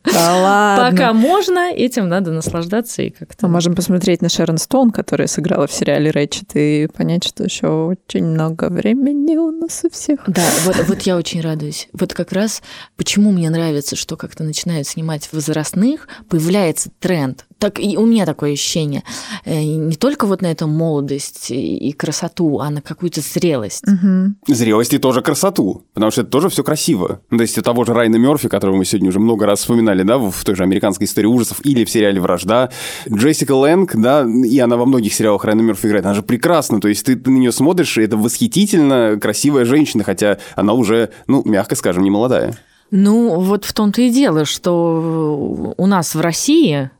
Да 0.04 0.36
ладно. 0.36 0.90
Пока 0.90 1.12
можно, 1.12 1.70
этим 1.72 2.08
надо 2.08 2.32
наслаждаться 2.32 3.02
и 3.02 3.10
как-то... 3.10 3.46
Мы 3.46 3.52
можем 3.54 3.74
посмотреть 3.74 4.22
на 4.22 4.28
Шерон 4.28 4.58
Стоун, 4.58 4.90
которая 4.90 5.28
сыграла 5.28 5.66
в 5.66 5.72
сериале 5.72 6.10
Рэчет, 6.10 6.50
и 6.54 6.88
понять, 6.94 7.24
что 7.24 7.44
еще 7.44 7.68
очень 7.68 8.24
много 8.24 8.68
времени 8.68 9.36
у 9.36 9.50
нас 9.50 9.82
у 9.84 9.90
всех. 9.90 10.20
Да, 10.26 10.42
вот, 10.64 10.76
вот 10.88 11.02
я 11.02 11.16
очень 11.16 11.40
радуюсь. 11.40 11.88
Вот 11.92 12.14
как 12.14 12.32
раз 12.32 12.62
почему 12.96 13.30
мне 13.32 13.50
нравится, 13.50 13.96
что 13.96 14.16
как-то 14.16 14.44
начинают 14.44 14.86
снимать 14.86 15.28
возрастных, 15.32 16.08
появляется 16.28 16.90
тренд. 16.98 17.46
Так 17.62 17.78
и 17.78 17.96
у 17.96 18.06
меня 18.06 18.26
такое 18.26 18.54
ощущение. 18.54 19.04
Э, 19.44 19.62
Не 19.62 19.94
только 19.94 20.26
вот 20.26 20.42
на 20.42 20.50
эту 20.50 20.66
молодость 20.66 21.52
и 21.52 21.92
красоту, 21.92 22.58
а 22.58 22.70
на 22.70 22.82
какую-то 22.82 23.20
зрелость. 23.20 23.86
Мгм. 23.86 24.34
Зрелость 24.48 24.94
и 24.94 24.98
тоже 24.98 25.22
красоту, 25.22 25.84
потому 25.94 26.10
что 26.10 26.22
это 26.22 26.30
тоже 26.30 26.48
все 26.48 26.64
красиво. 26.64 27.20
Ну, 27.30 27.38
То 27.38 27.42
есть 27.42 27.56
у 27.56 27.62
того 27.62 27.84
же 27.84 27.94
Райна 27.94 28.16
Мерфи, 28.16 28.48
которого 28.48 28.74
мы 28.74 28.84
сегодня 28.84 29.10
уже 29.10 29.20
много 29.20 29.46
раз 29.46 29.60
вспоминали, 29.60 30.02
да, 30.02 30.18
в 30.18 30.44
той 30.44 30.56
же 30.56 30.64
американской 30.64 31.04
истории 31.04 31.28
ужасов 31.28 31.64
или 31.64 31.84
в 31.84 31.90
сериале 31.90 32.20
«Вражда», 32.20 32.70
Джессика 33.08 33.52
Лэнг, 33.54 33.94
да, 33.94 34.26
и 34.26 34.58
она 34.58 34.76
во 34.76 34.84
многих 34.84 35.14
сериалах 35.14 35.44
Райна 35.44 35.60
Мерфи 35.60 35.86
играет, 35.86 36.04
она 36.04 36.14
же 36.14 36.22
прекрасна, 36.22 36.80
то 36.80 36.88
есть 36.88 37.06
ты, 37.06 37.14
ты 37.14 37.30
на 37.30 37.38
нее 37.38 37.52
смотришь, 37.52 37.96
и 37.96 38.02
это 38.02 38.16
восхитительно 38.16 39.20
красивая 39.22 39.66
женщина, 39.66 40.02
хотя 40.02 40.38
она 40.56 40.72
уже, 40.72 41.10
ну, 41.28 41.42
мягко 41.44 41.76
скажем, 41.76 42.02
не 42.02 42.10
молодая. 42.10 42.56
Ну, 42.90 43.38
вот 43.40 43.64
в 43.64 43.72
том-то 43.72 44.02
и 44.02 44.10
дело, 44.10 44.44
что 44.44 45.74
у 45.76 45.86
нас 45.86 46.16
в 46.16 46.20
России 46.20 46.90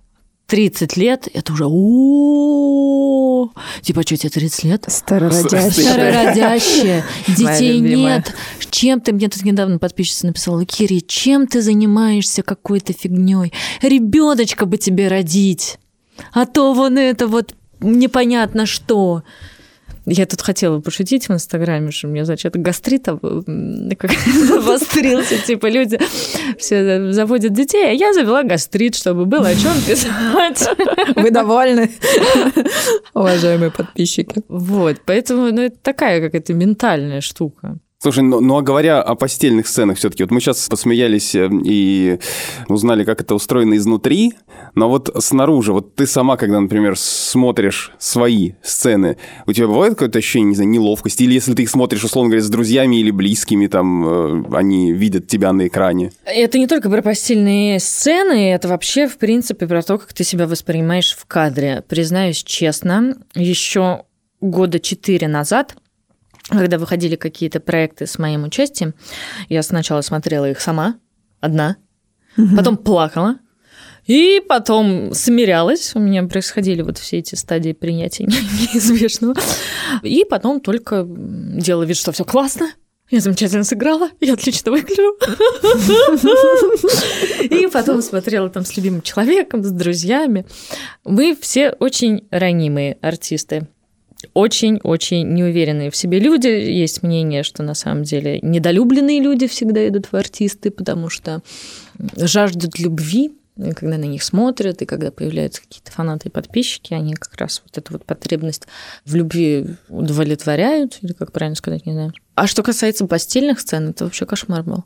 30 0.53 0.98
лет 0.98 1.28
это 1.32 1.50
уже 1.55 1.64
о 1.66 3.48
Типа, 3.80 4.03
что 4.03 4.18
тебе 4.18 4.28
30 4.28 4.64
лет? 4.64 4.84
Старородящая. 4.86 5.70
Старородящая, 5.70 7.05
детей 7.26 7.80
нет. 7.80 8.34
Чем 8.70 9.00
ты, 9.00 9.14
мне 9.14 9.30
тут 9.30 9.44
недавно 9.44 9.78
подписчица 9.78 10.26
написала, 10.26 10.66
Кири, 10.66 11.03
чем 11.07 11.46
ты 11.46 11.62
занимаешься 11.62 12.42
какой-то 12.42 12.92
фигней? 12.92 13.50
Ребеночка 13.80 14.66
бы 14.66 14.76
тебе 14.76 15.09
родить. 15.09 15.78
А 16.34 16.44
то 16.44 16.74
вон 16.74 16.98
это 16.98 17.28
вот 17.28 17.55
непонятно 17.80 18.66
что. 18.66 19.22
Я 20.05 20.26
тут 20.26 20.42
хотела 20.42 20.80
пошутить 20.80 21.28
в 21.28 21.32
Инстаграме, 21.32 21.92
что 21.92 22.09
у 22.09 22.11
меня, 22.11 22.24
значит, 22.24 22.57
гастрит 22.57 23.05
как- 23.05 24.11
обострился. 24.50 25.38
Типа 25.38 25.66
люди 25.66 25.98
все 26.59 27.12
заводят 27.12 27.53
детей, 27.53 27.88
а 27.88 27.92
я 27.92 28.12
завела 28.12 28.42
гастрит, 28.42 28.96
чтобы 28.96 29.26
было 29.26 29.48
о 29.48 29.55
чем 29.55 29.74
писать. 29.86 30.68
Вы 31.16 31.30
довольны, 31.30 31.90
уважаемые 33.14 33.70
подписчики? 33.70 34.42
Вот, 34.48 34.96
поэтому 35.05 35.53
ну, 35.53 35.62
это 35.62 35.76
такая 35.82 36.20
какая-то 36.20 36.53
ментальная 36.55 37.20
штука. 37.20 37.78
Слушай, 38.03 38.24
ну, 38.24 38.40
ну 38.40 38.57
а 38.59 38.62
говоря 38.62 39.00
о 39.00 39.14
постельных 39.14 39.68
сценах 39.68 39.96
все-таки, 39.96 40.24
вот 40.24 40.32
мы 40.32 40.40
сейчас 40.40 40.68
посмеялись 40.68 41.36
э, 41.36 41.48
и 41.64 42.18
узнали, 42.66 43.05
как 43.05 43.20
это 43.20 43.36
устроено 43.36 43.76
изнутри, 43.76 44.32
но 44.74 44.88
вот 44.88 45.14
снаружи, 45.22 45.72
вот 45.72 45.94
ты 45.94 46.09
сама, 46.09 46.36
когда, 46.36 46.59
например, 46.59 46.98
смотришь 46.98 47.92
свои 48.00 48.55
сцены, 48.61 49.18
у 49.46 49.53
тебя 49.53 49.68
бывает 49.68 49.92
какое-то 49.92 50.18
ощущение, 50.18 50.48
не 50.48 50.55
знаю, 50.57 50.70
неловкости? 50.70 51.22
Или 51.22 51.34
если 51.34 51.55
ты 51.55 51.62
их 51.62 51.70
смотришь, 51.70 52.03
условно 52.03 52.30
говоря, 52.30 52.42
с 52.44 52.50
друзьями 52.50 52.96
или 52.96 53.12
близкими, 53.12 53.68
там, 53.68 54.05
э, 54.05 54.57
они 54.57 54.90
видят 54.90 55.28
тебя 55.28 55.53
на 55.53 55.68
экране? 55.68 56.11
Это 56.24 56.59
не 56.59 56.66
только 56.66 56.90
про 56.90 57.03
постельные 57.03 57.78
сцены, 57.78 58.50
это 58.50 58.66
вообще, 58.66 59.07
в 59.07 59.16
принципе, 59.16 59.68
про 59.68 59.80
то, 59.80 59.98
как 59.98 60.12
ты 60.12 60.24
себя 60.24 60.48
воспринимаешь 60.48 61.16
в 61.16 61.24
кадре. 61.26 61.84
Признаюсь 61.88 62.42
честно, 62.42 63.16
еще 63.36 64.03
года 64.40 64.80
четыре 64.80 65.28
назад 65.28 65.76
когда 66.49 66.78
выходили 66.78 67.16
какие-то 67.16 67.61
проекты 67.61 68.07
с 68.07 68.18
моим 68.18 68.45
участием, 68.45 68.95
я 69.49 69.62
сначала 69.62 70.01
смотрела 70.01 70.51
их 70.51 70.61
сама, 70.61 70.97
одна, 71.40 71.76
потом 72.57 72.76
плакала, 72.76 73.38
и 74.07 74.43
потом 74.49 75.14
смирялась. 75.14 75.93
У 75.95 76.01
меня 76.01 76.24
происходили 76.24 76.82
вот 76.82 76.99
все 76.99 77.18
эти 77.18 77.34
стадии 77.36 77.72
принятия 77.72 78.24
неизбежного. 78.26 79.34
И 80.03 80.24
потом 80.24 80.61
только 80.61 81.07
делала 81.07 81.84
вид, 81.84 81.97
что 81.97 82.11
все 82.12 82.24
классно, 82.24 82.72
я 83.11 83.20
замечательно 83.20 83.62
сыграла, 83.62 84.09
я 84.20 84.32
отлично 84.32 84.72
выгляжу. 84.72 85.18
И 87.43 87.66
потом 87.66 88.01
смотрела 88.01 88.49
там 88.49 88.64
с 88.64 88.74
любимым 88.76 89.03
человеком, 89.03 89.62
с 89.62 89.70
друзьями. 89.70 90.47
Мы 91.05 91.36
все 91.38 91.70
очень 91.78 92.26
ранимые 92.30 92.97
артисты 93.03 93.68
очень-очень 94.34 95.28
неуверенные 95.34 95.90
в 95.90 95.96
себе 95.96 96.18
люди. 96.18 96.48
Есть 96.48 97.02
мнение, 97.02 97.42
что 97.42 97.62
на 97.62 97.74
самом 97.74 98.04
деле 98.04 98.38
недолюбленные 98.42 99.20
люди 99.20 99.46
всегда 99.46 99.86
идут 99.88 100.06
в 100.06 100.14
артисты, 100.14 100.70
потому 100.70 101.08
что 101.08 101.42
жаждут 102.16 102.78
любви, 102.78 103.32
и 103.57 103.72
когда 103.72 103.98
на 103.98 104.05
них 104.05 104.22
смотрят, 104.22 104.80
и 104.80 104.86
когда 104.86 105.11
появляются 105.11 105.61
какие-то 105.61 105.92
фанаты 105.92 106.28
и 106.28 106.32
подписчики, 106.32 106.94
они 106.94 107.14
как 107.14 107.34
раз 107.36 107.62
вот 107.64 107.76
эту 107.76 107.92
вот 107.92 108.05
потребность 108.07 108.66
в 109.05 109.14
любви 109.14 109.76
удовлетворяют, 109.88 110.98
или 111.03 111.12
как 111.12 111.32
правильно 111.32 111.57
сказать, 111.57 111.84
не 111.84 111.92
знаю. 111.92 112.12
А 112.34 112.46
что 112.46 112.62
касается 112.62 113.07
постельных 113.07 113.61
сцен, 113.61 113.90
это 113.90 114.05
вообще 114.05 114.24
кошмар 114.24 114.62
был. 114.62 114.84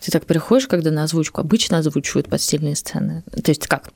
Ты 0.00 0.10
так 0.10 0.26
приходишь, 0.26 0.66
когда 0.66 0.90
на 0.90 1.04
озвучку 1.04 1.40
обычно 1.40 1.78
озвучивают 1.78 2.28
постельные 2.28 2.74
сцены. 2.74 3.22
То 3.30 3.50
есть 3.52 3.68
как? 3.68 3.92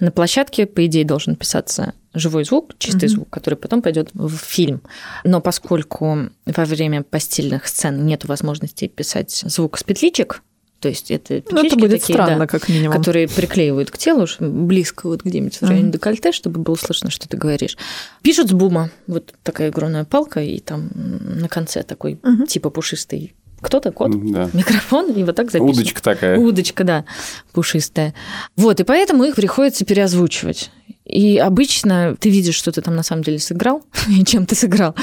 На 0.00 0.10
площадке, 0.10 0.64
по 0.64 0.86
идее, 0.86 1.04
должен 1.04 1.36
писаться 1.36 1.92
живой 2.14 2.46
звук, 2.46 2.72
чистый 2.78 3.04
mm-hmm. 3.04 3.08
звук, 3.08 3.30
который 3.30 3.56
потом 3.56 3.82
пойдет 3.82 4.08
в 4.14 4.38
фильм. 4.38 4.80
Но 5.22 5.42
поскольку 5.42 6.30
во 6.46 6.64
время 6.64 7.02
постельных 7.02 7.66
сцен 7.66 8.06
нет 8.06 8.24
возможности 8.24 8.88
писать 8.88 9.32
звук 9.32 9.76
с 9.76 9.82
петличек, 9.82 10.40
то 10.80 10.88
есть 10.88 11.10
это 11.10 11.42
Ну, 11.50 11.64
это 11.64 11.74
будет 11.76 12.00
такие, 12.00 12.14
странно, 12.14 12.40
да, 12.40 12.46
как 12.46 12.68
минимум. 12.68 12.96
которые 12.96 13.28
приклеивают 13.28 13.90
к 13.90 13.98
телу, 13.98 14.26
близко 14.40 15.06
вот 15.08 15.22
где-нибудь 15.24 15.56
в 15.56 15.62
районе 15.62 15.84
Мгм. 15.84 15.92
декольте, 15.92 16.32
чтобы 16.32 16.60
было 16.60 16.74
слышно, 16.76 17.10
что 17.10 17.28
ты 17.28 17.36
говоришь. 17.36 17.76
Пишут 18.22 18.48
с 18.50 18.52
бума, 18.52 18.90
вот 19.06 19.34
такая 19.42 19.68
огромная 19.68 20.04
палка, 20.04 20.40
и 20.42 20.58
там 20.60 20.90
на 20.94 21.48
конце 21.48 21.82
такой 21.82 22.18
Мгм. 22.22 22.46
типа 22.46 22.70
пушистый 22.70 23.34
кто-то, 23.62 23.90
кот, 23.90 24.10
Да. 24.32 24.50
микрофон, 24.52 25.10
и 25.12 25.24
вот 25.24 25.34
так 25.34 25.46
записывают. 25.50 25.76
Удочка 25.78 26.02
такая. 26.02 26.38
Удочка, 26.38 26.84
да, 26.84 27.04
пушистая. 27.52 28.12
Вот, 28.54 28.78
и 28.80 28.84
поэтому 28.84 29.24
их 29.24 29.34
приходится 29.34 29.84
переозвучивать. 29.86 30.70
И 31.06 31.38
обычно 31.38 32.16
ты 32.18 32.30
видишь, 32.30 32.56
что 32.56 32.72
ты 32.72 32.82
там 32.82 32.96
на 32.96 33.04
самом 33.04 33.22
деле 33.22 33.38
сыграл, 33.38 33.82
и 34.08 34.24
чем 34.24 34.44
ты 34.44 34.54
сыграл, 34.54 34.94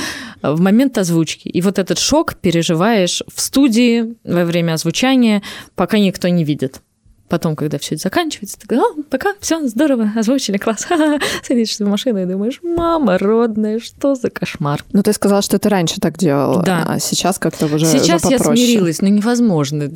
в 0.41 0.59
момент 0.59 0.97
озвучки. 0.97 1.47
И 1.47 1.61
вот 1.61 1.79
этот 1.79 1.97
шок 1.97 2.35
переживаешь 2.35 3.23
в 3.33 3.39
студии 3.39 4.15
во 4.23 4.43
время 4.43 4.73
озвучания, 4.73 5.41
пока 5.75 5.97
никто 5.99 6.27
не 6.27 6.43
видит. 6.43 6.81
Потом, 7.29 7.55
когда 7.55 7.79
все 7.79 7.95
это 7.95 8.03
заканчивается, 8.03 8.59
ты 8.59 8.67
говоришь, 8.67 8.85
о, 8.95 9.03
пока, 9.09 9.33
все, 9.39 9.65
здорово, 9.67 10.11
озвучили, 10.15 10.57
класс. 10.57 10.83
Ха-ха-ха». 10.87 11.19
Садишься 11.41 11.85
в 11.85 11.87
машину 11.87 12.21
и 12.21 12.25
думаешь, 12.25 12.59
мама 12.61 13.17
родная, 13.17 13.79
что 13.79 14.13
за 14.13 14.29
кошмар. 14.29 14.83
Ну, 14.91 15.01
ты 15.01 15.13
сказала, 15.13 15.41
что 15.41 15.57
ты 15.57 15.69
раньше 15.69 15.99
так 15.99 16.17
делала, 16.17 16.61
Да. 16.61 16.85
а 16.87 16.99
сейчас 16.99 17.39
как-то 17.39 17.65
уже 17.65 17.85
Сейчас 17.85 18.25
уже 18.25 18.33
я 18.35 18.39
смирилась, 18.39 19.01
но 19.01 19.07
невозможно 19.07 19.89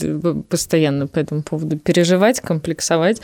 постоянно 0.49 1.05
по 1.05 1.19
этому 1.19 1.43
поводу 1.43 1.77
переживать, 1.77 2.39
комплексовать. 2.39 3.21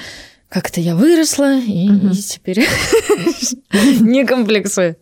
Как-то 0.53 0.79
я 0.79 0.95
выросла, 0.95 1.57
и, 1.57 1.89
Мгм. 1.89 2.11
и 2.11 2.15
теперь 2.15 2.59
не 4.01 4.23
комплексую. 4.23 4.95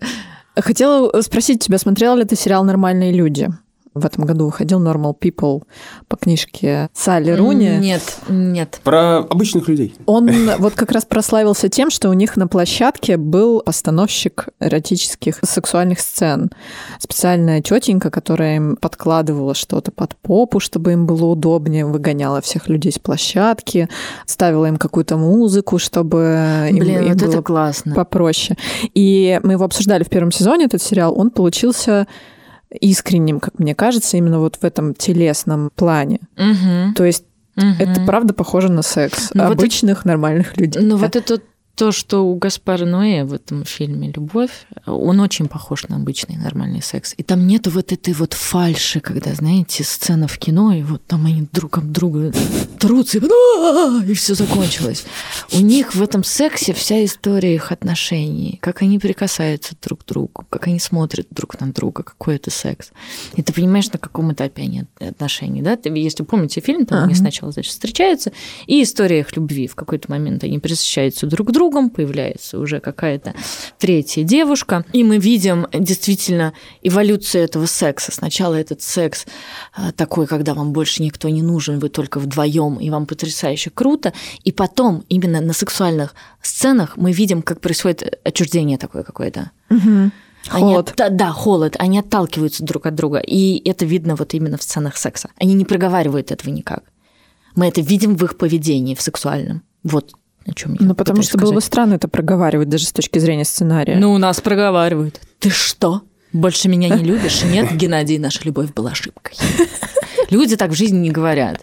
Хотела 0.56 1.22
спросить 1.22 1.62
тебя, 1.62 1.78
смотрела 1.78 2.16
ли 2.16 2.24
ты 2.24 2.38
сериал 2.38 2.64
«Нормальные 2.64 3.12
люди»? 3.12 3.50
В 3.94 4.06
этом 4.06 4.24
году 4.24 4.46
выходил 4.46 4.82
Normal 4.82 5.14
People 5.20 5.64
по 6.08 6.16
книжке 6.16 6.90
Салли 6.94 7.32
Руни. 7.32 7.78
Нет, 7.78 8.02
нет. 8.30 8.80
Про 8.86 9.18
обычных 9.18 9.68
людей. 9.68 9.94
Он 10.06 10.30
вот 10.60 10.76
как 10.76 10.92
раз 10.92 11.04
прославился 11.04 11.68
тем, 11.68 11.90
что 11.90 12.10
у 12.10 12.14
них 12.14 12.38
на 12.38 12.48
площадке 12.48 13.18
был 13.18 13.62
постановщик 13.62 14.48
эротических 14.62 15.40
сексуальных 15.44 16.00
сцен. 16.00 16.52
Специальная 17.00 17.62
тетенька, 17.62 18.10
которая 18.10 18.56
им 18.56 18.78
подкладывала 18.78 19.54
что-то 19.56 19.92
под 19.92 20.16
попу, 20.16 20.62
чтобы 20.62 20.94
им 20.94 21.06
было 21.06 21.26
удобнее, 21.26 21.86
выгоняла 21.86 22.40
всех 22.40 22.70
людей 22.70 22.94
с 22.94 23.00
площадки, 23.00 23.90
ставила 24.26 24.68
им 24.68 24.78
какую-то 24.78 25.18
музыку, 25.18 25.80
чтобы 25.80 26.70
им, 26.70 26.78
Блин, 26.78 27.02
им 27.02 27.10
вот 27.10 27.18
было 27.18 27.30
это 27.30 27.42
классно. 27.42 27.94
попроще. 27.94 28.58
И 28.94 29.38
мы 29.44 29.54
его 29.54 29.66
обсуждали 29.66 30.06
в 30.06 30.10
первом 30.10 30.32
сезоне, 30.32 30.66
этот 30.66 30.82
сериал. 30.82 31.14
Он 31.18 31.30
получился 31.30 32.08
искренним, 32.80 33.40
как 33.40 33.60
мне 33.60 33.76
кажется, 33.76 34.18
именно 34.18 34.40
вот 34.40 34.58
в 34.58 34.64
этом 34.64 34.94
телесном 34.94 35.72
плане. 35.76 36.20
Мгм, 36.38 36.94
То 36.96 37.04
есть 37.06 37.26
мгм. 37.56 37.76
это 37.80 38.02
правда 38.02 38.34
похоже 38.34 38.72
на 38.72 38.82
секс 38.82 39.32
Ну, 39.34 39.48
вот 39.48 39.54
обычных 39.54 40.06
нормальных 40.06 40.58
людей. 40.58 40.82
Ну 40.82 40.98
вот 40.98 41.16
это 41.16 41.42
то, 41.76 41.92
что 41.92 42.22
у 42.22 42.36
Гаспара 42.36 42.86
Ноэ 42.86 43.24
в 43.24 43.34
этом 43.34 43.66
фильме 43.66 44.12
«Любовь», 44.12 44.52
он 44.86 45.20
очень 45.20 45.48
похож 45.48 45.88
на 45.88 45.96
обычный 45.96 46.38
нормальный 46.38 46.82
секс. 46.82 47.14
И 47.18 47.24
там 47.24 47.48
нету 47.48 47.70
вот 47.72 47.92
этой 47.92 48.14
вот 48.14 48.34
фальши, 48.34 49.00
когда, 49.00 49.34
знаете, 49.34 49.84
сцена 49.84 50.28
в 50.28 50.38
кино, 50.38 50.74
и 50.74 50.84
вот 50.84 51.06
там 51.06 51.26
они 51.26 51.48
друг 51.52 51.78
об 51.78 51.92
друга 51.92 52.34
трутся, 52.80 53.20
и, 53.20 54.12
и 54.12 54.14
все 54.14 54.36
закончилось. 54.36 55.06
У 55.54 55.60
них 55.60 55.96
в 55.96 56.02
этом 56.02 56.24
сексе 56.24 56.74
вся 56.74 57.04
история 57.06 57.56
их 57.56 57.72
отношений, 57.72 58.58
как 58.62 58.82
они 58.82 59.00
прикасаются 59.00 59.74
друг 59.82 60.04
к 60.04 60.08
другу, 60.08 60.46
как 60.50 60.68
они 60.68 60.80
смотрят 60.80 61.28
друг 61.32 61.60
на 61.60 61.72
друга, 61.72 62.04
какой 62.04 62.36
это 62.36 62.52
секс. 62.52 62.92
И 63.36 63.42
ты 63.42 63.54
понимаешь, 63.54 63.92
на 63.92 64.00
каком 64.00 64.34
этапе 64.34 64.64
они 64.64 64.84
отношений, 65.00 65.62
да? 65.62 65.78
Если 65.84 66.24
помните 66.24 66.62
фильм, 66.62 66.86
там 66.86 67.06
они 67.06 67.16
сначала, 67.16 67.52
значит, 67.52 67.72
встречаются, 67.72 68.32
и 68.68 68.84
история 68.84 69.20
их 69.20 69.36
любви. 69.36 69.68
В 69.68 69.76
какой-то 69.76 70.12
момент 70.12 70.44
они 70.44 70.60
присыщаются 70.60 71.28
друг 71.28 71.50
к 71.50 71.52
другу, 71.52 71.61
другом, 71.62 71.92
появляется 71.92 72.58
уже 72.58 72.80
какая-то 72.80 73.36
третья 73.78 74.24
девушка, 74.24 74.84
и 74.94 75.04
мы 75.04 75.20
видим 75.20 75.68
действительно 75.72 76.54
эволюцию 76.82 77.44
этого 77.44 77.68
секса. 77.68 78.12
Сначала 78.12 78.56
этот 78.56 78.82
секс 78.82 79.28
э, 79.78 79.92
такой, 79.92 80.26
когда 80.26 80.56
вам 80.56 80.74
больше 80.74 81.04
никто 81.04 81.30
не 81.30 81.44
нужен, 81.44 81.78
вы 81.78 81.90
только 81.90 82.20
вдвоем, 82.20 82.78
и 82.78 82.90
вам 82.90 83.06
потрясающе 83.06 83.70
круто, 83.70 84.12
и 84.44 84.52
потом 84.52 85.04
именно 85.08 85.40
на 85.40 85.54
сексуальных 85.54 86.16
сценах 86.42 86.98
мы 86.98 87.12
видим, 87.12 87.44
как 87.44 87.62
происходит 87.62 88.20
отчуждение 88.24 88.80
такое 88.80 89.04
какое-то. 89.04 89.52
Угу. 89.70 90.12
Холод. 90.50 91.00
Они, 91.00 91.16
да, 91.16 91.32
холод. 91.32 91.76
Они 91.78 92.00
отталкиваются 92.00 92.64
друг 92.64 92.88
от 92.88 92.96
друга. 92.96 93.20
И 93.20 93.62
это 93.70 93.86
видно 93.86 94.16
вот 94.16 94.34
именно 94.34 94.58
в 94.58 94.64
сценах 94.64 94.98
секса. 94.98 95.30
Они 95.40 95.54
не 95.54 95.66
проговаривают 95.66 96.32
этого 96.32 96.50
никак. 96.50 96.86
Мы 97.56 97.68
это 97.68 97.82
видим 97.82 98.16
в 98.16 98.24
их 98.24 98.36
поведении, 98.38 98.96
в 98.96 99.02
сексуальном. 99.02 99.62
Вот 99.84 100.14
о 100.46 100.54
чем 100.54 100.74
я 100.80 100.86
Ну, 100.86 100.96
потому 100.96 101.22
что 101.22 101.34
сказать. 101.34 101.46
было 101.46 101.54
бы 101.54 101.62
странно 101.62 101.94
это 101.96 102.08
проговаривать 102.08 102.70
даже 102.70 102.86
с 102.86 102.92
точки 102.92 103.20
зрения 103.20 103.46
сценария. 103.46 103.96
Ну, 103.98 104.14
у 104.14 104.18
нас 104.18 104.42
проговаривают. 104.42 105.20
Ты 105.40 105.50
что? 105.50 106.02
Больше 106.34 106.70
меня 106.70 106.90
не 106.90 107.04
любишь? 107.04 107.44
Нет, 107.44 107.72
Геннадий, 107.76 108.18
наша 108.18 108.40
любовь 108.44 108.74
была 108.74 108.92
ошибкой. 108.92 109.36
Люди 110.30 110.56
так 110.56 110.72
в 110.72 110.76
жизни 110.76 110.98
не 110.98 111.12
говорят. 111.12 111.62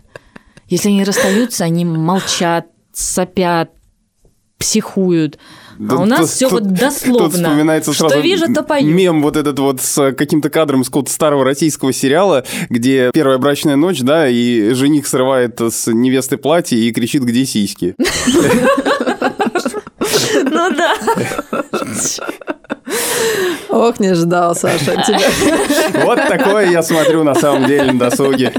Если 0.69 0.89
они 0.89 1.03
расстаются, 1.05 1.65
они 1.65 1.85
молчат, 1.85 2.67
сопят, 2.93 3.71
психуют. 4.59 5.39
А 5.89 5.97
у 5.97 6.05
нас 6.05 6.31
все 6.31 6.49
вот 6.49 6.73
дословно. 6.73 7.27
Тут 7.27 7.35
вспоминается 7.35 7.93
сразу 7.93 8.15
что 8.15 8.23
вижу, 8.23 8.53
то 8.53 8.63
пою. 8.63 8.89
мем 8.89 9.23
вот 9.23 9.37
этот 9.37 9.59
вот 9.59 9.81
с 9.81 10.13
каким-то 10.13 10.51
кадром 10.51 10.85
с 10.85 10.89
какого-то 10.89 11.13
старого 11.13 11.45
российского 11.45 11.93
сериала, 11.93 12.45
где 12.69 13.11
первая 13.13 13.39
брачная 13.39 13.77
ночь, 13.77 14.01
да, 14.01 14.29
и 14.29 14.73
жених 14.75 15.07
срывает 15.07 15.61
с 15.61 15.87
невесты 15.93 16.37
платье 16.37 16.79
и 16.79 16.91
кричит, 16.93 17.23
где 17.23 17.45
сиськи. 17.45 17.95
Ну 20.51 20.71
да. 20.75 20.95
Ох, 23.69 24.01
не 24.01 24.15
ждал, 24.15 24.55
Саша, 24.55 24.93
от 24.93 25.07
тебя. 25.07 26.05
Вот 26.05 26.19
такое 26.29 26.71
я 26.71 26.83
смотрю 26.83 27.23
на 27.23 27.35
самом 27.35 27.67
деле 27.67 27.93
на 27.93 27.99
досуге. 27.99 28.53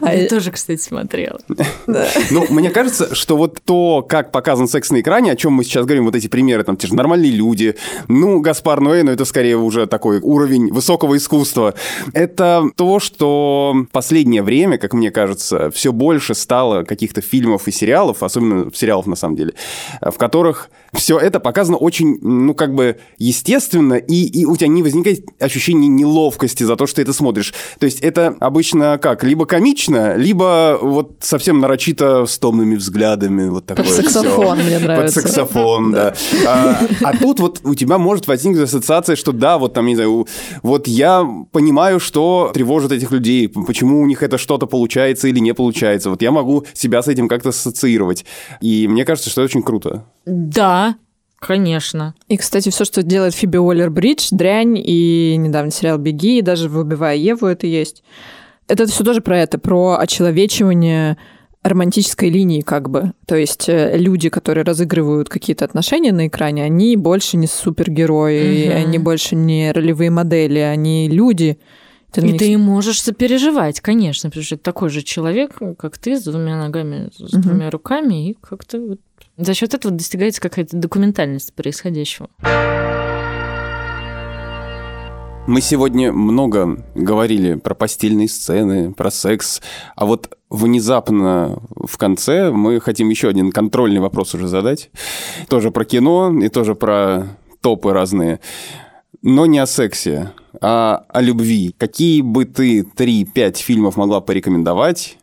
А 0.00 0.14
я 0.14 0.28
тоже, 0.28 0.50
кстати, 0.50 0.80
смотрела. 0.80 1.38
Ну, 1.86 2.46
мне 2.50 2.70
кажется, 2.70 3.14
что 3.14 3.36
вот 3.36 3.60
то, 3.64 4.04
как 4.06 4.32
показан 4.32 4.66
секс 4.66 4.90
на 4.90 5.00
экране, 5.00 5.32
о 5.32 5.36
чем 5.36 5.52
мы 5.52 5.64
сейчас 5.64 5.84
говорим, 5.84 6.04
вот 6.06 6.16
эти 6.16 6.26
примеры, 6.26 6.64
там, 6.64 6.76
те 6.76 6.88
же 6.88 6.94
нормальные 6.94 7.30
люди, 7.30 7.76
ну, 8.08 8.40
Гаспар 8.40 8.80
Ноэ, 8.80 9.04
но 9.04 9.12
это 9.12 9.24
скорее 9.24 9.56
уже 9.56 9.86
такой 9.86 10.18
уровень 10.20 10.72
высокого 10.72 11.16
искусства. 11.16 11.74
Это 12.14 12.64
то, 12.76 12.98
что 12.98 13.74
в 13.88 13.92
последнее 13.92 14.42
время, 14.42 14.78
как 14.78 14.92
мне 14.92 15.10
кажется, 15.10 15.70
все 15.70 15.92
больше 15.92 16.34
стало 16.34 16.82
каких-то 16.82 17.20
фильмов 17.20 17.68
и 17.68 17.72
сериалов, 17.72 18.22
особенно 18.22 18.72
сериалов 18.74 19.06
на 19.06 19.16
самом 19.16 19.36
деле, 19.36 19.54
в 20.00 20.16
которых 20.18 20.68
все 20.94 21.18
это 21.18 21.40
показано 21.40 21.78
очень, 21.78 22.18
ну, 22.20 22.54
как 22.54 22.74
бы 22.74 22.98
естественно, 23.16 23.94
и, 23.94 24.24
и 24.24 24.44
у 24.44 24.56
тебя 24.56 24.68
не 24.68 24.82
возникает 24.82 25.24
ощущения 25.40 25.88
неловкости 25.88 26.64
за 26.64 26.76
то, 26.76 26.86
что 26.86 26.96
ты 26.96 27.02
это 27.02 27.14
смотришь. 27.14 27.54
То 27.78 27.86
есть 27.86 28.00
это 28.00 28.36
обычно 28.40 28.98
как? 28.98 29.24
Либо 29.24 29.46
комично, 29.46 30.16
либо 30.16 30.78
вот 30.80 31.16
совсем 31.20 31.60
нарочито 31.60 32.26
с 32.26 32.38
томными 32.38 32.76
взглядами. 32.76 33.48
Вот 33.48 33.64
такое 33.64 33.86
Под 33.86 33.94
саксофон 33.94 34.58
все. 34.58 34.66
мне 34.66 34.78
нравится. 34.78 35.20
Под 35.20 35.24
саксофон, 35.24 35.92
да. 35.92 36.14
А, 36.46 36.80
а 37.02 37.16
тут 37.16 37.40
вот 37.40 37.60
у 37.64 37.74
тебя 37.74 37.96
может 37.96 38.26
возникнуть 38.26 38.64
ассоциация, 38.64 39.16
что 39.16 39.32
да, 39.32 39.56
вот 39.56 39.72
там, 39.72 39.86
не 39.86 39.94
знаю, 39.94 40.26
вот 40.62 40.86
я 40.88 41.26
понимаю, 41.52 42.00
что 42.00 42.50
тревожит 42.52 42.92
этих 42.92 43.10
людей, 43.12 43.48
почему 43.48 44.02
у 44.02 44.06
них 44.06 44.22
это 44.22 44.36
что-то 44.36 44.66
получается 44.66 45.28
или 45.28 45.38
не 45.38 45.54
получается. 45.54 46.10
Вот 46.10 46.20
я 46.20 46.32
могу 46.32 46.66
себя 46.74 47.02
с 47.02 47.08
этим 47.08 47.28
как-то 47.28 47.48
ассоциировать. 47.48 48.26
И 48.60 48.86
мне 48.88 49.06
кажется, 49.06 49.30
что 49.30 49.40
это 49.40 49.50
очень 49.50 49.62
круто. 49.62 50.04
Да, 50.24 50.81
Конечно. 51.44 52.14
И, 52.28 52.36
кстати, 52.36 52.68
все, 52.68 52.84
что 52.84 53.02
делает 53.02 53.34
Фиби 53.34 53.56
Уоллер 53.56 53.90
Бридж, 53.90 54.28
дрянь, 54.30 54.78
и 54.78 55.34
недавно 55.36 55.72
сериал 55.72 55.98
«Беги», 55.98 56.38
и 56.38 56.42
даже 56.42 56.68
в 56.68 56.78
«Убивая 56.78 57.16
Еву» 57.16 57.46
это 57.46 57.66
есть. 57.66 58.04
Это 58.68 58.86
все 58.86 59.02
тоже 59.02 59.20
про 59.20 59.40
это, 59.40 59.58
про 59.58 59.98
очеловечивание 59.98 61.18
романтической 61.64 62.30
линии 62.30 62.60
как 62.60 62.90
бы. 62.90 63.12
То 63.26 63.34
есть 63.34 63.68
э, 63.68 63.96
люди, 63.96 64.28
которые 64.28 64.64
разыгрывают 64.64 65.28
какие-то 65.28 65.64
отношения 65.64 66.12
на 66.12 66.28
экране, 66.28 66.62
они 66.62 66.96
больше 66.96 67.36
не 67.36 67.48
супергерои, 67.48 68.68
угу. 68.68 68.76
они 68.76 68.98
больше 68.98 69.34
не 69.34 69.72
ролевые 69.72 70.10
модели, 70.10 70.60
они 70.60 71.08
люди. 71.08 71.58
Ты 72.12 72.20
и 72.20 72.24
них... 72.24 72.38
ты 72.38 72.56
можешь 72.56 73.02
сопереживать, 73.02 73.80
конечно, 73.80 74.30
потому 74.30 74.44
что 74.44 74.54
это 74.54 74.64
такой 74.64 74.90
же 74.90 75.02
человек, 75.02 75.58
как 75.76 75.98
ты, 75.98 76.16
с 76.16 76.22
двумя 76.22 76.56
ногами, 76.56 77.10
с 77.16 77.20
угу. 77.34 77.42
двумя 77.42 77.68
руками, 77.68 78.30
и 78.30 78.36
как-то 78.40 78.80
вот 78.80 79.00
за 79.36 79.54
счет 79.54 79.74
этого 79.74 79.94
достигается 79.94 80.40
какая-то 80.40 80.76
документальность 80.76 81.54
происходящего. 81.54 82.28
Мы 85.48 85.60
сегодня 85.60 86.12
много 86.12 86.84
говорили 86.94 87.54
про 87.54 87.74
постельные 87.74 88.28
сцены, 88.28 88.92
про 88.92 89.10
секс, 89.10 89.60
а 89.96 90.06
вот 90.06 90.38
внезапно 90.50 91.60
в 91.70 91.98
конце 91.98 92.52
мы 92.52 92.80
хотим 92.80 93.08
еще 93.08 93.28
один 93.28 93.50
контрольный 93.50 94.00
вопрос 94.00 94.34
уже 94.34 94.46
задать. 94.46 94.90
Тоже 95.48 95.72
про 95.72 95.84
кино 95.84 96.32
и 96.40 96.48
тоже 96.48 96.76
про 96.76 97.26
топы 97.60 97.92
разные. 97.92 98.38
Но 99.22 99.46
не 99.46 99.58
о 99.58 99.66
сексе, 99.66 100.32
а 100.60 101.04
о 101.08 101.20
любви. 101.20 101.74
Какие 101.76 102.20
бы 102.22 102.44
ты 102.44 102.82
3-5 102.82 103.56
фильмов 103.56 103.96
могла 103.96 104.20
порекомендовать 104.20 105.18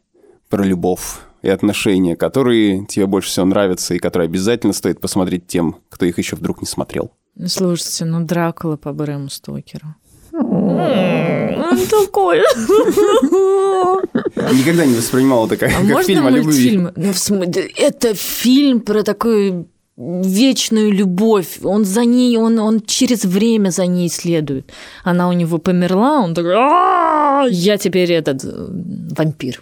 про 0.50 0.64
любовь? 0.64 1.20
И 1.42 1.50
отношения, 1.50 2.16
которые 2.16 2.86
тебе 2.86 3.06
больше 3.06 3.30
всего 3.30 3.46
нравятся 3.46 3.94
и 3.94 4.00
которые 4.00 4.28
обязательно 4.28 4.74
стоит 4.74 5.00
посмотреть 5.00 5.48
тем, 5.48 5.78
кто 5.90 6.06
их 6.06 6.18
еще 6.18 6.36
вдруг 6.36 6.62
не 6.62 6.68
смотрел? 6.68 7.12
Слушайте, 7.46 8.06
ну 8.06 8.26
Дракула 8.26 8.76
по 8.76 8.92
Брэму 8.94 9.30
Стокеру. 9.30 9.96
Он 10.32 11.78
такой. 11.90 12.40
Никогда 14.54 14.86
не 14.86 14.96
воспринимал 14.96 15.48
это 15.48 15.58
как, 15.58 15.72
а 15.72 15.86
как 15.86 16.06
фильм 16.06 16.26
о 16.26 16.30
любви. 16.30 16.78
Ну, 16.78 17.14
это 17.78 18.14
фильм 18.14 18.82
про 18.82 19.04
такую 19.04 19.68
вечную 20.00 20.92
любовь. 20.92 21.60
Он 21.64 21.84
за 21.84 22.06
ней, 22.06 22.38
он, 22.38 22.60
он 22.60 22.80
через 22.82 23.26
время 23.26 23.70
за 23.70 23.86
ней 23.86 24.10
следует. 24.10 24.72
Она 25.04 25.28
у 25.28 25.34
него 25.34 25.58
померла, 25.58 26.22
он 26.22 26.34
такой, 26.34 26.54
я 27.52 27.78
теперь 27.78 28.12
этот 28.14 28.44
э, 28.46 28.68
вампир. 29.18 29.62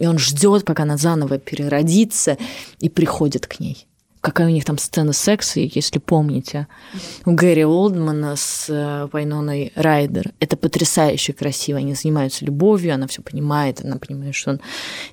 И 0.00 0.06
он 0.06 0.18
ждет, 0.18 0.64
пока 0.64 0.82
она 0.82 0.96
заново 0.96 1.38
переродится 1.38 2.36
и 2.80 2.88
приходит 2.88 3.46
к 3.46 3.60
ней. 3.60 3.86
Какая 4.22 4.48
у 4.48 4.50
них 4.50 4.66
там 4.66 4.76
сцена 4.76 5.14
секса, 5.14 5.60
если 5.60 5.98
помните, 5.98 6.66
у 7.24 7.32
Гэри 7.32 7.64
Олдмана 7.64 8.36
с 8.36 8.66
э, 8.68 9.08
Вайноной 9.10 9.72
Райдер. 9.74 10.32
Это 10.40 10.58
потрясающе 10.58 11.32
красиво. 11.32 11.78
Они 11.78 11.94
занимаются 11.94 12.44
любовью, 12.44 12.92
она 12.92 13.06
все 13.06 13.22
понимает, 13.22 13.82
она 13.82 13.96
понимает, 13.96 14.34
что 14.34 14.50
он 14.50 14.60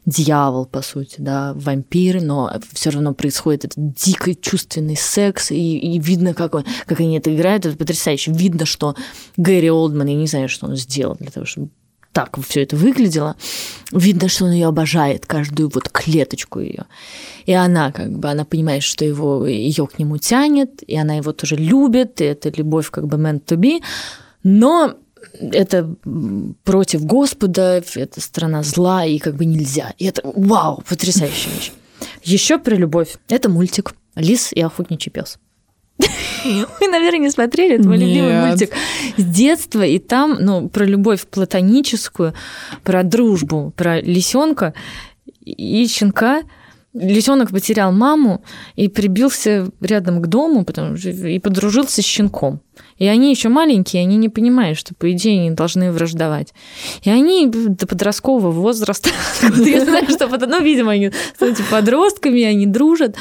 дьявол, 0.05 0.65
по 0.65 0.81
сути, 0.81 1.15
да, 1.19 1.53
вампир, 1.53 2.21
но 2.21 2.53
все 2.73 2.89
равно 2.89 3.13
происходит 3.13 3.63
этот 3.63 3.93
дикий 3.93 4.35
чувственный 4.35 4.97
секс, 4.97 5.51
и, 5.51 5.77
и 5.77 5.99
видно, 5.99 6.33
как, 6.33 6.55
он, 6.55 6.65
как 6.85 6.99
они 6.99 7.17
это 7.17 7.33
играют, 7.33 7.65
это 7.65 7.77
потрясающе. 7.77 8.33
Видно, 8.33 8.65
что 8.65 8.95
Гэри 9.38 9.71
Олдман, 9.71 10.07
я 10.07 10.15
не 10.15 10.27
знаю, 10.27 10.49
что 10.49 10.65
он 10.65 10.75
сделал 10.75 11.15
для 11.15 11.31
того, 11.31 11.45
чтобы 11.45 11.69
так 12.18 12.36
все 12.47 12.63
это 12.63 12.76
выглядело. 12.76 13.36
Видно, 13.91 14.28
что 14.28 14.45
он 14.45 14.51
ее 14.51 14.65
обожает, 14.65 15.28
каждую 15.28 15.70
вот 15.70 15.88
клеточку 15.89 16.59
ее. 16.59 16.86
И 17.45 17.53
она 17.53 17.91
как 17.91 18.09
бы, 18.09 18.28
она 18.28 18.43
понимает, 18.43 18.82
что 18.82 19.05
его, 19.05 19.45
ее 19.45 19.86
к 19.86 19.99
нему 19.99 20.18
тянет, 20.18 20.82
и 20.82 20.97
она 20.97 21.13
его 21.13 21.32
тоже 21.32 21.57
любит, 21.57 22.20
и 22.20 22.24
это 22.24 22.49
любовь 22.49 22.89
как 22.89 23.05
бы 23.05 23.18
meant 23.18 23.43
to 23.45 23.55
be. 23.55 23.84
Но 24.41 24.95
это 25.39 25.93
против 26.63 27.05
Господа, 27.05 27.84
это 27.93 28.20
страна 28.20 28.63
зла, 28.63 29.05
и 29.05 29.20
как 29.20 29.36
бы 29.36 29.45
нельзя. 29.45 29.93
И 29.99 30.05
это 30.05 30.24
вау, 30.24 30.84
потрясающая 30.89 31.51
вещь. 31.53 31.72
Еще 32.24 32.57
про 32.57 32.74
любовь. 32.74 33.18
Это 33.30 33.47
мультик 33.47 33.93
«Лис 34.15 34.51
и 34.53 34.61
охотничий 34.61 35.11
пес». 35.11 35.38
Вы, 36.79 36.87
наверное, 36.87 37.19
не 37.19 37.29
смотрели, 37.29 37.75
это 37.75 37.87
мой 37.87 37.97
любимый 37.97 38.47
мультик 38.47 38.71
с 39.17 39.23
детства, 39.23 39.83
и 39.83 39.99
там, 39.99 40.37
ну, 40.39 40.69
про 40.69 40.85
любовь 40.85 41.25
платоническую, 41.27 42.33
про 42.83 43.03
дружбу, 43.03 43.73
про 43.75 44.01
лисенка 44.01 44.73
и 45.43 45.87
щенка, 45.87 46.43
Лисенок 46.99 47.51
потерял 47.51 47.91
маму 47.91 48.43
и 48.75 48.87
прибился 48.87 49.69
рядом 49.81 50.21
к 50.21 50.27
дому, 50.27 50.65
потому 50.65 50.97
что 50.97 51.09
и 51.09 51.37
подружился 51.37 52.01
с 52.01 52.05
щенком. 52.05 52.61
И 52.97 53.05
они 53.05 53.29
еще 53.29 53.49
маленькие, 53.49 54.01
они 54.01 54.17
не 54.17 54.29
понимают, 54.29 54.79
что, 54.79 54.95
по 54.95 55.11
идее, 55.11 55.41
они 55.41 55.51
должны 55.51 55.91
враждовать. 55.91 56.53
И 57.03 57.09
они 57.09 57.47
до 57.47 57.85
подросткового 57.85 58.51
возраста, 58.51 59.09
я 59.41 59.85
знаю, 59.85 60.09
что, 60.09 60.27
ну, 60.27 60.61
видимо, 60.61 60.91
они 60.91 61.11
становятся 61.35 61.63
подростками, 61.69 62.41
они 62.43 62.65
дружат, 62.65 63.15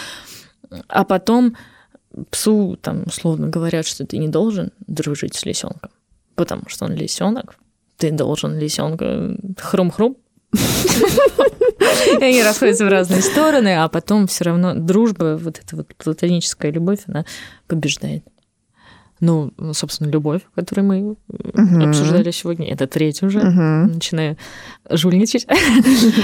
а 0.88 1.04
потом 1.04 1.56
псу, 2.30 2.78
там, 2.80 3.04
условно 3.06 3.48
говорят, 3.48 3.86
что 3.86 4.06
ты 4.06 4.18
не 4.18 4.28
должен 4.28 4.70
дружить 4.86 5.34
с 5.34 5.44
лисенком, 5.44 5.90
потому 6.34 6.62
что 6.68 6.84
он 6.84 6.94
лисенок, 6.94 7.56
ты 7.96 8.10
должен 8.10 8.58
лисенка 8.58 9.36
хрум-хрум, 9.56 10.16
и 12.20 12.24
они 12.24 12.42
расходятся 12.42 12.86
в 12.86 12.88
разные 12.88 13.22
стороны, 13.22 13.76
а 13.76 13.88
потом 13.88 14.26
все 14.26 14.44
равно 14.44 14.74
дружба, 14.74 15.38
вот 15.40 15.58
эта 15.58 15.76
вот 15.76 15.94
платоническая 15.96 16.70
любовь, 16.70 17.00
она 17.06 17.24
побеждает. 17.66 18.24
Ну, 19.18 19.52
собственно, 19.72 20.10
любовь, 20.10 20.42
которую 20.54 20.86
мы 20.86 21.16
uh 21.30 21.88
обсуждали 21.88 22.30
сегодня, 22.30 22.70
это 22.70 22.86
третья 22.86 23.26
уже, 23.26 23.38
uh 23.40 23.86
начинаю 23.86 24.36
жульничать. 24.90 25.46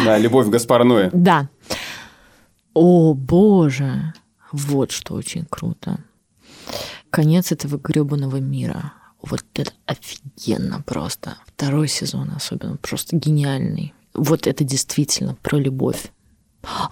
Да, 0.05 0.19
любовь 0.19 0.49
Гаспара 0.49 0.85
Да. 1.13 1.49
О, 2.75 3.15
боже, 3.15 4.13
вот 4.53 4.91
что 4.91 5.15
очень 5.15 5.47
круто. 5.49 5.99
Конец 7.11 7.53
этого 7.53 7.79
гребаного 7.79 8.37
мира. 8.37 8.93
Вот 9.21 9.45
это 9.55 9.73
офигенно 9.87 10.83
просто. 10.83 11.37
Второй 11.47 11.89
сезон 11.89 12.31
особенно 12.35 12.77
просто 12.77 13.17
гениальный 13.17 13.95
вот 14.15 14.47
это 14.47 14.65
действительно 14.65 15.37
про 15.43 15.59
любовь. 15.59 16.13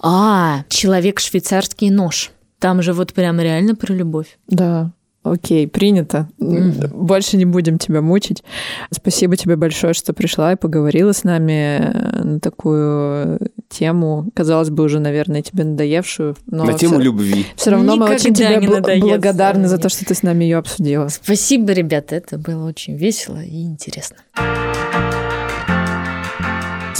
А, 0.03 0.65
человек 0.69 1.21
швейцарский 1.21 1.91
нож. 1.91 2.31
Там 2.59 2.83
же 2.83 2.93
вот 2.93 3.13
прям 3.13 3.41
реально 3.41 3.75
про 3.75 3.93
любовь. 3.93 4.39
Да. 4.49 4.93
Окей, 5.23 5.69
принято. 5.69 6.31
Mm-hmm. 6.39 6.97
Больше 6.97 7.37
не 7.37 7.45
будем 7.45 7.79
тебя 7.79 8.01
мучить. 8.01 8.43
Спасибо 8.91 9.37
тебе 9.37 9.57
большое, 9.57 9.93
что 9.93 10.15
пришла 10.15 10.53
и 10.53 10.57
поговорила 10.57 11.13
с 11.13 11.25
нами 11.25 11.93
на 12.25 12.41
такую 12.41 13.39
тему, 13.69 14.31
казалось 14.35 14.71
бы, 14.71 14.83
уже, 14.83 14.99
наверное, 14.99 15.43
тебе 15.43 15.65
надоевшую. 15.65 16.37
Но 16.47 16.65
на 16.65 16.73
тему 16.73 16.95
все, 16.95 17.03
любви. 17.03 17.47
Все 17.55 17.71
равно 17.71 17.95
Никогда 17.95 18.09
мы 18.09 18.15
очень 18.15 18.35
тебе 18.35 18.59
бл- 18.61 19.01
благодарны 19.01 19.69
за 19.69 19.77
то, 19.77 19.91
что 19.91 20.07
ты 20.07 20.15
с 20.15 20.23
нами 20.23 20.45
ее 20.45 20.57
обсудила. 20.57 21.09
Спасибо, 21.09 21.73
ребята, 21.73 22.17
это 22.17 22.39
было 22.39 22.67
очень 22.67 22.97
весело 22.97 23.43
и 23.43 23.63
интересно. 23.63 24.17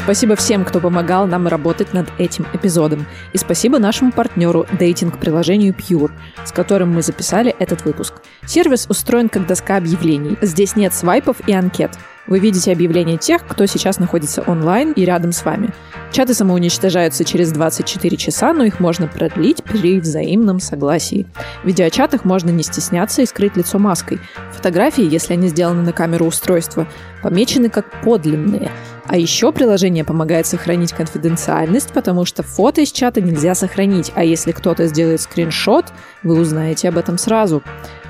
Спасибо 0.03 0.35
всем, 0.35 0.65
кто 0.65 0.81
помогал 0.81 1.27
нам 1.27 1.47
работать 1.47 1.93
над 1.93 2.09
этим 2.19 2.47
эпизодом. 2.55 3.07
И 3.35 3.39
спасибо 3.39 3.79
нашему 3.79 4.13
партнеру 4.13 4.67
дейтинг-приложению 4.73 5.75
Pure, 5.75 6.11
с 6.45 6.53
которым 6.53 6.95
мы 6.95 7.03
записали 7.03 7.55
этот 7.59 7.85
выпуск. 7.85 8.15
Сервис 8.47 8.87
устроен 8.89 9.29
как 9.29 9.47
доска 9.47 9.77
объявлений. 9.77 10.39
Здесь 10.41 10.75
нет 10.75 10.95
свайпов 10.95 11.37
и 11.47 11.53
анкет. 11.53 11.93
Вы 12.27 12.39
видите 12.39 12.73
объявления 12.73 13.19
тех, 13.19 13.47
кто 13.47 13.67
сейчас 13.67 13.99
находится 13.99 14.43
онлайн 14.43 14.93
и 14.93 15.05
рядом 15.05 15.33
с 15.33 15.45
вами. 15.45 15.71
Чаты 16.13 16.35
самоуничтожаются 16.35 17.25
через 17.25 17.53
24 17.53 18.17
часа, 18.17 18.53
но 18.53 18.65
их 18.65 18.81
можно 18.81 19.07
продлить 19.07 19.63
при 19.63 20.01
взаимном 20.01 20.59
согласии. 20.61 21.27
В 21.63 21.67
видеочатах 21.67 22.25
можно 22.25 22.51
не 22.51 22.63
стесняться 22.63 23.23
и 23.23 23.27
скрыть 23.27 23.57
лицо 23.57 23.79
маской. 23.79 24.19
Фотографии, 24.53 25.09
если 25.09 25.35
они 25.35 25.49
сделаны 25.49 25.83
на 25.83 25.93
камеру 25.93 26.27
устройства, 26.27 26.89
помечены 27.23 27.69
как 27.69 28.03
подлинные– 28.03 28.71
а 29.11 29.17
еще 29.17 29.51
приложение 29.51 30.05
помогает 30.05 30.47
сохранить 30.47 30.93
конфиденциальность, 30.93 31.93
потому 31.93 32.25
что 32.25 32.45
фото 32.45 32.81
из 32.81 32.93
чата 32.93 33.21
нельзя 33.21 33.57
сохранить, 33.57 34.13
а 34.15 34.23
если 34.23 34.53
кто-то 34.53 34.87
сделает 34.87 35.21
скриншот, 35.21 35.87
вы 36.23 36.41
узнаете 36.41 36.89
об 36.89 36.97
этом 36.97 37.19
сразу. 37.19 37.61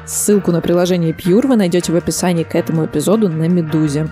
Ссылку 0.05 0.53
на 0.53 0.61
приложение 0.61 1.13
Pure 1.13 1.47
вы 1.47 1.57
найдете 1.57 1.93
в 1.93 1.97
описании 1.97 2.45
к 2.45 2.55
этому 2.55 2.85
эпизоду 2.85 3.31
на 3.31 3.49
Медузе. 3.49 4.11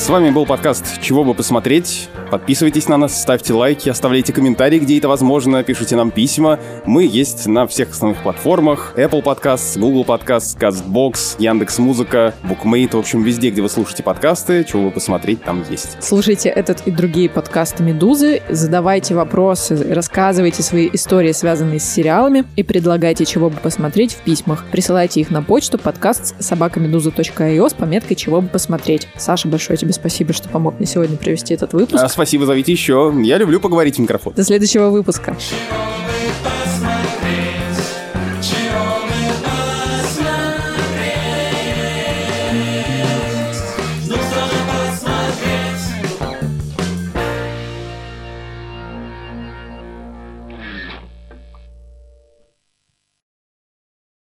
С 0.00 0.08
вами 0.08 0.30
был 0.30 0.46
подкаст 0.46 0.98
«Чего 1.02 1.24
бы 1.24 1.34
посмотреть». 1.34 2.08
Подписывайтесь 2.30 2.88
на 2.88 2.96
нас, 2.96 3.20
ставьте 3.20 3.52
лайки, 3.52 3.90
оставляйте 3.90 4.32
комментарии, 4.32 4.78
где 4.78 4.96
это 4.96 5.08
возможно, 5.08 5.62
пишите 5.62 5.94
нам 5.94 6.10
письма. 6.10 6.58
Мы 6.86 7.04
есть 7.04 7.46
на 7.46 7.66
всех 7.66 7.90
основных 7.90 8.22
платформах. 8.22 8.94
Apple 8.96 9.22
Podcasts, 9.22 9.78
Google 9.78 10.04
Podcasts, 10.04 10.56
CastBox, 10.56 11.36
Яндекс.Музыка, 11.38 12.32
Bookmate. 12.44 12.96
В 12.96 13.00
общем, 13.00 13.22
везде, 13.24 13.50
где 13.50 13.60
вы 13.60 13.68
слушаете 13.68 14.02
подкасты, 14.02 14.64
чего 14.64 14.84
вы 14.84 14.90
посмотреть, 14.90 15.42
там 15.42 15.64
есть. 15.68 15.98
Слушайте 16.00 16.48
этот 16.48 16.86
и 16.86 16.90
другие 16.90 17.28
подкасты 17.28 17.82
«Медузы», 17.82 18.40
задавайте 18.48 19.14
вопросы, 19.14 19.92
рассказывайте 19.92 20.62
свои 20.62 20.88
истории, 20.90 21.32
связанные 21.32 21.78
с 21.78 21.84
сериалами, 21.84 22.44
и 22.56 22.62
предлагайте, 22.62 23.26
чего 23.26 23.50
бы 23.50 23.56
посмотреть 23.56 24.14
в 24.14 24.22
письмах. 24.22 24.64
Присылайте 24.70 25.20
их 25.20 25.30
на 25.30 25.42
почту 25.42 25.76
подкаст 25.78 26.40
собакамедуза.io 26.40 27.68
с 27.68 27.74
пометкой 27.74 28.16
«Чего 28.16 28.40
бы 28.40 28.48
посмотреть». 28.48 29.08
Саша, 29.18 29.46
большое 29.46 29.76
тебе 29.76 29.89
спасибо, 29.92 30.32
что 30.32 30.48
помог 30.48 30.78
мне 30.78 30.86
сегодня 30.86 31.16
провести 31.16 31.54
этот 31.54 31.72
выпуск. 31.72 32.02
А, 32.02 32.08
спасибо, 32.08 32.46
зовите 32.46 32.72
еще. 32.72 33.14
Я 33.22 33.38
люблю 33.38 33.60
поговорить 33.60 33.96
в 33.96 33.98
микрофон. 34.00 34.32
До 34.34 34.44
следующего 34.44 34.90
выпуска. 34.90 35.36